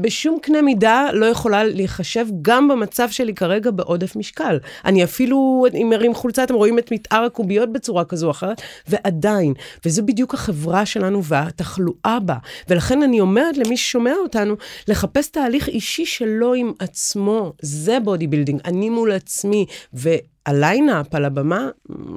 בשום 0.00 0.38
קנה 0.42 0.62
מידה 0.62 1.06
לא 1.12 1.26
יכולה 1.26 1.64
להיחשב 1.64 2.26
גם 2.42 2.68
במצב 2.68 3.08
שלי 3.10 3.34
כרגע 3.34 3.70
בעודף 3.70 4.16
משקל. 4.16 4.58
אני 4.84 5.04
אפילו, 5.04 5.64
אם 5.74 5.86
מרים 5.90 6.14
חולצה, 6.14 6.44
אתם 6.44 6.54
רואים 6.54 6.78
את 6.78 6.92
מתאר 6.92 7.24
הקוביות 7.24 7.72
בצורה 7.72 8.04
כזו 8.04 8.26
או 8.26 8.30
אחרת, 8.30 8.62
ועדיין, 8.88 9.54
וזו 9.86 10.02
בדיוק 10.06 10.34
החברה 10.34 10.86
שלנו 10.86 11.24
והתחלואה 11.24 12.18
בה. 12.24 12.36
ולכן 12.68 13.02
אני 13.02 13.20
אומרת 13.20 13.56
למי 13.56 13.76
ששומע 13.76 14.14
אותנו, 14.22 14.54
לחפש 14.88 15.28
תהליך 15.28 15.68
אישי 15.68 16.06
שלו 16.06 16.54
עם 16.54 16.72
עצמו. 16.78 17.52
זה 17.62 18.00
bodybuilding, 18.00 18.60
אני 18.64 18.90
מול 18.90 19.12
עצמי, 19.12 19.66
וה 19.92 20.23
lineup 20.23 21.14
על 21.14 21.24
הבמה 21.24 21.68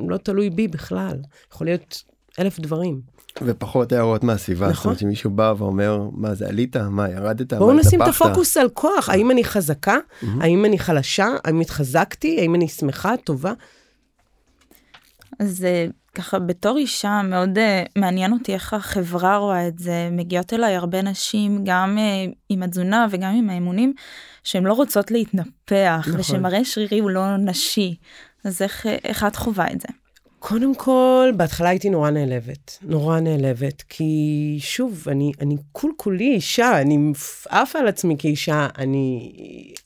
לא 0.07 0.17
תלוי 0.17 0.49
בי 0.49 0.67
בכלל. 0.67 1.17
יכול 1.53 1.67
להיות 1.67 2.03
אלף 2.39 2.59
דברים. 2.59 3.01
ופחות 3.41 3.91
הערות 3.91 4.23
מהסביבה, 4.23 4.69
נכון. 4.69 4.75
זאת 4.75 4.85
אומרת 4.85 4.99
שמישהו 4.99 5.29
בא 5.29 5.53
ואומר 5.57 6.09
מה 6.13 6.35
זה 6.35 6.47
עלית, 6.47 6.77
מה 6.77 7.09
ירדת, 7.09 7.53
בואו 7.53 7.73
נשים 7.73 8.01
את 8.01 8.07
הפוקוס 8.07 8.57
על 8.57 8.69
כוח, 8.69 9.09
האם 9.09 9.31
אני 9.31 9.43
חזקה, 9.43 9.97
mm-hmm. 9.97 10.25
האם 10.41 10.65
אני 10.65 10.79
חלשה, 10.79 11.27
האם 11.45 11.59
התחזקתי, 11.59 12.39
האם 12.39 12.55
אני 12.55 12.67
שמחה, 12.67 13.17
טובה. 13.17 13.53
אז 15.39 15.63
אה, 15.63 15.85
ככה 16.15 16.39
בתור 16.39 16.77
אישה 16.77 17.21
מאוד 17.23 17.57
uh, 17.57 17.61
מעניין 17.99 18.33
אותי 18.33 18.53
איך 18.53 18.73
החברה 18.73 19.37
רואה 19.37 19.67
את 19.67 19.79
זה, 19.79 20.09
מגיעות 20.11 20.53
אליי 20.53 20.75
הרבה 20.75 21.01
נשים 21.01 21.61
גם 21.65 21.97
uh, 21.97 22.35
עם 22.49 22.63
התזונה 22.63 23.07
וגם 23.11 23.33
עם 23.35 23.49
האמונים, 23.49 23.93
שהן 24.43 24.63
לא 24.63 24.73
רוצות 24.73 25.11
להתנפח, 25.11 26.05
נכון. 26.07 26.19
ושמראה 26.19 26.65
שרירי 26.65 26.99
הוא 26.99 27.09
לא 27.09 27.37
נשי, 27.37 27.95
אז 28.45 28.61
איך, 28.61 28.85
איך 29.03 29.23
את 29.23 29.35
חווה 29.35 29.71
את 29.71 29.81
זה? 29.81 29.87
קודם 30.43 30.75
כל, 30.75 31.31
בהתחלה 31.37 31.69
הייתי 31.69 31.89
נורא 31.89 32.09
נעלבת, 32.09 32.77
נורא 32.81 33.19
נעלבת, 33.19 33.81
כי 33.81 34.57
שוב, 34.59 35.07
אני, 35.07 35.31
אני 35.41 35.55
כול 35.71 35.91
כולי 35.97 36.33
אישה, 36.33 36.81
אני 36.81 37.11
עפה 37.49 37.79
על 37.79 37.87
עצמי 37.87 38.15
כאישה, 38.19 38.67
אני 38.77 39.33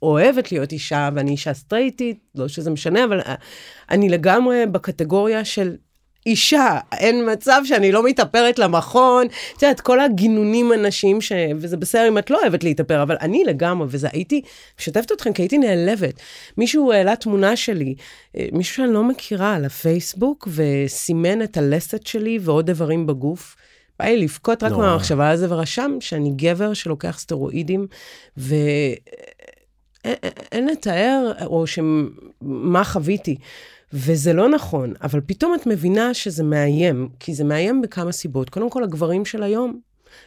אוהבת 0.02 0.52
להיות 0.52 0.72
אישה, 0.72 1.10
ואני 1.16 1.32
אישה 1.32 1.54
סטרייטית, 1.54 2.20
לא 2.36 2.48
שזה 2.48 2.70
משנה, 2.70 3.04
אבל 3.04 3.22
אני 3.90 4.10
לגמרי 4.10 4.66
בקטגוריה 4.72 5.46
של 5.46 5.76
אישה, 6.26 6.80
אין 6.92 7.32
מצב 7.32 7.62
שאני 7.66 7.92
לא 7.92 8.04
מתאפרת 8.04 8.60
למכון. 8.60 9.28
את 9.58 9.64
יודעת, 9.64 9.82
כל 9.82 10.00
הגינונים 10.00 10.72
הנשיים, 10.72 11.22
ש... 11.22 11.32
וזה 11.56 11.78
בסדר 11.78 12.08
אם 12.08 12.18
את 12.18 12.30
לא 12.30 12.42
אוהבת 12.42 12.64
להתאפר, 12.64 13.04
אבל 13.04 13.18
אני 13.22 13.44
לגמרי, 13.44 13.88
וזה 13.90 14.08
הייתי, 14.12 14.42
משתפת 14.80 15.12
אתכם 15.12 15.34
כי 15.34 15.42
הייתי 15.42 15.58
נעלבת. 15.58 16.14
מישהו 16.58 16.92
העלה 16.92 17.16
תמונה 17.16 17.56
שלי, 17.56 17.96
אה, 18.38 18.48
מישהו 18.52 18.76
שאני 18.76 18.94
לא 18.94 19.04
מכירה, 19.04 19.56
על 19.56 19.66
הפייסבוק, 19.66 20.48
וסימן 20.52 21.42
את 21.42 21.58
הלסת 21.58 22.08
שלי 22.08 22.40
ועוד 22.42 22.68
איברים 22.68 23.08
בגוף. 23.08 23.56
בא 24.00 24.06
לי 24.06 24.18
לבכות 24.18 24.64
רק 24.64 24.72
מהמחשבה 24.72 25.30
על 25.30 25.38
זה, 25.38 25.48
ורשם 25.50 25.98
שאני 26.00 26.32
גבר 26.36 26.74
שלוקח 26.74 27.20
סטרואידים, 27.20 27.88
ו... 28.38 28.56
אין 30.52 30.68
לתאר, 30.68 31.32
או 31.46 31.68
שמה 31.68 32.84
חוויתי. 32.84 33.36
וזה 33.94 34.34
לא 34.34 34.50
נכון, 34.50 34.94
אבל 35.02 35.22
פתאום 35.26 35.56
את 35.56 35.68
מבינה 35.68 36.14
שזה 36.14 36.44
מאיים, 36.44 37.10
כי 37.20 37.36
זה 37.36 37.44
מאיים 37.44 37.82
בכמה 37.82 38.12
סיבות. 38.12 38.50
קודם 38.50 38.70
כל, 38.70 38.84
הגברים 38.84 39.26
של 39.26 39.44
היום, 39.44 39.80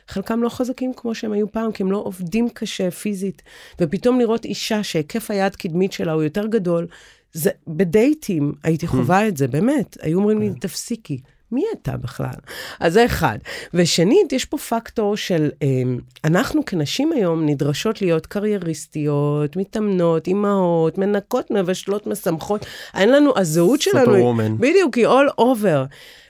חלקם 0.09 0.43
לא 0.43 0.49
חזקים 0.49 0.93
כמו 0.97 1.15
שהם 1.15 1.33
היו 1.33 1.53
פעם, 1.53 1.73
כי 1.73 1.83
הם 1.83 1.93
לא 1.93 1.97
עובדים 1.97 2.49
קשה 2.49 2.91
פיזית. 2.91 3.43
ופתאום 3.81 4.19
לראות 4.19 4.45
אישה 4.45 4.83
שהיקף 4.83 5.31
היד 5.31 5.57
קדמית 5.57 5.93
שלה 5.93 6.13
הוא 6.13 6.23
יותר 6.23 6.47
גדול, 6.47 6.87
זה 7.33 7.51
בדייטים 7.67 8.53
הייתי 8.63 8.87
hmm. 8.87 8.91
חווה 8.91 9.29
את 9.29 9.37
זה, 9.37 9.49
באמת. 9.49 9.97
היו 10.01 10.19
אומרים 10.19 10.41
לי, 10.41 10.49
כן. 10.49 10.59
תפסיקי. 10.59 11.21
מי 11.53 11.64
אתה 11.72 11.96
בכלל? 11.96 12.34
אז 12.80 12.92
זה 12.92 13.05
אחד. 13.05 13.38
ושנית, 13.74 14.32
יש 14.32 14.44
פה 14.44 14.59
פקטור 14.59 15.16
של, 15.16 15.51
אמ, 15.62 15.99
אנחנו 16.24 16.64
כנשים 16.64 17.12
היום 17.12 17.46
נדרשות 17.46 18.03
להיות 18.03 18.26
קרייריסטיות, 18.26 19.57
מתאמנות, 19.57 20.26
אימהות, 20.26 20.99
מנקות, 20.99 21.51
מבשלות, 21.51 22.07
משמחות. 22.07 22.66
אין 22.94 23.12
לנו, 23.12 23.32
הזהות 23.38 23.80
שלנו... 23.80 24.05
סופר 24.05 24.24
וומן. 24.24 24.59
בדיוק, 24.59 24.94
היא 24.94 25.07
all 25.07 25.40
over. 25.40 25.86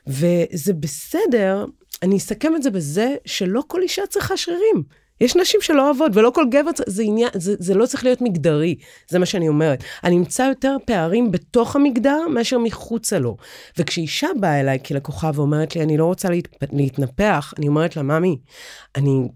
וזה 0.07 0.73
בסדר, 0.73 1.65
אני 2.03 2.17
אסכם 2.17 2.57
את 2.57 2.63
זה 2.63 2.71
בזה 2.71 3.15
שלא 3.25 3.63
כל 3.67 3.83
אישה 3.83 4.03
צריכה 4.07 4.37
שרירים. 4.37 4.83
יש 5.21 5.37
נשים 5.37 5.61
שלא 5.61 5.87
אוהבות, 5.87 6.11
ולא 6.15 6.31
כל 6.35 6.45
גבר, 6.51 6.71
זה 6.87 7.03
עניין, 7.03 7.31
זה, 7.35 7.55
זה 7.59 7.75
לא 7.75 7.87
צריך 7.87 8.05
להיות 8.05 8.21
מגדרי, 8.21 8.75
זה 9.09 9.19
מה 9.19 9.27
שאני 9.27 9.49
אומרת. 9.49 9.85
אני 10.05 10.17
אמצא 10.17 10.43
יותר 10.43 10.77
פערים 10.85 11.31
בתוך 11.31 11.77
המגדר 11.77 12.29
מאשר 12.29 12.59
מחוצה 12.59 13.19
לו. 13.19 13.37
וכשאישה 13.79 14.29
באה 14.41 14.61
אליי 14.61 14.79
כלקוחה 14.87 15.31
ואומרת 15.35 15.77
לי, 15.77 15.83
אני 15.83 15.97
לא 15.97 16.05
רוצה 16.05 16.29
להת, 16.31 16.49
להתנפח, 16.73 17.55
אני 17.59 17.69
אומרת 17.69 17.97
לה, 17.97 18.03
ממי, 18.03 18.39
אני 18.97 19.29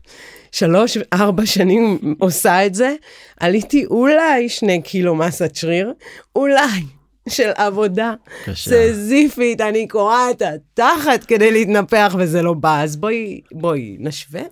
שלוש, 0.52 0.98
ארבע 1.12 1.46
שנים 1.46 1.98
עושה 2.18 2.66
את 2.66 2.74
זה, 2.74 2.94
עליתי 3.40 3.86
אולי 3.86 4.48
שני 4.48 4.82
קילו 4.82 5.14
מסת 5.14 5.56
שריר, 5.56 5.92
אולי. 6.36 6.80
של 7.28 7.50
עבודה 7.56 8.14
סזיפית, 8.54 9.60
אני 9.60 9.88
קוראה 9.88 10.30
את 10.30 10.42
התחת 10.42 11.24
כדי 11.24 11.50
להתנפח 11.50 12.16
וזה 12.18 12.42
לא 12.42 12.52
בא, 12.52 12.82
אז 12.82 12.96
בואי, 12.96 13.40
בואי, 13.52 13.96
נשווה. 14.00 14.42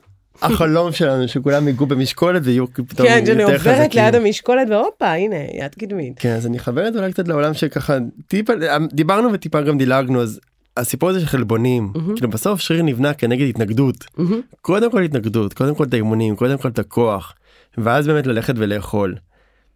החלום 0.42 0.92
שלנו 0.92 1.28
שכולם 1.28 1.68
ייגעו 1.68 1.86
במשקולת 1.86 2.42
ויהיו 2.44 2.66
פתאום 2.66 3.08
יותר 3.08 3.08
חזקים. 3.08 3.26
כן, 3.26 3.26
שאני 3.26 3.42
עוברת 3.42 3.94
ליד 3.94 4.14
המשקולת 4.14 4.68
והופה 4.70 5.12
הנה 5.12 5.36
יד 5.36 5.74
קדמית. 5.74 6.18
כן 6.18 6.32
אז 6.32 6.46
אני 6.46 6.58
חבר 6.58 6.88
את 6.88 6.92
זה 6.92 6.98
אולי 6.98 7.12
קצת 7.12 7.28
לעולם 7.28 7.54
שככה 7.54 7.98
טיפה 8.28 8.52
דיברנו 8.92 9.32
וטיפה 9.32 9.60
גם 9.60 9.78
דילגנו 9.78 10.22
אז 10.22 10.40
הסיפור 10.76 11.08
הזה 11.08 11.20
של 11.20 11.26
חלבונים 11.26 11.92
mm-hmm. 11.94 12.14
כאילו 12.14 12.30
בסוף 12.30 12.60
שריר 12.60 12.82
נבנה 12.82 13.14
כנגד 13.14 13.48
התנגדות 13.48 13.96
mm-hmm. 13.96 14.22
קודם 14.60 14.90
כל 14.90 15.02
התנגדות 15.02 15.54
קודם 15.54 15.74
כל 15.74 15.84
את 15.84 15.94
האימונים 15.94 16.36
קודם 16.36 16.58
כל 16.58 16.68
את 16.68 16.78
הכוח 16.78 17.34
ואז 17.78 18.06
באמת 18.06 18.26
ללכת 18.26 18.54
ולאכול. 18.56 19.14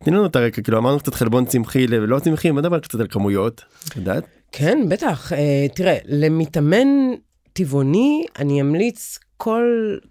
תני 0.04 0.16
לנו 0.16 0.26
את 0.26 0.36
הרקע 0.36 0.62
כאילו 0.62 0.78
אמרנו 0.78 0.98
קצת 0.98 1.14
חלבון 1.14 1.44
צמחי 1.44 1.86
ולא 1.90 2.18
צמחי 2.18 2.50
מה 2.50 2.60
דבר 2.60 2.78
קצת 2.78 3.00
על 3.00 3.06
כמויות. 3.10 3.64
יודעת? 3.96 4.24
כן 4.52 4.78
בטח 4.88 5.32
uh, 5.32 5.36
תראה 5.74 5.96
למתאמן 6.04 6.88
טבעוני 7.52 8.24
אני 8.38 8.60
אמליץ 8.60 9.18
כל, 9.42 9.62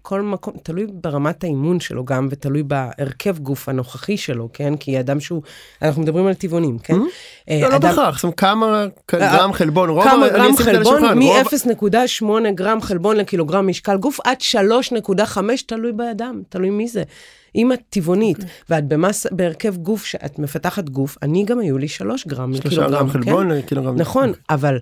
כל 0.02 0.22
מקום, 0.22 0.54
תלוי 0.62 0.86
ברמת 0.92 1.44
האימון 1.44 1.80
שלו 1.80 2.04
גם, 2.04 2.28
ותלוי 2.30 2.62
בהרכב 2.62 3.38
גוף 3.38 3.68
הנוכחי 3.68 4.16
שלו, 4.16 4.48
כן? 4.52 4.76
כי 4.76 5.00
אדם 5.00 5.20
שהוא, 5.20 5.42
אנחנו 5.82 6.02
מדברים 6.02 6.26
על 6.26 6.34
טבעונים, 6.34 6.78
כן? 6.78 6.94
Mm-hmm. 6.94 7.50
אה, 7.50 7.58
לא, 7.62 7.68
לא 7.68 7.76
אדם- 7.76 7.88
בהכרח, 7.88 8.14
זאת 8.16 8.24
אומרת, 8.24 8.38
כמה 8.38 8.86
גרם 9.12 9.52
חלבון, 9.52 9.88
רוב, 9.90 10.04
כמה 10.04 10.28
גרם 10.28 10.56
חלבון, 10.56 10.96
השולחן, 10.96 11.18
רוב- 11.22 12.34
מ-0.8 12.44 12.50
גרם 12.54 12.80
חלבון 12.80 13.16
לקילוגרם 13.16 13.66
משקל 13.66 13.96
גוף 13.96 14.18
עד 14.24 14.36
3.5, 14.40 15.38
תלוי 15.66 15.92
באדם, 15.92 16.42
תלוי 16.48 16.70
מי 16.70 16.88
זה. 16.88 17.02
אם 17.56 17.72
את 17.72 17.80
טבעונית, 17.90 18.36
אוקיי. 18.36 18.50
ואת 18.70 18.88
במס, 18.88 19.26
בהרכב 19.32 19.76
גוף, 19.76 20.04
שאת 20.04 20.38
מפתחת 20.38 20.88
גוף, 20.88 21.16
אני 21.22 21.44
גם 21.44 21.58
היו 21.58 21.78
לי 21.78 21.88
3 21.88 22.26
גרם 22.26 22.52
לקילוגרם, 22.52 22.90
גרם 22.90 23.06
כן? 23.08 23.12
חלבון, 23.12 23.50
לקילוגרם. 23.50 23.96
נכון, 23.96 24.32
אבל 24.50 24.78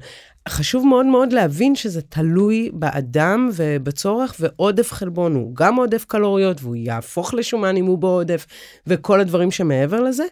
חשוב 0.48 0.86
מאוד 0.86 1.06
מאוד 1.06 1.32
להבין 1.32 1.74
שזה 1.74 2.02
תלוי 2.02 2.70
באדם 2.72 3.50
ובצורך, 3.54 4.34
ועודף 4.40 4.92
חלבון 4.92 5.34
הוא 5.34 5.54
גם 5.54 5.76
עודף 5.76 6.04
קלוריות, 6.08 6.62
והוא 6.62 6.76
יהפוך 6.76 7.34
לשומן 7.34 7.76
אם 7.76 7.86
הוא 7.86 7.98
בעודף, 7.98 8.46
וכל 8.86 9.20
הדברים 9.20 9.50
שמעבר 9.50 10.00
לזה, 10.02 10.24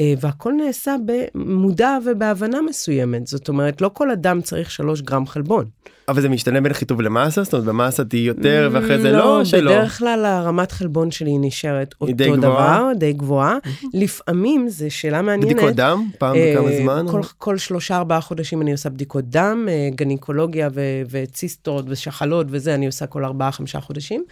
אה, 0.00 0.14
והכל 0.20 0.52
נעשה 0.52 0.96
במודע 1.06 1.98
ובהבנה 2.06 2.62
מסוימת. 2.62 3.26
זאת 3.26 3.48
אומרת, 3.48 3.80
לא 3.80 3.90
כל 3.94 4.10
אדם 4.10 4.40
צריך 4.40 4.70
3 4.70 5.02
גרם 5.02 5.26
חלבון. 5.26 5.64
אבל 6.08 6.22
זה 6.22 6.28
משתנה 6.28 6.60
בין 6.60 6.72
חיטוב 6.72 7.00
למסה? 7.00 7.42
זאת 7.42 7.52
אומרת, 7.52 7.66
במסה 7.66 8.04
תהיי 8.04 8.20
יותר, 8.20 8.70
ואחרי 8.72 9.00
זה 9.00 9.12
לא, 9.12 9.44
שלא. 9.44 9.70
בדרך 9.70 9.98
כלל 9.98 10.24
הרמת 10.24 10.72
חלבון 10.72 11.10
שלי 11.10 11.38
נשארת 11.38 11.94
היא 12.00 12.14
די 12.14 12.28
אותו 12.28 12.40
גבוהה? 12.40 12.78
דבר, 12.78 12.92
די 12.98 13.12
גבוהה. 13.12 13.56
לפעמים, 13.94 14.68
זו 14.68 14.86
שאלה 14.88 15.22
מעניינת. 15.22 15.56
בדיקות 15.56 15.74
דם? 15.74 16.08
פעם 16.18 16.36
אה, 16.36 16.54
בכמה 16.56 16.70
זמן? 16.82 17.06
כל, 17.10 17.20
כל 17.38 17.58
שלושה 17.58 17.96
ארבעה 17.96 18.20
חודשים 18.20 18.62
אני 18.62 18.72
עושה 18.72 18.90
בדיקות 18.90 19.24
דם, 19.24 19.55
אה, 19.68 19.88
גניקולוגיה 19.94 20.68
ו- 20.72 21.02
וציסטות 21.10 21.84
ושחלות 21.88 22.46
וזה, 22.50 22.74
אני 22.74 22.86
עושה 22.86 23.06
כל 23.06 23.24
ארבעה 23.24 23.52
חמישה 23.52 23.80
חודשים. 23.80 24.24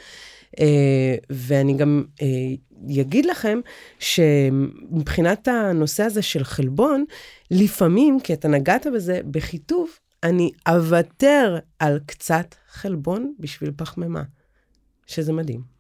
אה, 0.61 1.15
ואני 1.31 1.77
גם 1.77 2.05
אה, 2.23 3.01
אגיד 3.01 3.27
לכם 3.27 3.61
שמבחינת 3.99 5.49
הנושא 5.49 6.03
הזה 6.03 6.23
של 6.23 6.45
חלבון, 6.45 7.05
לפעמים, 7.51 8.21
כי 8.21 8.33
אתה 8.33 8.49
נגעת 8.49 8.87
בזה, 8.95 9.21
בחיטוב, 9.31 9.91
אני 10.23 10.51
אוותר 10.69 11.59
על 11.79 12.01
קצת 12.07 12.55
חלבון 12.69 13.35
בשביל 13.39 13.71
פחמימה, 13.77 14.23
שזה 15.07 15.33
מדהים. 15.33 15.74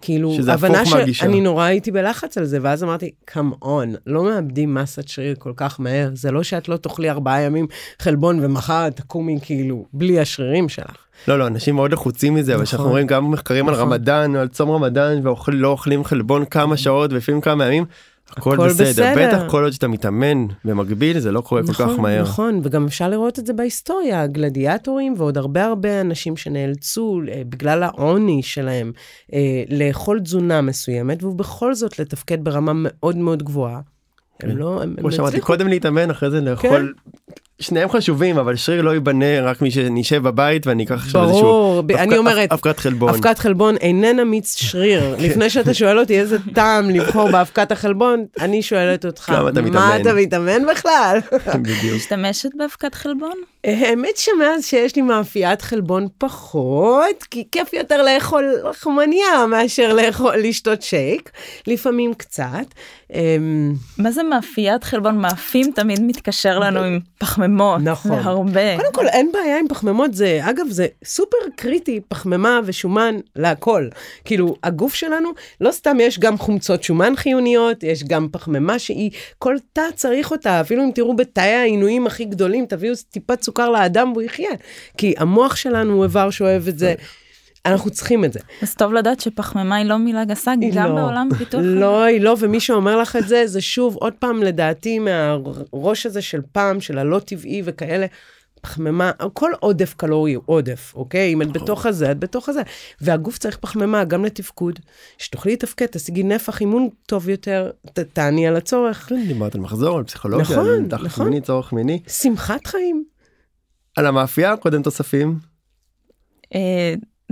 כאילו, 0.00 0.34
שזה 0.34 0.52
הפוך 0.52 0.70
מהגישה. 0.70 1.24
שאני 1.24 1.40
נורא 1.40 1.64
הייתי 1.64 1.90
בלחץ 1.90 2.38
על 2.38 2.44
זה, 2.44 2.58
ואז 2.62 2.84
אמרתי, 2.84 3.10
come 3.30 3.64
on, 3.64 3.96
לא 4.06 4.24
מאבדים 4.24 4.74
מסת 4.74 5.08
שריר 5.08 5.34
כל 5.38 5.52
כך 5.56 5.80
מהר, 5.80 6.10
זה 6.14 6.30
לא 6.30 6.42
שאת 6.42 6.68
לא 6.68 6.76
תאכלי 6.76 7.10
ארבעה 7.10 7.42
ימים 7.42 7.66
חלבון 7.98 8.44
ומחר 8.44 8.90
תקומי 8.90 9.38
כאילו 9.42 9.84
בלי 9.92 10.20
השרירים 10.20 10.68
שלך. 10.68 10.96
לא, 11.28 11.38
לא, 11.38 11.46
אנשים 11.46 11.74
מאוד 11.74 11.92
לחוצים 11.92 12.34
מזה, 12.34 12.54
אבל 12.54 12.62
נכון. 12.62 12.66
כשאנחנו 12.66 12.90
רואים 12.90 13.06
גם 13.06 13.30
מחקרים 13.30 13.68
על 13.68 13.74
נכון. 13.74 13.86
רמדאן, 13.86 14.36
על 14.36 14.48
צום 14.48 14.70
רמדאן, 14.70 15.20
ולא 15.48 15.68
אוכלים 15.68 16.04
חלבון 16.04 16.44
כמה 16.44 16.76
שעות, 16.76 17.12
ולפעמים 17.12 17.40
כמה 17.40 17.66
ימים, 17.66 17.84
הכל 18.30 18.54
הכל 18.54 18.68
בסדר. 18.68 18.90
בסדר. 18.90 19.14
בטח 19.16 19.50
כל 19.50 19.64
עוד 19.64 19.72
שאתה 19.72 19.88
מתאמן 19.88 20.46
במקביל, 20.64 21.18
זה 21.18 21.32
לא 21.32 21.40
קורה 21.40 21.62
כל 21.66 21.72
כך 21.72 21.80
נכון, 21.80 22.00
מהר. 22.00 22.22
נכון, 22.22 22.60
וגם 22.62 22.84
אפשר 22.84 23.08
לראות 23.08 23.38
את 23.38 23.46
זה 23.46 23.52
בהיסטוריה, 23.52 24.22
הגלדיאטורים 24.22 25.14
ועוד 25.16 25.38
הרבה 25.38 25.64
הרבה 25.64 26.00
אנשים 26.00 26.36
שנאלצו, 26.36 27.20
אה, 27.28 27.42
בגלל 27.48 27.82
העוני 27.82 28.42
שלהם, 28.42 28.92
אה, 29.32 29.62
לאכול 29.70 30.20
תזונה 30.20 30.60
מסוימת, 30.60 31.24
ובכל 31.24 31.74
זאת 31.74 31.98
לתפקד 31.98 32.44
ברמה 32.44 32.72
מאוד 32.74 33.16
מאוד 33.16 33.42
גבוהה. 33.42 33.80
כן. 34.38 34.50
הם 34.50 34.56
לא, 34.56 34.82
הם 34.82 34.90
הם 34.90 34.96
כמו 34.96 35.12
שאמרתי, 35.12 35.28
הצליחו. 35.28 35.46
קודם 35.46 35.68
להתאמן, 35.68 36.10
אחרי 36.10 36.30
זה 36.30 36.40
לאכול. 36.40 36.94
שניהם 37.60 37.88
חשובים, 37.88 38.38
אבל 38.38 38.56
שריר 38.56 38.82
לא 38.82 38.90
ייבנה 38.90 39.40
רק 39.42 39.62
מי 39.62 39.70
שנשב 39.70 40.22
בבית 40.22 40.66
ואני 40.66 40.84
אקח 40.84 40.94
עכשיו 40.94 41.22
איזשהו... 41.22 41.42
ברור, 41.42 41.82
ב- 41.82 41.92
אני 41.92 42.16
אומרת, 42.16 42.52
אבקת 42.52 42.78
חלבון. 42.78 43.08
אבקת 43.08 43.38
חלבון 43.38 43.76
איננה 43.76 44.24
מיץ 44.24 44.56
שריר. 44.56 45.14
לפני 45.28 45.50
שאתה 45.50 45.74
שואל 45.74 45.98
אותי 45.98 46.20
איזה 46.20 46.36
טעם 46.54 46.90
לבחור 46.90 47.30
באבקת 47.30 47.72
החלבון, 47.72 48.24
אני 48.40 48.62
שואלת 48.62 49.04
אותך, 49.04 49.30
מה 49.30 49.50
מתאמן?" 49.50 49.98
אתה 50.00 50.14
מתאמן 50.14 50.66
בכלל? 50.66 51.18
בדיוק. 51.62 51.96
משתמשת 51.96 52.50
באבקת 52.54 52.94
חלבון? 52.94 53.34
האמת 53.64 54.16
שמאז 54.16 54.64
שיש 54.64 54.96
לי 54.96 55.02
מאפיית 55.02 55.62
חלבון 55.62 56.06
פחות, 56.18 57.22
כי 57.30 57.44
כיף 57.52 57.72
יותר 57.72 58.02
לאכול 58.02 58.54
לחמניה 58.70 59.46
מאשר 59.50 59.92
לאכול, 59.92 60.36
לשתות 60.36 60.82
שייק, 60.82 61.30
לפעמים 61.66 62.14
קצת. 62.14 62.66
אמ, 63.14 63.72
מה 63.98 64.10
זה 64.10 64.22
מאפיית 64.22 64.84
חלבון? 64.84 65.18
מאפים 65.18 65.70
תמיד 65.74 66.02
מתקשר 66.02 66.58
לנו 66.58 66.80
עם 66.80 66.98
פחמימות. 67.46 67.80
נכון. 67.82 68.10
זה 68.10 68.28
הרבה. 68.28 68.76
קודם 68.76 68.92
כל, 68.92 69.08
אין 69.08 69.32
בעיה 69.32 69.58
עם 69.58 69.68
פחמימות, 69.68 70.14
זה, 70.14 70.40
אגב, 70.42 70.66
זה 70.70 70.86
סופר 71.04 71.36
קריטי, 71.56 72.00
פחמימה 72.08 72.60
ושומן 72.64 73.16
להכל. 73.36 73.88
כאילו, 74.24 74.56
הגוף 74.62 74.94
שלנו, 74.94 75.30
לא 75.60 75.72
סתם 75.72 75.96
יש 76.00 76.18
גם 76.18 76.38
חומצות 76.38 76.82
שומן 76.82 77.16
חיוניות, 77.16 77.82
יש 77.82 78.04
גם 78.04 78.28
פחמימה 78.32 78.78
שהיא, 78.78 79.10
כל 79.38 79.56
תא 79.72 79.82
צריך 79.94 80.30
אותה, 80.30 80.60
אפילו 80.60 80.84
אם 80.84 80.90
תראו 80.94 81.16
בתאי 81.16 81.52
העינויים 81.52 82.06
הכי 82.06 82.24
גדולים, 82.24 82.66
תביאו 82.66 82.94
טיפת 83.10 83.42
סוכר 83.42 83.70
לאדם 83.70 84.12
והוא 84.12 84.22
יחיה. 84.22 84.50
כי 84.96 85.14
המוח 85.18 85.56
שלנו 85.56 85.94
הוא 85.94 86.04
איבר 86.04 86.30
שאוהב 86.30 86.68
את 86.68 86.78
זה, 86.78 86.94
אנחנו 87.66 87.90
צריכים 87.90 88.24
את 88.24 88.32
זה. 88.32 88.40
אז 88.62 88.74
טוב 88.74 88.92
לדעת 88.92 89.20
שפחמימה 89.20 89.76
היא 89.76 89.86
לא 89.86 89.96
מילה 89.96 90.24
גסה, 90.24 90.52
גם 90.74 90.88
לא. 90.88 90.94
בעולם 90.94 91.28
פיתוח. 91.38 91.60
לא, 91.64 92.02
היא 92.02 92.20
לא, 92.20 92.36
ומי 92.40 92.60
שאומר 92.60 92.96
לך 92.96 93.16
את 93.16 93.28
זה, 93.28 93.46
זה 93.46 93.60
שוב, 93.60 93.96
עוד 93.96 94.12
פעם, 94.18 94.42
לדעתי, 94.42 94.98
מהראש 94.98 96.06
הזה 96.06 96.22
של 96.22 96.40
פעם, 96.52 96.80
של 96.80 96.98
הלא 96.98 97.18
טבעי 97.18 97.62
וכאלה. 97.64 98.06
פחמימה, 98.60 99.10
כל 99.32 99.50
עודף 99.60 99.94
קלורי 99.96 100.34
הוא 100.34 100.42
עודף, 100.46 100.92
אוקיי? 100.96 101.32
אם 101.32 101.42
את 101.42 101.52
בתוך 101.52 101.86
הזה, 101.86 102.10
את 102.10 102.18
בתוך 102.18 102.48
הזה. 102.48 102.62
והגוף 103.00 103.38
צריך 103.38 103.56
פחמימה 103.60 104.04
גם 104.04 104.24
לתפקוד. 104.24 104.78
שתוכלי 105.18 105.52
לתפקד, 105.52 105.86
תשיגי 105.86 106.22
נפח 106.22 106.60
אימון 106.60 106.88
טוב 107.06 107.28
יותר, 107.28 107.70
ת- 107.92 107.98
תעני 107.98 108.46
על 108.48 108.56
הצורך. 108.56 109.06
כן, 109.08 109.26
דיברת 109.26 109.54
על 109.54 109.60
מחזור, 109.60 109.98
על 109.98 110.04
פסיכולוגיה, 110.04 110.44
נכון, 110.44 110.68
על 110.68 110.86
תחת 110.88 111.00
נכון. 111.04 111.28
מיני, 111.28 111.40
צורך 111.40 111.72
מיני. 111.72 112.00
שמחת 112.08 112.66
חיים. 112.66 113.04
על 113.96 114.06
המאפייה, 114.06 114.56
קודם 114.56 114.82
תוספים. 114.82 115.38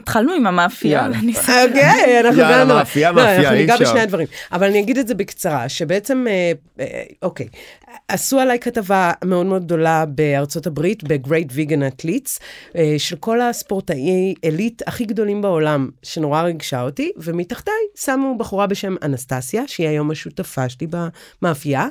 התחלנו 0.05 0.33
עם 0.33 0.47
המאפייה. 0.47 1.01
יאללה. 1.01 1.19
אוקיי, 1.69 2.21
אנחנו 2.21 2.41
יאללה, 2.41 2.61
גם... 2.61 2.69
מאפייה, 2.69 3.13
לא, 3.13 3.17
מאפייה, 3.17 3.39
אנחנו 3.39 3.53
אי 3.55 3.61
ניגע 3.61 3.75
אפשר. 3.75 3.85
בשני 3.85 4.01
הדברים. 4.01 4.27
אבל 4.53 4.67
אני 4.67 4.81
אגיד 4.81 4.99
את 4.99 5.09
זה 5.09 5.15
בקצרה, 5.15 5.69
שבעצם, 5.69 6.27
אה, 6.29 6.53
אה, 6.81 7.03
אוקיי, 7.23 7.49
עשו 8.09 8.41
עליי 8.41 8.59
כתבה 8.59 9.13
מאוד 9.25 9.47
מאוד 9.47 9.65
גדולה 9.65 10.05
בארצות 10.07 10.67
הברית, 10.67 11.05
ב-Great 11.05 11.51
Vegan 11.51 12.03
Athletes, 12.03 12.39
של 12.99 13.17
כל 13.17 13.41
הספורטאי 13.41 14.35
עילית 14.43 14.83
הכי 14.87 15.05
גדולים 15.05 15.43
בעולם, 15.43 15.89
שנורא 16.03 16.43
ריגשה 16.43 16.83
אותי, 16.83 17.13
ומתחתיי 17.17 17.75
שמו 17.97 18.39
בחורה 18.39 18.67
בשם 18.67 18.95
אנסטסיה, 19.03 19.63
שהיא 19.67 19.89
היום 19.89 20.11
השותפה 20.11 20.69
שלי 20.69 20.87
במאפייה. 20.87 21.81
אה, 21.81 21.89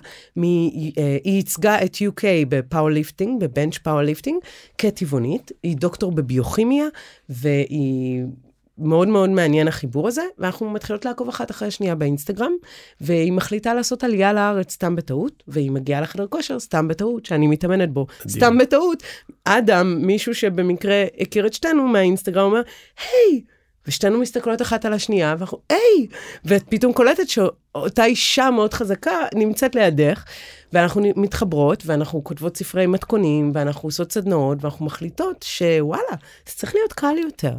היא 1.23 1.35
ייצגה 1.35 1.83
את 1.83 1.95
UK 1.95 2.23
ב 2.49 2.56
powerlifting, 2.56 3.41
ב 3.43 3.49
bench 3.49 3.77
powerlifting, 3.77 4.39
כטבעונית. 4.77 5.51
היא 5.63 5.77
דוקטור 5.77 6.11
בביוכימיה, 6.11 6.85
והיא... 7.29 8.02
מאוד 8.77 9.07
מאוד 9.07 9.29
מעניין 9.29 9.67
החיבור 9.67 10.07
הזה, 10.07 10.21
ואנחנו 10.37 10.69
מתחילות 10.69 11.05
לעקוב 11.05 11.29
אחת 11.29 11.51
אחרי 11.51 11.67
השנייה 11.67 11.95
באינסטגרם, 11.95 12.51
והיא 13.01 13.31
מחליטה 13.31 13.73
לעשות 13.73 14.03
עלייה 14.03 14.33
לארץ 14.33 14.71
סתם 14.71 14.95
בטעות, 14.95 15.43
והיא 15.47 15.71
מגיעה 15.71 16.01
לחדר 16.01 16.27
כושר 16.27 16.59
סתם 16.59 16.87
בטעות, 16.87 17.25
שאני 17.25 17.47
מתאמנת 17.47 17.89
בו, 17.89 18.07
מדהים. 18.19 18.29
סתם 18.29 18.57
בטעות. 18.57 19.03
אדם, 19.43 19.97
מישהו 20.01 20.35
שבמקרה 20.35 21.05
הכיר 21.19 21.47
את 21.47 21.53
שתינו 21.53 21.87
מהאינסטגרם, 21.87 22.45
אומר, 22.45 22.61
היי! 22.99 23.41
ושתינו 23.87 24.19
מסתכלות 24.19 24.61
אחת 24.61 24.85
על 24.85 24.93
השנייה, 24.93 25.35
ואנחנו, 25.37 25.57
היי! 25.69 26.07
ואת 26.45 26.63
פתאום 26.69 26.93
קולטת 26.93 27.29
שאותה 27.29 28.05
אישה 28.05 28.49
מאוד 28.51 28.73
חזקה 28.73 29.17
נמצאת 29.35 29.75
לידך, 29.75 30.23
ואנחנו 30.73 31.01
מתחברות, 31.15 31.83
ואנחנו 31.85 32.23
כותבות 32.23 32.57
ספרי 32.57 32.85
מתכונים, 32.85 33.51
ואנחנו 33.53 33.87
עושות 33.87 34.11
סדנאות, 34.11 34.57
ואנחנו 34.61 34.85
מחליטות 34.85 35.45
שוואלה, 35.47 36.15
זה 36.49 36.55
צריך 36.55 36.75
להיות 36.75 36.93
קל 36.93 37.15
יותר. 37.23 37.53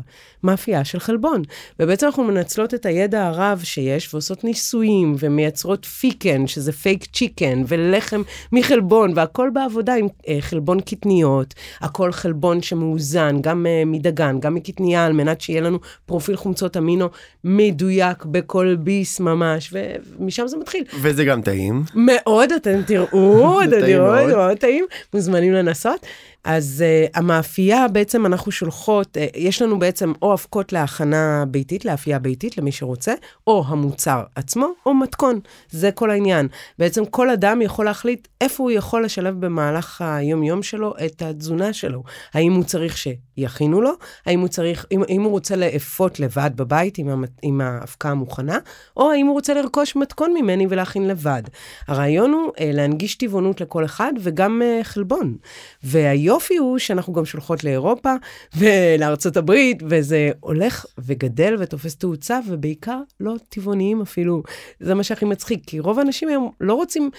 מאפייה 0.45 0.85
של 0.85 0.99
חלבון. 0.99 1.43
ובעצם 1.81 2.07
אנחנו 2.07 2.25
מנצלות 2.25 2.75
את 2.75 2.87
הידע 2.87 3.27
הרב 3.27 3.61
שיש, 3.65 4.15
ועושות 4.15 4.45
ניסויים, 4.45 5.15
ומייצרות 5.19 5.85
פיקן, 5.85 6.47
שזה 6.47 6.73
פייק 6.73 7.05
צ'יקן, 7.05 7.63
ולחם 7.69 8.23
מחלבון, 8.53 9.13
והכל 9.15 9.51
בעבודה 9.53 9.95
עם 9.95 10.07
אה, 10.29 10.37
חלבון 10.41 10.81
קטניות, 10.81 11.55
הכל 11.81 12.13
חלבון 12.13 12.63
שמאוזן, 12.63 13.37
גם 13.41 13.67
אה, 13.67 13.83
מדגן, 13.87 14.41
גם 14.41 14.55
מקטניה, 14.55 15.07
על 15.07 15.13
מנת 15.13 15.41
שיהיה 15.41 15.61
לנו 15.61 15.79
פרופיל 16.07 16.37
חומצות 16.37 16.77
אמינו 16.77 17.09
מדויק 17.45 18.25
בכל 18.25 18.77
ביס 18.79 19.21
ממש, 19.21 19.75
ומשם 20.19 20.49
זה 20.49 20.57
מתחיל. 20.57 20.85
וזה 21.03 21.25
גם 21.25 21.43
טעים. 21.43 21.83
מאוד, 21.95 22.53
אתם 22.53 22.83
תראו, 22.87 23.61
אתם 23.65 23.81
תראו, 23.81 24.27
מאוד 24.27 24.57
טעים, 24.57 24.85
מוזמנים 25.15 25.53
לנסות. 25.53 26.07
אז 26.45 26.85
uh, 26.85 27.11
המאפייה, 27.19 27.89
בעצם 27.89 28.27
אנחנו 28.27 28.53
שולחות, 28.53 29.17
uh, 29.17 29.21
יש 29.37 29.63
לנו 29.63 29.79
בעצם 29.79 30.13
או 30.23 30.33
אבקות 30.33 30.73
להכנה 30.73 31.45
ביתית, 31.49 31.85
לאפייה 31.85 32.19
ביתית, 32.19 32.59
למי 32.59 32.73
שרוצה, 32.73 33.15
או 33.47 33.65
המוצר 33.67 34.23
עצמו, 34.35 34.69
או 34.87 34.95
מתכון. 34.95 35.41
זה 35.71 35.93
כל 35.93 36.11
העניין. 36.11 36.49
בעצם 36.79 37.05
כל 37.05 37.31
אדם 37.31 37.63
יכול 37.63 37.85
להחליט 37.85 38.29
איפה 38.41 38.63
הוא 38.63 38.71
יכול 38.71 39.05
לשלב 39.05 39.47
במהלך 39.47 40.03
היום-יום 40.07 40.63
שלו 40.63 40.95
את 41.07 41.23
התזונה 41.23 41.73
שלו. 41.73 42.03
האם 42.35 42.53
הוא 42.53 42.65
צריך 42.65 42.97
שיכינו 43.37 43.80
לו, 43.80 43.91
האם 44.26 44.41
הוא 44.41 44.49
צריך, 44.49 44.87
אם, 44.93 45.03
אם 45.09 45.22
הוא 45.22 45.30
רוצה 45.30 45.57
לאפות 45.57 46.20
לבד 46.20 46.51
בבית 46.57 46.99
עם, 46.99 47.24
עם 47.43 47.61
האבקה 47.61 48.11
המוכנה, 48.11 48.59
או 48.97 49.11
האם 49.11 49.26
הוא 49.26 49.35
רוצה 49.35 49.55
לרכוש 49.55 49.97
מתכון 49.97 50.35
ממני 50.35 50.66
ולהכין 50.70 51.09
לבד. 51.09 51.43
הרעיון 51.89 52.32
הוא 52.32 52.49
uh, 52.49 52.53
להנגיש 52.61 53.14
טבעונות 53.14 53.61
לכל 53.61 53.85
אחד 53.85 54.12
וגם 54.20 54.62
uh, 54.62 54.85
חלבון. 54.85 55.37
והיופי 55.82 56.57
הוא 56.57 56.78
שאנחנו 56.78 57.12
גם 57.12 57.24
שולחות 57.24 57.64
לאירופה 57.64 58.14
ולארצות 58.59 59.37
הברית, 59.37 59.82
וזה 59.89 60.30
הולך 60.41 60.87
וגדל 60.99 61.57
ותופס 61.59 61.97
תאוצה, 61.97 62.41
ובעיקר 62.49 63.01
לא 63.20 63.35
טבעוניים 63.49 64.01
אפילו. 64.01 64.43
זה 64.80 64.95
מה 64.95 65.03
שהכי 65.03 65.24
מצחיק, 65.24 65.61
כי 65.66 65.80
רוב 65.80 65.99
האנשים 65.99 66.28
היום 66.28 66.51
לא 66.61 66.74
רוצים 66.74 67.11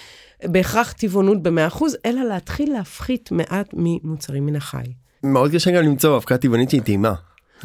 בהכרח 0.43 0.91
טבעונות 0.91 1.43
ב-100%, 1.43 1.83
אלא 2.05 2.23
להתחיל 2.23 2.73
להפחית 2.73 3.31
מעט 3.31 3.69
ממוצרים 3.73 4.45
מן 4.45 4.55
החי. 4.55 5.04
מאוד 5.25 5.51
קשה 5.51 5.71
גם 5.71 5.83
למצוא 5.83 6.17
אבקה 6.17 6.37
טבעונית 6.37 6.69
שהיא 6.69 6.81
טעימה. 6.81 7.13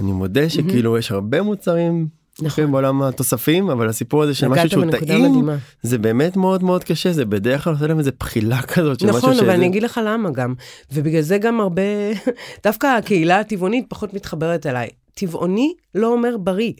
אני 0.01 0.13
מודה 0.13 0.49
שכאילו 0.49 0.99
יש 0.99 1.13
הרבה 1.13 1.43
מוצרים 1.43 2.07
נכון. 2.43 2.73
בעולם 2.73 3.03
התוספים 3.03 3.71
אבל 3.71 3.89
הסיפור 3.89 4.23
הזה 4.23 4.35
של 4.35 4.49
משהו 4.49 4.69
שהוא 4.71 4.91
טעים. 4.91 5.49
זה 5.83 5.99
באמת 5.99 6.37
מאוד 6.37 6.63
מאוד 6.65 6.85
קשה 6.85 7.13
זה 7.13 7.25
בדרך 7.25 7.65
כלל 7.65 7.73
עושה 7.73 7.87
להם 7.87 7.99
איזה 7.99 8.11
בחילה 8.21 8.63
כזאת. 8.73 9.03
נכון 9.03 9.39
אבל 9.39 9.51
אני 9.51 9.67
אגיד 9.67 9.83
לך 9.83 10.01
למה 10.05 10.31
גם 10.31 10.55
ובגלל 10.93 11.23
זה 11.23 11.39
גם 11.39 11.61
הרבה 11.61 11.83
דווקא 12.65 12.87
הקהילה 12.87 13.41
הטבעונית 13.41 13.85
פחות 13.89 14.15
מתחברת 14.15 14.67
אליי 14.67 14.89
טבעוני 15.15 15.73
לא 15.95 16.13
אומר 16.13 16.37
בריא. 16.37 16.73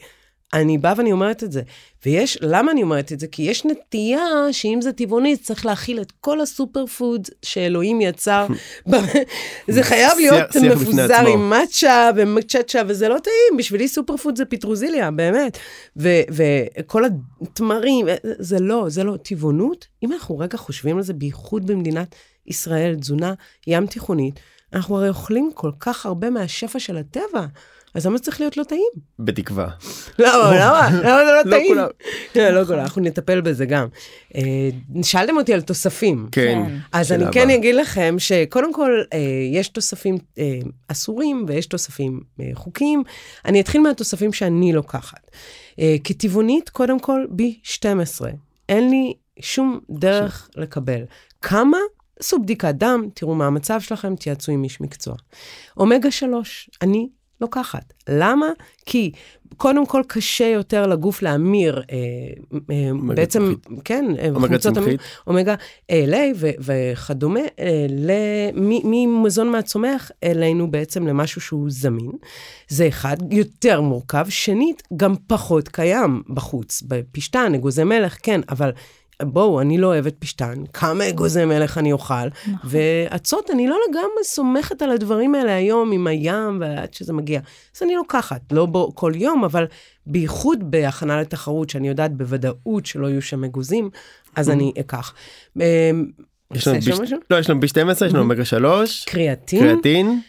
אני 0.53 0.77
באה 0.77 0.93
ואני 0.97 1.11
אומרת 1.11 1.43
את 1.43 1.51
זה. 1.51 1.61
ויש, 2.05 2.37
למה 2.41 2.71
אני 2.71 2.83
אומרת 2.83 3.11
את 3.11 3.19
זה? 3.19 3.27
כי 3.27 3.41
יש 3.41 3.65
נטייה 3.65 4.19
שאם 4.51 4.79
זה 4.81 4.91
טבעוני, 4.91 5.37
צריך 5.37 5.65
להכיל 5.65 6.01
את 6.01 6.11
כל 6.21 6.41
ה 6.41 6.85
superfood 6.85 7.27
שאלוהים 7.41 8.01
יצר. 8.01 8.47
זה 9.67 9.83
חייב 9.83 10.11
להיות 10.17 10.55
מפוזר 10.55 11.27
עם 11.27 11.49
מאצ'ה 11.49 12.09
ומצ'צ'ה, 12.15 12.81
וזה 12.87 13.09
לא 13.09 13.17
טעים. 13.19 13.57
בשבילי 13.57 13.87
superfood 13.87 14.35
זה 14.35 14.45
פטרוזיליה, 14.45 15.11
באמת. 15.11 15.57
וכל 15.95 17.03
התמרים, 17.41 18.05
זה 18.23 18.59
לא, 18.59 18.85
זה 18.87 19.03
לא. 19.03 19.17
טבעונות, 19.23 19.87
אם 20.03 20.13
אנחנו 20.13 20.37
רגע 20.37 20.57
חושבים 20.57 20.97
על 20.97 21.03
זה, 21.03 21.13
בייחוד 21.13 21.67
במדינת 21.67 22.15
ישראל, 22.47 22.95
תזונה 22.95 23.33
ים 23.67 23.87
תיכונית, 23.87 24.39
אנחנו 24.73 24.97
הרי 24.97 25.09
אוכלים 25.09 25.51
כל 25.53 25.71
כך 25.79 26.05
הרבה 26.05 26.29
מהשפע 26.29 26.79
של 26.79 26.97
הטבע. 26.97 27.45
אז 27.93 28.05
למה 28.05 28.17
זה 28.17 28.23
צריך 28.23 28.41
להיות 28.41 28.57
לא 28.57 28.63
טעים? 28.63 28.91
בתקווה. 29.19 29.67
למה? 30.19 30.55
למה? 30.59 30.89
למה 31.03 31.25
זה 31.25 31.31
לא 31.45 31.57
טעים? 31.57 31.77
לא, 32.35 32.49
לא 32.49 32.65
כולם, 32.65 32.79
אנחנו 32.79 33.01
נטפל 33.01 33.41
בזה 33.41 33.65
גם. 33.65 33.87
אה, 34.35 34.69
שאלתם 35.03 35.37
אותי 35.37 35.53
על 35.53 35.61
תוספים. 35.61 36.27
כן. 36.31 36.63
אז 36.91 37.11
אני 37.11 37.25
כן 37.31 37.49
אגיד 37.49 37.75
לכם 37.75 38.15
שקודם 38.17 38.73
כל, 38.73 39.01
אה, 39.13 39.19
יש 39.51 39.67
תוספים 39.67 40.17
אה, 40.37 40.59
אסורים 40.87 41.45
ויש 41.47 41.65
תוספים 41.65 42.19
חוקיים. 42.53 43.03
אני 43.45 43.61
אתחיל 43.61 43.81
מהתוספים 43.81 44.33
שאני 44.33 44.73
לוקחת. 44.73 45.31
כטבעונית, 46.03 46.69
קודם 46.69 46.99
כל, 46.99 47.25
B12. 47.31 48.25
אין 48.69 48.89
לי 48.89 49.13
שום 49.39 49.79
דרך 49.89 50.49
לקבל. 50.55 51.01
כמה? 51.41 51.77
עשו 52.19 52.39
בדיקת 52.39 52.75
דם, 52.75 53.07
תראו 53.13 53.35
מה 53.35 53.47
המצב 53.47 53.81
שלכם, 53.81 54.15
תייעצו 54.15 54.51
עם 54.51 54.63
איש 54.63 54.81
מקצוע. 54.81 55.15
אומגה 55.77 56.11
3, 56.11 56.69
אני 56.81 57.07
לוקחת. 57.41 57.93
למה? 58.09 58.47
כי 58.85 59.11
קודם 59.57 59.85
כל 59.85 60.01
קשה 60.07 60.45
יותר 60.45 60.87
לגוף 60.87 61.21
להמיר, 61.21 61.81
אה, 61.91 61.97
אה, 62.71 62.91
בעצם, 63.15 63.39
צמחית. 63.39 63.81
כן, 63.85 64.05
אה, 64.19 64.29
אומגה 64.35 64.57
צמחית. 64.57 64.99
אומגה 65.27 65.55
LA 65.91 66.15
ו- 66.35 66.49
וכדומה, 66.59 67.39
אה, 67.59 68.49
ממזון 68.83 69.49
מהצומח 69.49 70.11
אלינו 70.23 70.71
בעצם 70.71 71.07
למשהו 71.07 71.41
שהוא 71.41 71.65
זמין. 71.69 72.11
זה 72.67 72.87
אחד, 72.87 73.17
יותר 73.33 73.81
מורכב. 73.81 74.25
שנית, 74.29 74.83
גם 74.95 75.15
פחות 75.27 75.67
קיים 75.67 76.21
בחוץ. 76.29 76.83
בפשטן, 76.87 77.53
אגוזי 77.55 77.83
מלך, 77.83 78.17
כן, 78.23 78.41
אבל... 78.49 78.71
בואו, 79.23 79.61
אני 79.61 79.77
לא 79.77 79.87
אוהבת 79.87 80.15
פשטן, 80.19 80.63
כמה 80.73 81.09
אגוזי 81.09 81.45
מלך 81.45 81.77
אני 81.77 81.91
אוכל, 81.91 82.13
נכון. 82.13 82.55
ואצות, 82.63 83.49
אני 83.51 83.67
לא 83.67 83.77
לגמרי 83.89 84.23
סומכת 84.23 84.81
על 84.81 84.91
הדברים 84.91 85.35
האלה 85.35 85.55
היום 85.55 85.91
עם 85.91 86.07
הים 86.07 86.57
ועד 86.61 86.93
שזה 86.93 87.13
מגיע. 87.13 87.39
אז 87.75 87.83
אני 87.83 87.95
לוקחת, 87.95 88.41
לא 88.51 88.65
בו, 88.65 88.91
כל 88.95 89.11
יום, 89.15 89.43
אבל 89.43 89.65
בייחוד 90.05 90.71
בהכנה 90.71 91.21
לתחרות, 91.21 91.69
שאני 91.69 91.87
יודעת 91.87 92.17
בוודאות 92.17 92.85
שלא 92.85 93.07
יהיו 93.07 93.21
שם 93.21 93.43
אגוזים, 93.43 93.89
אז 94.35 94.49
אני 94.49 94.73
אקח. 94.79 95.13
אמ, 95.57 95.61
יש 96.53 96.67
לנו 96.67 96.79
ביש... 96.79 97.11
לא, 97.29 97.39
יש 97.39 97.49
לנו 97.49 97.59
ב-12, 97.59 97.91
יש 97.91 98.01
לנו 98.01 98.19
אומגה 98.19 98.45
3. 98.45 99.05
קריאטין. 99.05 99.59
קריאטין. 99.59 100.21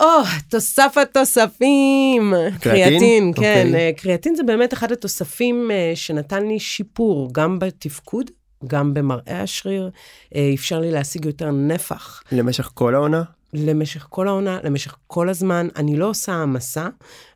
או, 0.00 0.06
תוסף 0.48 0.96
התוספים. 1.02 2.34
קריאטין, 2.60 3.32
כן. 3.36 3.64
Okay. 3.64 3.66
אוקיי. 3.66 3.94
קריאטין 3.96 4.34
זה 4.34 4.42
באמת 4.42 4.72
אחד 4.72 4.92
התוספים 4.92 5.70
אה, 5.70 5.92
שנתן 5.94 6.46
לי 6.46 6.58
שיפור, 6.58 7.28
גם 7.32 7.58
בתפקוד, 7.58 8.30
גם 8.66 8.94
במראה 8.94 9.42
השריר, 9.42 9.90
אה, 10.34 10.50
אפשר 10.54 10.80
לי 10.80 10.90
להשיג 10.90 11.24
יותר 11.24 11.50
נפח. 11.50 12.22
למשך 12.32 12.70
כל 12.74 12.94
העונה? 12.94 13.22
למשך 13.54 14.06
כל 14.10 14.28
העונה, 14.28 14.58
למשך 14.64 14.96
כל 15.06 15.28
הזמן. 15.28 15.68
אני 15.76 15.96
לא 15.96 16.08
עושה 16.08 16.32
העמסה, 16.32 16.88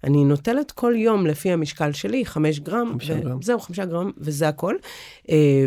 אני 0.04 0.24
נוטלת 0.24 0.70
כל 0.70 0.94
יום 0.96 1.26
לפי 1.26 1.50
המשקל 1.50 1.92
שלי, 1.92 2.26
חמש 2.26 2.60
גרם. 2.60 2.88
חמישה 2.92 3.14
ו- 3.14 3.20
גרם. 3.20 3.42
זהו, 3.42 3.60
חמישה 3.60 3.84
גרם, 3.84 4.10
וזה 4.18 4.48
הכל. 4.48 4.74
אה, 5.30 5.66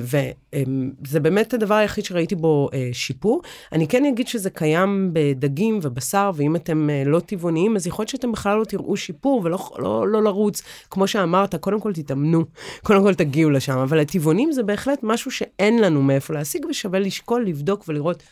וזה 1.02 1.20
באמת 1.20 1.54
הדבר 1.54 1.76
היחיד 1.76 2.06
שראיתי 2.06 2.36
בו 2.36 2.70
אה, 2.74 2.90
שיפור. 2.94 3.42
אני 3.72 3.88
כן 3.88 4.06
אגיד 4.06 4.28
שזה 4.28 4.50
קיים 4.50 5.10
בדגים 5.14 5.80
ובשר, 5.82 6.32
ואם 6.34 6.56
אתם 6.56 6.90
אה, 6.90 7.04
לא 7.06 7.20
טבעוניים, 7.20 7.76
אז 7.76 7.88
יכול 7.88 8.04
להיות 8.04 8.10
שאתם 8.10 8.32
בכלל 8.32 8.58
לא 8.58 8.64
תראו 8.64 8.98
שיפור 8.98 9.42
ולא 9.44 9.70
לא, 9.78 10.08
לא 10.08 10.24
לרוץ. 10.24 10.62
כמו 10.90 11.08
שאמרת, 11.08 11.56
קודם 11.56 11.80
כל 11.80 11.94
תתאמנו, 11.94 12.46
קודם 12.86 13.02
כל 13.04 13.14
תגיעו 13.14 13.50
לשם. 13.50 13.78
אבל 13.78 14.00
הטבעונים 14.00 14.52
זה 14.52 14.64
בהחלט 14.64 15.00
משהו 15.04 15.32
שאין 15.32 15.82
לנו 15.82 16.02
מאיפה 16.02 16.34
להשיג, 16.34 16.66
ושווה 16.70 17.00
לשקול, 17.00 17.46
לבדוק 17.46 17.86
ולראות. 17.88 18.24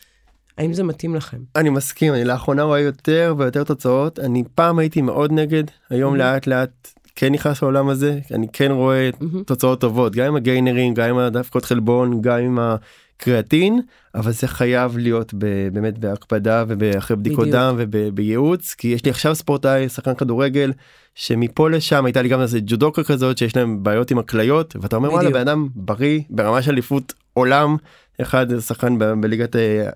האם 0.58 0.72
זה 0.72 0.82
מתאים 0.82 1.14
לכם? 1.14 1.38
אני 1.56 1.70
מסכים, 1.70 2.14
אני 2.14 2.24
לאחרונה 2.24 2.62
רואה 2.62 2.80
יותר 2.80 3.34
ויותר 3.38 3.64
תוצאות. 3.64 4.18
אני 4.18 4.44
פעם 4.54 4.78
הייתי 4.78 5.02
מאוד 5.02 5.32
נגד, 5.32 5.64
היום 5.90 6.14
mm-hmm. 6.14 6.18
לאט 6.18 6.46
לאט 6.46 6.92
כן 7.16 7.32
נכנס 7.32 7.62
לעולם 7.62 7.88
הזה, 7.88 8.18
אני 8.34 8.46
כן 8.52 8.70
רואה 8.70 9.10
mm-hmm. 9.10 9.44
תוצאות 9.46 9.80
טובות, 9.80 10.12
גם 10.16 10.26
עם 10.26 10.36
הגיינרים, 10.36 10.94
גם 10.94 11.08
עם 11.08 11.18
הדווקות 11.18 11.64
חלבון, 11.64 12.22
גם 12.22 12.38
עם 12.38 12.58
הקריאטין, 12.58 13.80
אבל 14.14 14.32
זה 14.32 14.48
חייב 14.48 14.98
להיות 14.98 15.34
ב, 15.34 15.68
באמת 15.72 15.98
בהקפדה 15.98 16.64
ואחרי 16.68 17.16
בדיקות. 17.16 17.48
דם 17.48 17.74
ובייעוץ, 17.78 18.74
כי 18.74 18.88
יש 18.88 19.04
לי 19.04 19.10
עכשיו 19.10 19.34
ספורטאי, 19.34 19.88
שחקן 19.88 20.14
כדורגל, 20.14 20.72
שמפה 21.20 21.70
לשם 21.70 22.04
הייתה 22.04 22.22
לי 22.22 22.28
גם 22.28 22.40
איזה 22.40 22.58
ג'ודוקה 22.66 23.04
כזאת 23.04 23.38
שיש 23.38 23.56
להם 23.56 23.82
בעיות 23.82 24.10
עם 24.10 24.18
הכליות, 24.18 24.76
ואתה 24.80 24.96
אומר 24.96 25.12
וואלה 25.12 25.30
בן 25.30 25.40
אדם 25.40 25.68
בריא 25.74 26.20
ברמה 26.30 26.62
של 26.62 26.70
אליפות 26.70 27.12
עולם 27.34 27.76
אחד 28.22 28.46
שחקן 28.60 28.98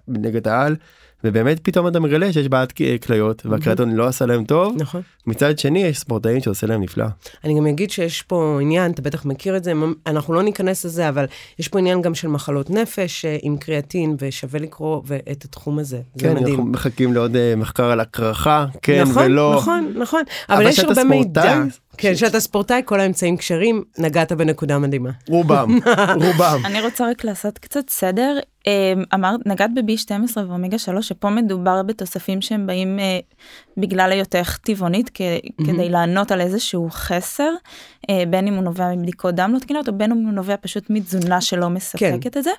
בליגת 0.06 0.46
העל 0.46 0.76
ובאמת 1.24 1.60
פתאום 1.62 1.88
אתה 1.88 2.00
מגלה 2.00 2.32
שיש 2.32 2.48
בעיית 2.48 2.72
כליות 3.02 3.46
והקריאטון 3.46 3.92
לא 3.92 4.06
עשה 4.06 4.26
להם 4.26 4.44
טוב 4.44 4.74
נכון 4.78 5.02
מצד 5.26 5.58
שני 5.58 5.84
יש 5.84 5.98
ספורטאים 5.98 6.40
שעושה 6.40 6.66
להם 6.66 6.82
נפלא. 6.82 7.04
אני 7.44 7.58
גם 7.58 7.66
אגיד 7.66 7.90
שיש 7.90 8.22
פה 8.22 8.58
עניין 8.62 8.90
אתה 8.90 9.02
בטח 9.02 9.24
מכיר 9.24 9.56
את 9.56 9.64
זה 9.64 9.72
אנחנו 10.06 10.34
לא 10.34 10.42
ניכנס 10.42 10.84
לזה 10.84 11.08
אבל 11.08 11.24
יש 11.58 11.68
פה 11.68 11.78
עניין 11.78 12.02
גם 12.02 12.14
של 12.14 12.28
מחלות 12.28 12.70
נפש 12.70 13.24
אה, 13.24 13.36
עם 13.42 13.56
קריאטין 13.56 14.16
ושווה 14.18 14.60
לקרוא 14.60 15.02
את 15.32 15.44
התחום 15.44 15.78
הזה. 15.78 16.00
כן. 16.18 16.36
אנחנו 16.36 16.64
מחכים 16.64 17.12
לעוד 17.12 17.36
אה, 17.36 17.54
מחקר 17.56 17.84
על 17.84 18.00
הקרחה 18.00 18.66
כן 18.82 19.02
נכון, 19.02 19.24
ולא 19.24 19.54
נכון 19.56 19.92
נכון 19.96 20.22
אבל, 20.48 20.56
אבל 20.56 20.66
יש 20.66 20.78
הרבה 20.78 21.04
מידע. 21.04 21.62
כן, 21.96 22.14
כשאתה 22.14 22.40
ספורטאי, 22.40 22.82
כל 22.84 23.00
האמצעים 23.00 23.36
כשרים, 23.36 23.84
נגעת 23.98 24.32
בנקודה 24.32 24.78
מדהימה. 24.78 25.10
רובם, 25.28 25.78
רובם. 26.24 26.60
אני 26.64 26.80
רוצה 26.80 27.10
רק 27.10 27.24
לעשות 27.24 27.58
קצת 27.58 27.90
סדר. 27.90 28.38
אמ, 28.66 29.04
אמרת, 29.14 29.40
נגעת 29.46 29.70
ב-B12 29.74 30.36
ואומגה 30.48 30.78
3, 30.78 31.08
שפה 31.08 31.30
מדובר 31.30 31.82
בתוספים 31.82 32.42
שהם 32.42 32.66
באים 32.66 32.98
בגלל 33.76 34.12
היותך 34.12 34.58
טבעונית 34.62 35.10
כ- 35.14 35.20
מהמם. 35.20 35.72
כדי 35.72 35.88
לענות 35.88 36.30
על 36.32 36.40
איזשהו 36.40 36.88
חסר, 36.90 37.50
אה, 38.10 38.22
בין 38.30 38.46
אם 38.46 38.54
הוא 38.54 38.62
נובע 38.64 38.94
מבדיקות 38.94 39.34
דם 39.34 39.50
לא 39.54 39.58
תקינות 39.58 39.88
או 39.88 39.92
בין 39.98 40.12
אם 40.12 40.16
הוא 40.16 40.32
נובע 40.32 40.54
פשוט 40.60 40.90
מתזונה 40.90 41.40
שלא 41.40 41.70
מספקת 41.70 42.36
את 42.36 42.44
זה. 42.44 42.50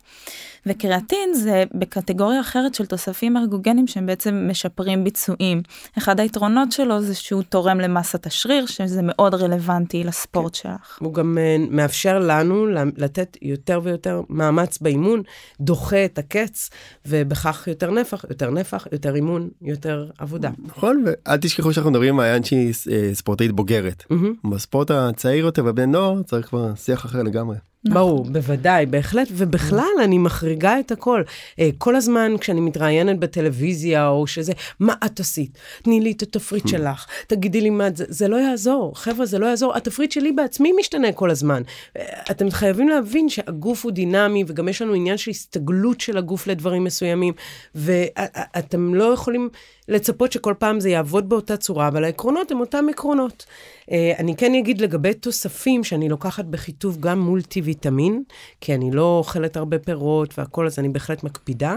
וקריאטין 0.65 1.33
זה 1.33 1.63
בקטגוריה 1.73 2.41
אחרת 2.41 2.75
של 2.75 2.85
תוספים 2.85 3.37
ארגוגנים 3.37 3.87
שהם 3.87 4.05
בעצם 4.05 4.47
משפרים 4.49 5.03
ביצועים. 5.03 5.61
אחד 5.97 6.19
היתרונות 6.19 6.71
שלו 6.71 7.01
זה 7.01 7.15
שהוא 7.15 7.43
תורם 7.43 7.79
למסת 7.79 8.25
השריר 8.25 8.65
שזה 8.65 9.01
מאוד 9.03 9.33
רלוונטי 9.33 10.03
לספורט 10.03 10.55
שלך. 10.55 10.97
הוא 11.01 11.13
גם 11.13 11.37
אה, 11.37 11.55
מאפשר 11.69 12.19
לנו 12.19 12.65
לתת 12.97 13.37
יותר 13.41 13.79
ויותר 13.83 14.21
מאמץ 14.29 14.77
באימון, 14.77 15.21
דוחה 15.61 16.05
את 16.05 16.17
הקץ, 16.17 16.69
ובכך 17.05 17.67
יותר 17.67 17.91
נפח, 17.91 18.25
יותר 18.29 18.49
נפח, 18.49 18.87
יותר 18.91 19.15
אימון, 19.15 19.49
יותר 19.61 20.09
עבודה. 20.17 20.49
נכון 20.65 21.02
ואל 21.05 21.37
תשכחו 21.37 21.73
שאנחנו 21.73 21.91
מדברים 21.91 22.19
על 22.19 22.43
שהיא 22.43 22.73
אה, 22.91 23.09
ספורטאית 23.13 23.51
בוגרת. 23.51 24.05
בספורט 24.51 24.91
הצעיר 24.91 25.45
יותר 25.45 25.63
ובני 25.65 25.85
נוער 25.85 26.23
צריך 26.23 26.47
כבר 26.47 26.75
שיח 26.75 27.05
אחר 27.05 27.23
לגמרי. 27.23 27.55
נכון. 27.85 28.01
ברור, 28.01 28.25
בוודאי, 28.25 28.85
בהחלט, 28.85 29.27
ובכלל 29.31 29.93
אני 30.03 30.17
מחריגה 30.17 30.79
את 30.79 30.91
הכל. 30.91 31.21
אה, 31.59 31.69
כל 31.77 31.95
הזמן 31.95 32.35
כשאני 32.39 32.61
מתראיינת 32.61 33.19
בטלוויזיה 33.19 34.07
או 34.07 34.27
שזה, 34.27 34.53
מה 34.79 34.93
את 35.05 35.19
עשית? 35.19 35.57
תני 35.83 36.01
לי 36.01 36.11
את 36.11 36.21
התפריט 36.21 36.67
שלך, 36.67 37.05
תגידי 37.27 37.61
לי 37.61 37.69
מה 37.69 37.87
זה, 37.95 38.05
זה 38.07 38.27
לא 38.27 38.35
יעזור, 38.35 38.91
חבר'ה, 38.95 39.25
זה 39.25 39.39
לא 39.39 39.45
יעזור. 39.45 39.75
התפריט 39.75 40.11
שלי 40.11 40.31
בעצמי 40.31 40.71
משתנה 40.79 41.11
כל 41.11 41.29
הזמן. 41.29 41.61
אה, 41.97 42.03
אתם 42.31 42.51
חייבים 42.51 42.89
להבין 42.89 43.29
שהגוף 43.29 43.83
הוא 43.83 43.91
דינמי, 43.91 44.43
וגם 44.47 44.69
יש 44.69 44.81
לנו 44.81 44.93
עניין 44.93 45.17
של 45.17 45.31
הסתגלות 45.31 46.01
של 46.01 46.17
הגוף 46.17 46.47
לדברים 46.47 46.83
מסוימים, 46.83 47.33
ואתם 47.75 48.95
לא 48.95 49.03
יכולים 49.03 49.49
לצפות 49.87 50.31
שכל 50.31 50.53
פעם 50.59 50.79
זה 50.79 50.89
יעבוד 50.89 51.29
באותה 51.29 51.57
צורה, 51.57 51.87
אבל 51.87 52.03
העקרונות 52.03 52.51
הם 52.51 52.59
אותם 52.59 52.85
עקרונות. 52.89 53.45
אה, 53.91 54.13
אני 54.19 54.35
כן 54.35 54.55
אגיד 54.55 54.81
לגבי 54.81 55.13
תוספים 55.13 55.83
שאני 55.83 56.09
לוקחת 56.09 56.45
בחיטוב 56.45 56.97
גם 56.99 57.19
מולטי 57.19 57.61
ויטמין, 57.73 58.23
כי 58.61 58.75
אני 58.75 58.91
לא 58.91 59.17
אוכלת 59.17 59.57
הרבה 59.57 59.79
פירות 59.79 60.39
והכל, 60.39 60.65
אז 60.65 60.79
אני 60.79 60.89
בהחלט 60.89 61.23
מקפידה. 61.23 61.75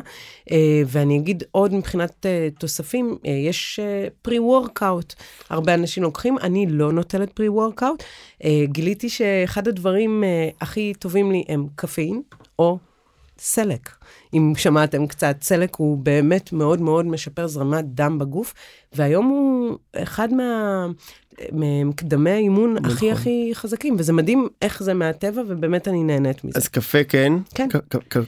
אה, 0.50 0.82
ואני 0.86 1.16
אגיד 1.18 1.42
עוד 1.50 1.74
מבחינת 1.74 2.26
אה, 2.26 2.48
תוספים, 2.58 3.18
אה, 3.26 3.30
יש 3.30 3.80
pre-workout. 4.22 5.14
הרבה 5.50 5.74
אנשים 5.74 6.02
לוקחים, 6.02 6.38
אני 6.38 6.66
לא 6.66 6.92
נוטלת 6.92 7.32
pre-workout. 7.32 8.02
גיליתי 8.64 9.08
שאחד 9.08 9.68
הדברים 9.68 10.24
הכי 10.60 10.92
טובים 10.98 11.32
לי 11.32 11.44
הם 11.48 11.66
קפאין 11.76 12.22
או 12.58 12.78
סלק. 13.38 13.90
אם 14.34 14.52
שמעתם 14.56 15.06
קצת, 15.06 15.36
סלק 15.42 15.76
הוא 15.76 15.98
באמת 15.98 16.52
מאוד 16.52 16.80
מאוד 16.80 17.06
משפר 17.06 17.46
זרמת 17.46 17.84
דם 17.84 18.18
בגוף, 18.18 18.54
והיום 18.96 19.26
הוא 19.26 19.76
אחד 19.96 20.34
מה... 20.34 20.86
מקדמי 21.84 22.30
האימון 22.30 22.74
נכון. 22.74 22.90
הכי 22.90 23.12
הכי 23.12 23.50
חזקים, 23.54 23.96
וזה 23.98 24.12
מדהים 24.12 24.48
איך 24.62 24.82
זה 24.82 24.94
מהטבע, 24.94 25.42
ובאמת 25.48 25.88
אני 25.88 26.04
נהנית 26.04 26.44
מזה. 26.44 26.58
אז 26.58 26.68
קפה 26.68 27.04
כן? 27.04 27.32
כן. 27.54 27.68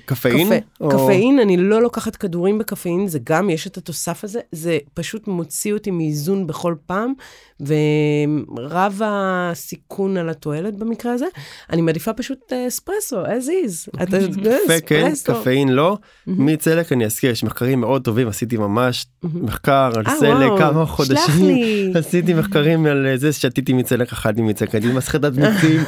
קפאין? 0.06 0.46
קפה. 0.46 0.54
או- 0.80 0.88
קפאין, 0.90 1.38
אני 1.38 1.56
לא 1.56 1.82
לוקחת 1.82 2.16
כדורים 2.16 2.58
בקפאין, 2.58 3.08
זה 3.08 3.18
גם, 3.24 3.50
יש 3.50 3.66
את 3.66 3.76
התוסף 3.76 4.24
הזה, 4.24 4.40
זה 4.52 4.78
פשוט 4.94 5.28
מוציא 5.28 5.72
אותי 5.72 5.90
מאיזון 5.90 6.46
בכל 6.46 6.74
פעם, 6.86 7.12
ורב 7.60 9.00
הסיכון 9.04 10.16
על 10.16 10.28
התועלת 10.28 10.76
במקרה 10.76 11.12
הזה. 11.12 11.26
אני 11.70 11.82
מעדיפה 11.82 12.12
פשוט 12.12 12.52
אה, 12.52 12.68
אספרסו, 12.68 13.24
as 13.24 13.28
is. 13.28 14.02
אתה- 14.02 14.18
קפה 14.64 14.80
כן, 14.86 15.06
אספרסו. 15.12 15.40
קפאין 15.40 15.68
לא. 15.68 15.98
מצלק 16.26 16.92
אני 16.92 17.04
אזכיר, 17.04 17.30
יש 17.30 17.44
מחקרים 17.44 17.80
מאוד 17.80 18.04
טובים, 18.04 18.28
עשיתי 18.28 18.56
ממש 18.56 19.06
מחקר 19.22 19.90
על 19.96 20.02
אה, 20.06 20.16
סלק 20.18 20.57
כמה 20.58 20.86
חודשים. 20.86 21.92
עשיתי 21.94 22.34
מחקרים 22.34 22.86
על 22.86 23.06
זה, 23.16 23.32
שתיתי 23.32 23.72
מצלק, 23.72 24.12
אכלתי 24.12 24.42
מצלק, 24.42 24.74
הייתי 24.74 24.88
מסחטת 24.88 25.32
מיצים. 25.36 25.80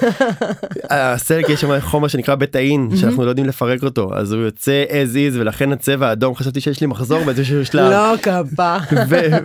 הסלק 0.91 1.49
יש 1.49 1.61
שם 1.61 1.81
חומר 1.81 2.09
שנקרא 2.09 2.35
בטאין, 2.35 2.89
שאנחנו 2.97 3.25
לא 3.25 3.31
יודעים 3.31 3.47
לפרק 3.47 3.83
אותו, 3.83 4.11
אז 4.15 4.33
הוא 4.33 4.43
יוצא 4.43 4.85
as 4.89 5.15
is, 5.15 5.39
ולכן 5.39 5.73
הצבע 5.73 6.09
האדום, 6.09 6.35
חשבתי 6.35 6.61
שיש 6.61 6.81
לי 6.81 6.87
מחזור 6.87 7.25
באיזשהו 7.25 7.67
שלב. 7.67 7.91
לא 7.91 8.15
כפה. 8.23 8.77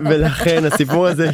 ולכן 0.10 0.66
הסיפור 0.66 1.08
הזה 1.08 1.30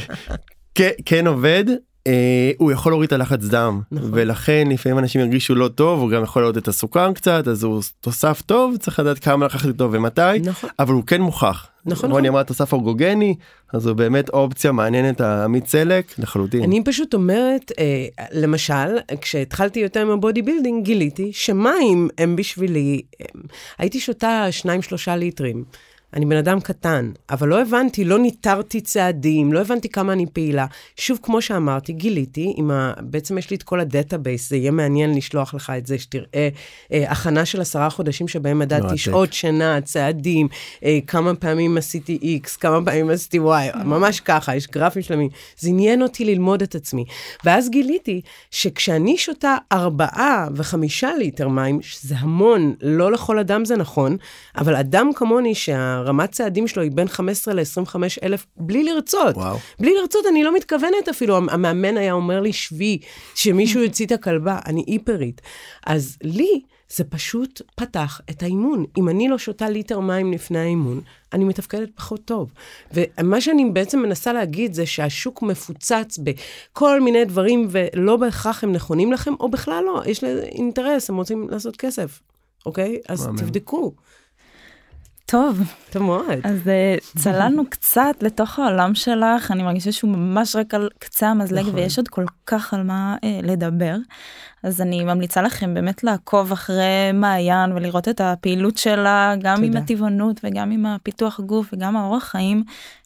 כן 1.06 1.28
עובד. 1.28 1.66
אה, 2.08 2.52
הוא 2.58 2.72
יכול 2.72 2.91
להוריד 2.91 3.08
את 3.08 3.14
הלחץ 3.14 3.45
דם 3.45 3.82
נכון. 3.91 4.10
ולכן 4.14 4.68
לפעמים 4.70 4.99
אנשים 4.99 5.22
ירגישו 5.22 5.56
לא 5.56 5.68
טוב 5.68 5.99
הוא 5.99 6.10
גם 6.10 6.24
יכול 6.24 6.41
להוריד 6.41 6.58
את 6.58 6.68
הסוכר 6.68 7.14
קצת 7.14 7.47
אז 7.47 7.64
הוא 7.64 7.82
תוסף 7.99 8.41
טוב 8.45 8.78
צריך 8.78 8.99
לדעת 8.99 9.20
כמה 9.20 9.45
לקחת 9.45 9.68
איתו 9.68 9.91
ומתי 9.91 10.22
נכון. 10.43 10.70
אבל 10.80 10.93
הוא 10.93 11.04
כן 11.04 11.22
מוכח. 11.22 11.68
נכון, 11.86 12.12
רוני 12.12 12.22
נכון. 12.22 12.34
אמרה 12.34 12.43
תוסף 12.43 12.74
ארגוגני 12.74 13.36
אז 13.74 13.88
הוא 13.88 13.95
באמת 13.95 14.30
אופציה 14.30 14.72
מעניינת 14.72 15.22
המיץ 15.22 15.68
סלק 15.68 16.20
לחלוטין. 16.20 16.64
אני 16.64 16.84
פשוט 16.84 17.14
אומרת, 17.14 17.72
אה, 17.80 18.06
למשל, 18.32 18.97
כשהתחלתי 19.22 19.80
יותר 19.80 20.02
עם 20.02 20.10
ה 20.09 20.41
bodybuilding, 20.41 20.86
גיליתי 20.86 21.34
שמים 21.34 22.10
הם 22.18 22.36
בשבילי, 22.36 23.02
הם, 23.20 23.41
הייתי 23.78 23.99
שותה 23.99 24.47
2-3 24.52 25.16
ליטרים. 25.16 25.64
אני 26.14 26.26
בן 26.26 26.38
אדם 26.38 26.59
קטן, 26.59 27.12
אבל 27.30 27.47
לא 27.47 27.62
הבנתי, 27.62 28.03
לא 28.03 28.20
ניטרתי 28.20 28.82
צעדים, 28.82 29.53
לא 29.53 29.62
הבנתי 29.62 29.89
כמה 29.89 30.14
אני 30.14 30.26
פעילה. 30.26 30.66
שוב, 30.97 31.20
כמו 31.24 31.41
שאמרתי, 31.41 31.93
גיליתי, 31.93 32.53
עם 32.57 32.72
ה... 32.72 32.93
בעצם 33.01 33.38
יש 33.38 33.49
לי 33.49 33.55
את 33.55 33.64
כל 33.64 33.80
ה 33.80 33.87
database, 33.87 34.49
זה 34.49 34.57
יהיה 34.57 34.72
מעניין 34.72 35.16
לשלוח 35.16 35.53
לך 35.53 35.74
את 35.78 35.88
זה, 35.88 35.99
שתראה 35.99 36.49
אה, 36.91 37.12
הכנה 37.12 37.45
של 37.45 37.62
עשרה 37.62 37.89
חודשים 37.89 38.28
שבהם 38.28 38.59
מדדתי. 38.59 38.97
שעות 38.97 39.34
שינה, 39.34 39.82
צעדים, 39.82 40.47
אה, 40.84 40.99
כמה 41.07 41.36
פעמים 41.36 41.78
עשיתי 41.78 42.39
X, 42.43 42.57
כמה 42.59 42.86
פעמים 42.86 43.09
עשיתי 43.09 43.39
Y, 43.39 43.78
ממש 43.86 44.20
ככה, 44.20 44.55
יש 44.55 44.68
גרפים 44.68 45.01
שלמים. 45.01 45.30
זה 45.57 45.70
עניין 45.70 46.01
אותי 46.01 46.26
ללמוד 46.26 46.62
את 46.62 46.76
עצמי. 46.76 47.05
ואז 47.45 47.70
גיליתי 47.70 48.22
שכשאני 48.51 49.18
שותה 49.18 49.55
ארבעה 49.72 50.47
וחמישה 50.55 51.09
ליטר 51.20 51.47
מים, 51.47 51.82
שזה 51.82 52.16
המון, 52.18 52.74
לא 52.82 53.12
לכל 53.12 53.39
אדם 53.39 53.66
זה 53.66 53.78
נכון, 53.78 54.18
אבל 54.57 54.76
אדם 54.76 55.09
כמוני 55.16 55.55
שהרמת 56.02 56.32
צעדים 56.32 56.68
שלו 56.68 56.84
היא 56.84 56.91
בין 56.91 57.08
15 57.08 57.54
ל-25 57.54 57.95
אלף, 58.24 58.45
בלי 58.58 58.84
לרצות. 58.84 59.36
וואו. 59.36 59.58
בלי 59.80 59.93
לרצות, 60.02 60.26
אני 60.30 60.43
לא 60.43 60.56
מתכוונת 60.56 61.10
אפילו. 61.10 61.38
המאמן 61.38 61.97
היה 61.97 62.14
אומר 62.14 62.39
לי, 62.39 62.54
שבי, 62.54 62.99
שמישהו 63.36 63.82
יוציא 63.86 64.06
את 64.06 64.12
הכלבה, 64.12 64.60
אני 64.66 64.84
היפרית. 64.88 65.41
אז 65.86 66.18
לי, 66.24 66.62
זה 66.95 67.04
פשוט 67.04 67.62
פתח 67.76 68.22
את 68.30 68.43
האימון. 68.43 68.86
אם 68.97 69.10
אני 69.10 69.30
לא 69.30 69.38
שותה 69.38 69.70
ליטר 69.70 69.99
מים 69.99 70.34
לפני 70.34 70.60
האימון, 70.60 71.02
אני 71.34 71.43
מתפקדת 71.43 71.89
פחות 71.95 72.26
טוב. 72.26 72.52
ומה 72.93 73.41
שאני 73.41 73.70
בעצם 73.70 73.99
מנסה 73.99 74.34
להגיד 74.34 74.74
זה 74.74 74.86
שהשוק 74.86 75.41
מפוצץ 75.41 76.20
בכל 76.24 77.02
מיני 77.02 77.26
דברים, 77.26 77.68
ולא 77.72 78.18
בהכרח 78.18 78.64
הם 78.64 78.72
נכונים 78.72 79.12
לכם, 79.12 79.34
או 79.39 79.49
בכלל 79.49 79.84
לא, 79.86 80.02
יש 80.06 80.24
לזה 80.24 80.43
אינטרס, 80.43 81.10
הם 81.10 81.18
רוצים 81.18 81.49
לעשות 81.49 81.76
כסף, 81.76 82.20
אוקיי? 82.66 82.99
אז 83.10 83.26
מהמם. 83.26 83.38
תבדקו. 83.38 83.93
טוב, 85.32 85.61
טוב 85.89 86.03
מאוד. 86.03 86.25
אז 86.43 86.67
אה, 86.67 86.95
צללנו 87.17 87.63
קצת 87.69 88.15
לתוך 88.21 88.59
העולם 88.59 88.95
שלך, 88.95 89.51
אני 89.51 89.63
מרגישה 89.63 89.91
שהוא 89.91 90.11
ממש 90.11 90.55
רק 90.55 90.73
על 90.73 90.89
קצה 90.99 91.27
המזלג 91.27 91.61
נכון. 91.61 91.75
ויש 91.75 91.97
עוד 91.97 92.07
כל 92.07 92.25
כך 92.45 92.73
על 92.73 92.84
מה 92.84 93.15
אה, 93.23 93.39
לדבר. 93.43 93.95
אז 94.63 94.82
אני 94.82 95.03
ממליצה 95.03 95.41
לכם 95.41 95.73
באמת 95.73 96.03
לעקוב 96.03 96.51
אחרי 96.51 97.11
מעיין 97.13 97.71
ולראות 97.71 98.07
את 98.07 98.21
הפעילות 98.21 98.77
שלה, 98.77 99.34
גם 99.41 99.63
עם 99.63 99.67
תודה. 99.67 99.79
הטבעונות 99.79 100.39
וגם 100.43 100.71
עם 100.71 100.86
הפיתוח 100.86 101.39
גוף 101.39 101.73
וגם 101.73 101.97
האורח 101.97 102.23
חיים. 102.23 102.63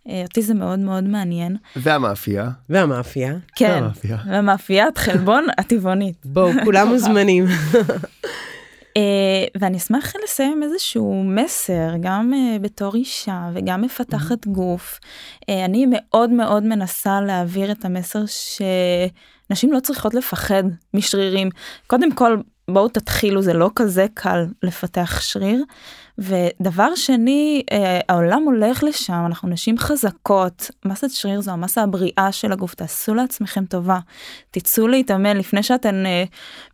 אה, 0.10 0.24
אותי 0.24 0.42
זה 0.42 0.54
מאוד 0.54 0.80
מאוד 0.80 1.04
מעניין. 1.04 1.58
והמאפייה. 1.76 2.50
והמאפייה. 2.70 3.34
כן, 3.56 3.84
המאפייה. 3.84 4.18
ומאפיית 4.28 4.98
חלבון 4.98 5.46
הטבעונית. 5.58 6.16
בואו, 6.26 6.52
כולם 6.64 6.88
מוזמנים. 6.94 7.46
אה, 8.98 9.46
ואני 9.56 9.78
אשמח 9.78 10.14
לסיים 10.24 10.64
איזשהו 10.64 11.24
מסר 11.24 11.90
גם 12.02 12.34
אה, 12.34 12.60
בתור 12.60 12.96
אישה 12.96 13.50
וגם 13.54 13.82
מפתחת 13.82 14.48
גוף. 14.48 15.00
אה, 15.50 15.66
אני 15.66 15.86
מאוד 15.90 16.30
מאוד 16.30 16.64
מנסה 16.64 17.22
להעביר 17.22 17.72
את 17.72 17.86
המסר 17.86 18.24
שנשים 18.26 19.74
לא 19.74 19.80
צריכות 19.80 20.14
לפחד 20.14 20.64
משרירים. 20.94 21.50
קודם 21.88 22.12
כל 22.12 22.38
בואו 22.72 22.88
תתחילו 22.88 23.42
זה 23.42 23.54
לא 23.54 23.70
כזה 23.76 24.06
קל 24.14 24.46
לפתח 24.64 25.22
שריר. 25.22 25.64
ודבר 26.18 26.96
שני 26.96 27.64
העולם 28.10 28.44
הולך 28.44 28.84
לשם 28.84 29.24
אנחנו 29.26 29.50
נשים 29.50 29.78
חזקות 29.78 30.72
מסת 30.86 31.10
שריר 31.10 31.42
זו 31.42 31.52
המסה 31.52 31.82
הבריאה 31.84 32.32
של 32.32 32.52
הגוף 32.52 32.76
תעשו 32.76 33.14
לעצמכם 33.14 33.66
טובה 33.66 34.00
תצאו 34.52 34.88
להתאמן 34.88 35.38
לפני 35.38 35.64
שאתן 35.64 36.04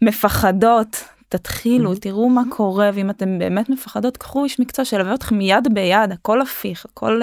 מפחדות 0.02 1.04
תתחילו 1.32 1.96
תראו 1.96 2.30
מה 2.30 2.42
קורה 2.50 2.90
ואם 2.94 3.10
אתם 3.10 3.40
באמת 3.40 3.70
מפחדות 3.70 4.18
קחו 4.18 4.44
איש 4.44 4.60
מקצוע 4.60 4.86
שילווה 4.86 5.14
אתכם 5.14 5.42
יד 5.42 5.68
ביד 5.74 6.12
הכל 6.12 6.42
הפיך 6.42 6.86
הכל 6.86 7.22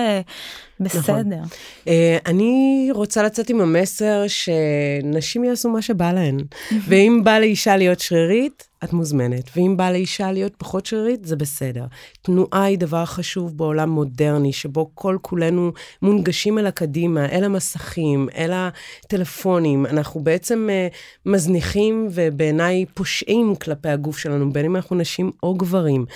בסדר. 0.81 1.43
Uh, 1.85 1.89
אני 2.27 2.89
רוצה 2.93 3.23
לצאת 3.23 3.51
עם 3.51 3.61
המסר 3.61 4.23
שנשים 4.29 5.45
יעשו 5.45 5.69
מה 5.69 5.83
שבא 5.83 6.13
להן. 6.13 6.37
ואם 6.89 7.21
בא 7.25 7.39
לאישה 7.39 7.77
להיות 7.77 8.01
שרירית, 8.01 8.69
את 8.85 8.93
מוזמנת. 8.93 9.51
ואם 9.57 9.77
בא 9.77 9.91
לאישה 9.91 10.33
להיות 10.33 10.53
פחות 10.59 10.87
שרירית, 10.87 11.25
זה 11.25 11.37
בסדר. 11.37 11.87
תנועה 12.23 12.65
היא 12.65 12.79
דבר 12.79 13.05
חשוב 13.05 13.57
בעולם 13.57 13.91
מודרני, 13.91 14.53
שבו 14.53 14.91
כל 14.95 15.17
כולנו 15.23 15.73
מונגשים 16.03 16.59
אל 16.59 16.67
הקדימה, 16.67 17.27
אל 17.27 17.45
המסכים, 17.45 18.29
אל 18.37 18.51
הטלפונים. 18.53 19.87
אנחנו 19.87 20.21
בעצם 20.21 20.69
uh, 20.69 20.95
מזניחים 21.27 22.09
ובעיניי 22.11 22.85
פושעים 22.95 23.55
כלפי 23.57 23.89
הגוף 23.89 24.19
שלנו, 24.19 24.53
בין 24.53 24.65
אם 24.65 24.77
אנחנו 24.77 24.97
נשים 24.97 25.31
או 25.43 25.55
גברים. 25.55 26.07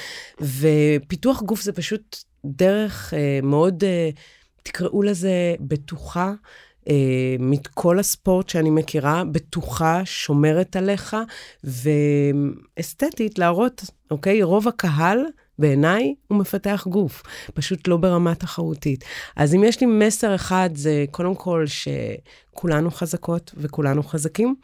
ופיתוח 0.40 1.42
גוף 1.42 1.62
זה 1.62 1.72
פשוט 1.72 2.16
דרך 2.44 3.12
uh, 3.12 3.46
מאוד... 3.46 3.84
Uh, 3.84 4.18
תקראו 4.62 5.02
לזה 5.02 5.54
בטוחה. 5.60 6.32
אה, 6.88 7.36
מכל 7.38 7.98
הספורט 7.98 8.48
שאני 8.48 8.70
מכירה, 8.70 9.24
בטוחה, 9.24 10.00
שומרת 10.04 10.76
עליך, 10.76 11.16
ואסתטית 11.64 13.38
להראות, 13.38 13.84
אוקיי? 14.10 14.42
רוב 14.42 14.68
הקהל, 14.68 15.18
בעיניי, 15.58 16.14
הוא 16.28 16.38
מפתח 16.38 16.86
גוף, 16.90 17.22
פשוט 17.54 17.88
לא 17.88 17.96
ברמה 17.96 18.34
תחרותית. 18.34 19.04
אז 19.36 19.54
אם 19.54 19.64
יש 19.64 19.80
לי 19.80 19.86
מסר 19.86 20.34
אחד, 20.34 20.70
זה 20.74 21.04
קודם 21.10 21.34
כל 21.34 21.64
שכולנו 21.66 22.90
חזקות 22.90 23.54
וכולנו 23.56 24.02
חזקים, 24.02 24.54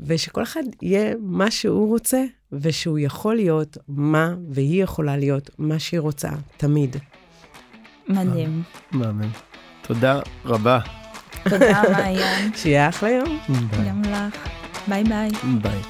ושכל 0.00 0.42
אחד 0.42 0.62
יהיה 0.82 1.14
מה 1.20 1.50
שהוא 1.50 1.88
רוצה, 1.88 2.24
ושהוא 2.52 2.98
יכול 2.98 3.36
להיות 3.36 3.78
מה, 3.88 4.34
והיא 4.50 4.82
יכולה 4.82 5.16
להיות 5.16 5.50
מה 5.58 5.78
שהיא 5.78 6.00
רוצה, 6.00 6.30
תמיד. 6.56 6.96
מדהים. 8.12 8.62
מאמן. 8.92 9.28
תודה 9.82 10.20
רבה. 10.44 10.78
תודה, 11.48 11.82
מעיין. 11.92 12.50
שיהיה 12.56 12.88
אחלה 12.88 13.10
יום. 13.10 13.38
גם 13.88 14.02
לך. 14.02 14.48
ביי 14.88 15.04
ביי. 15.04 15.30
ביי. 15.62 15.80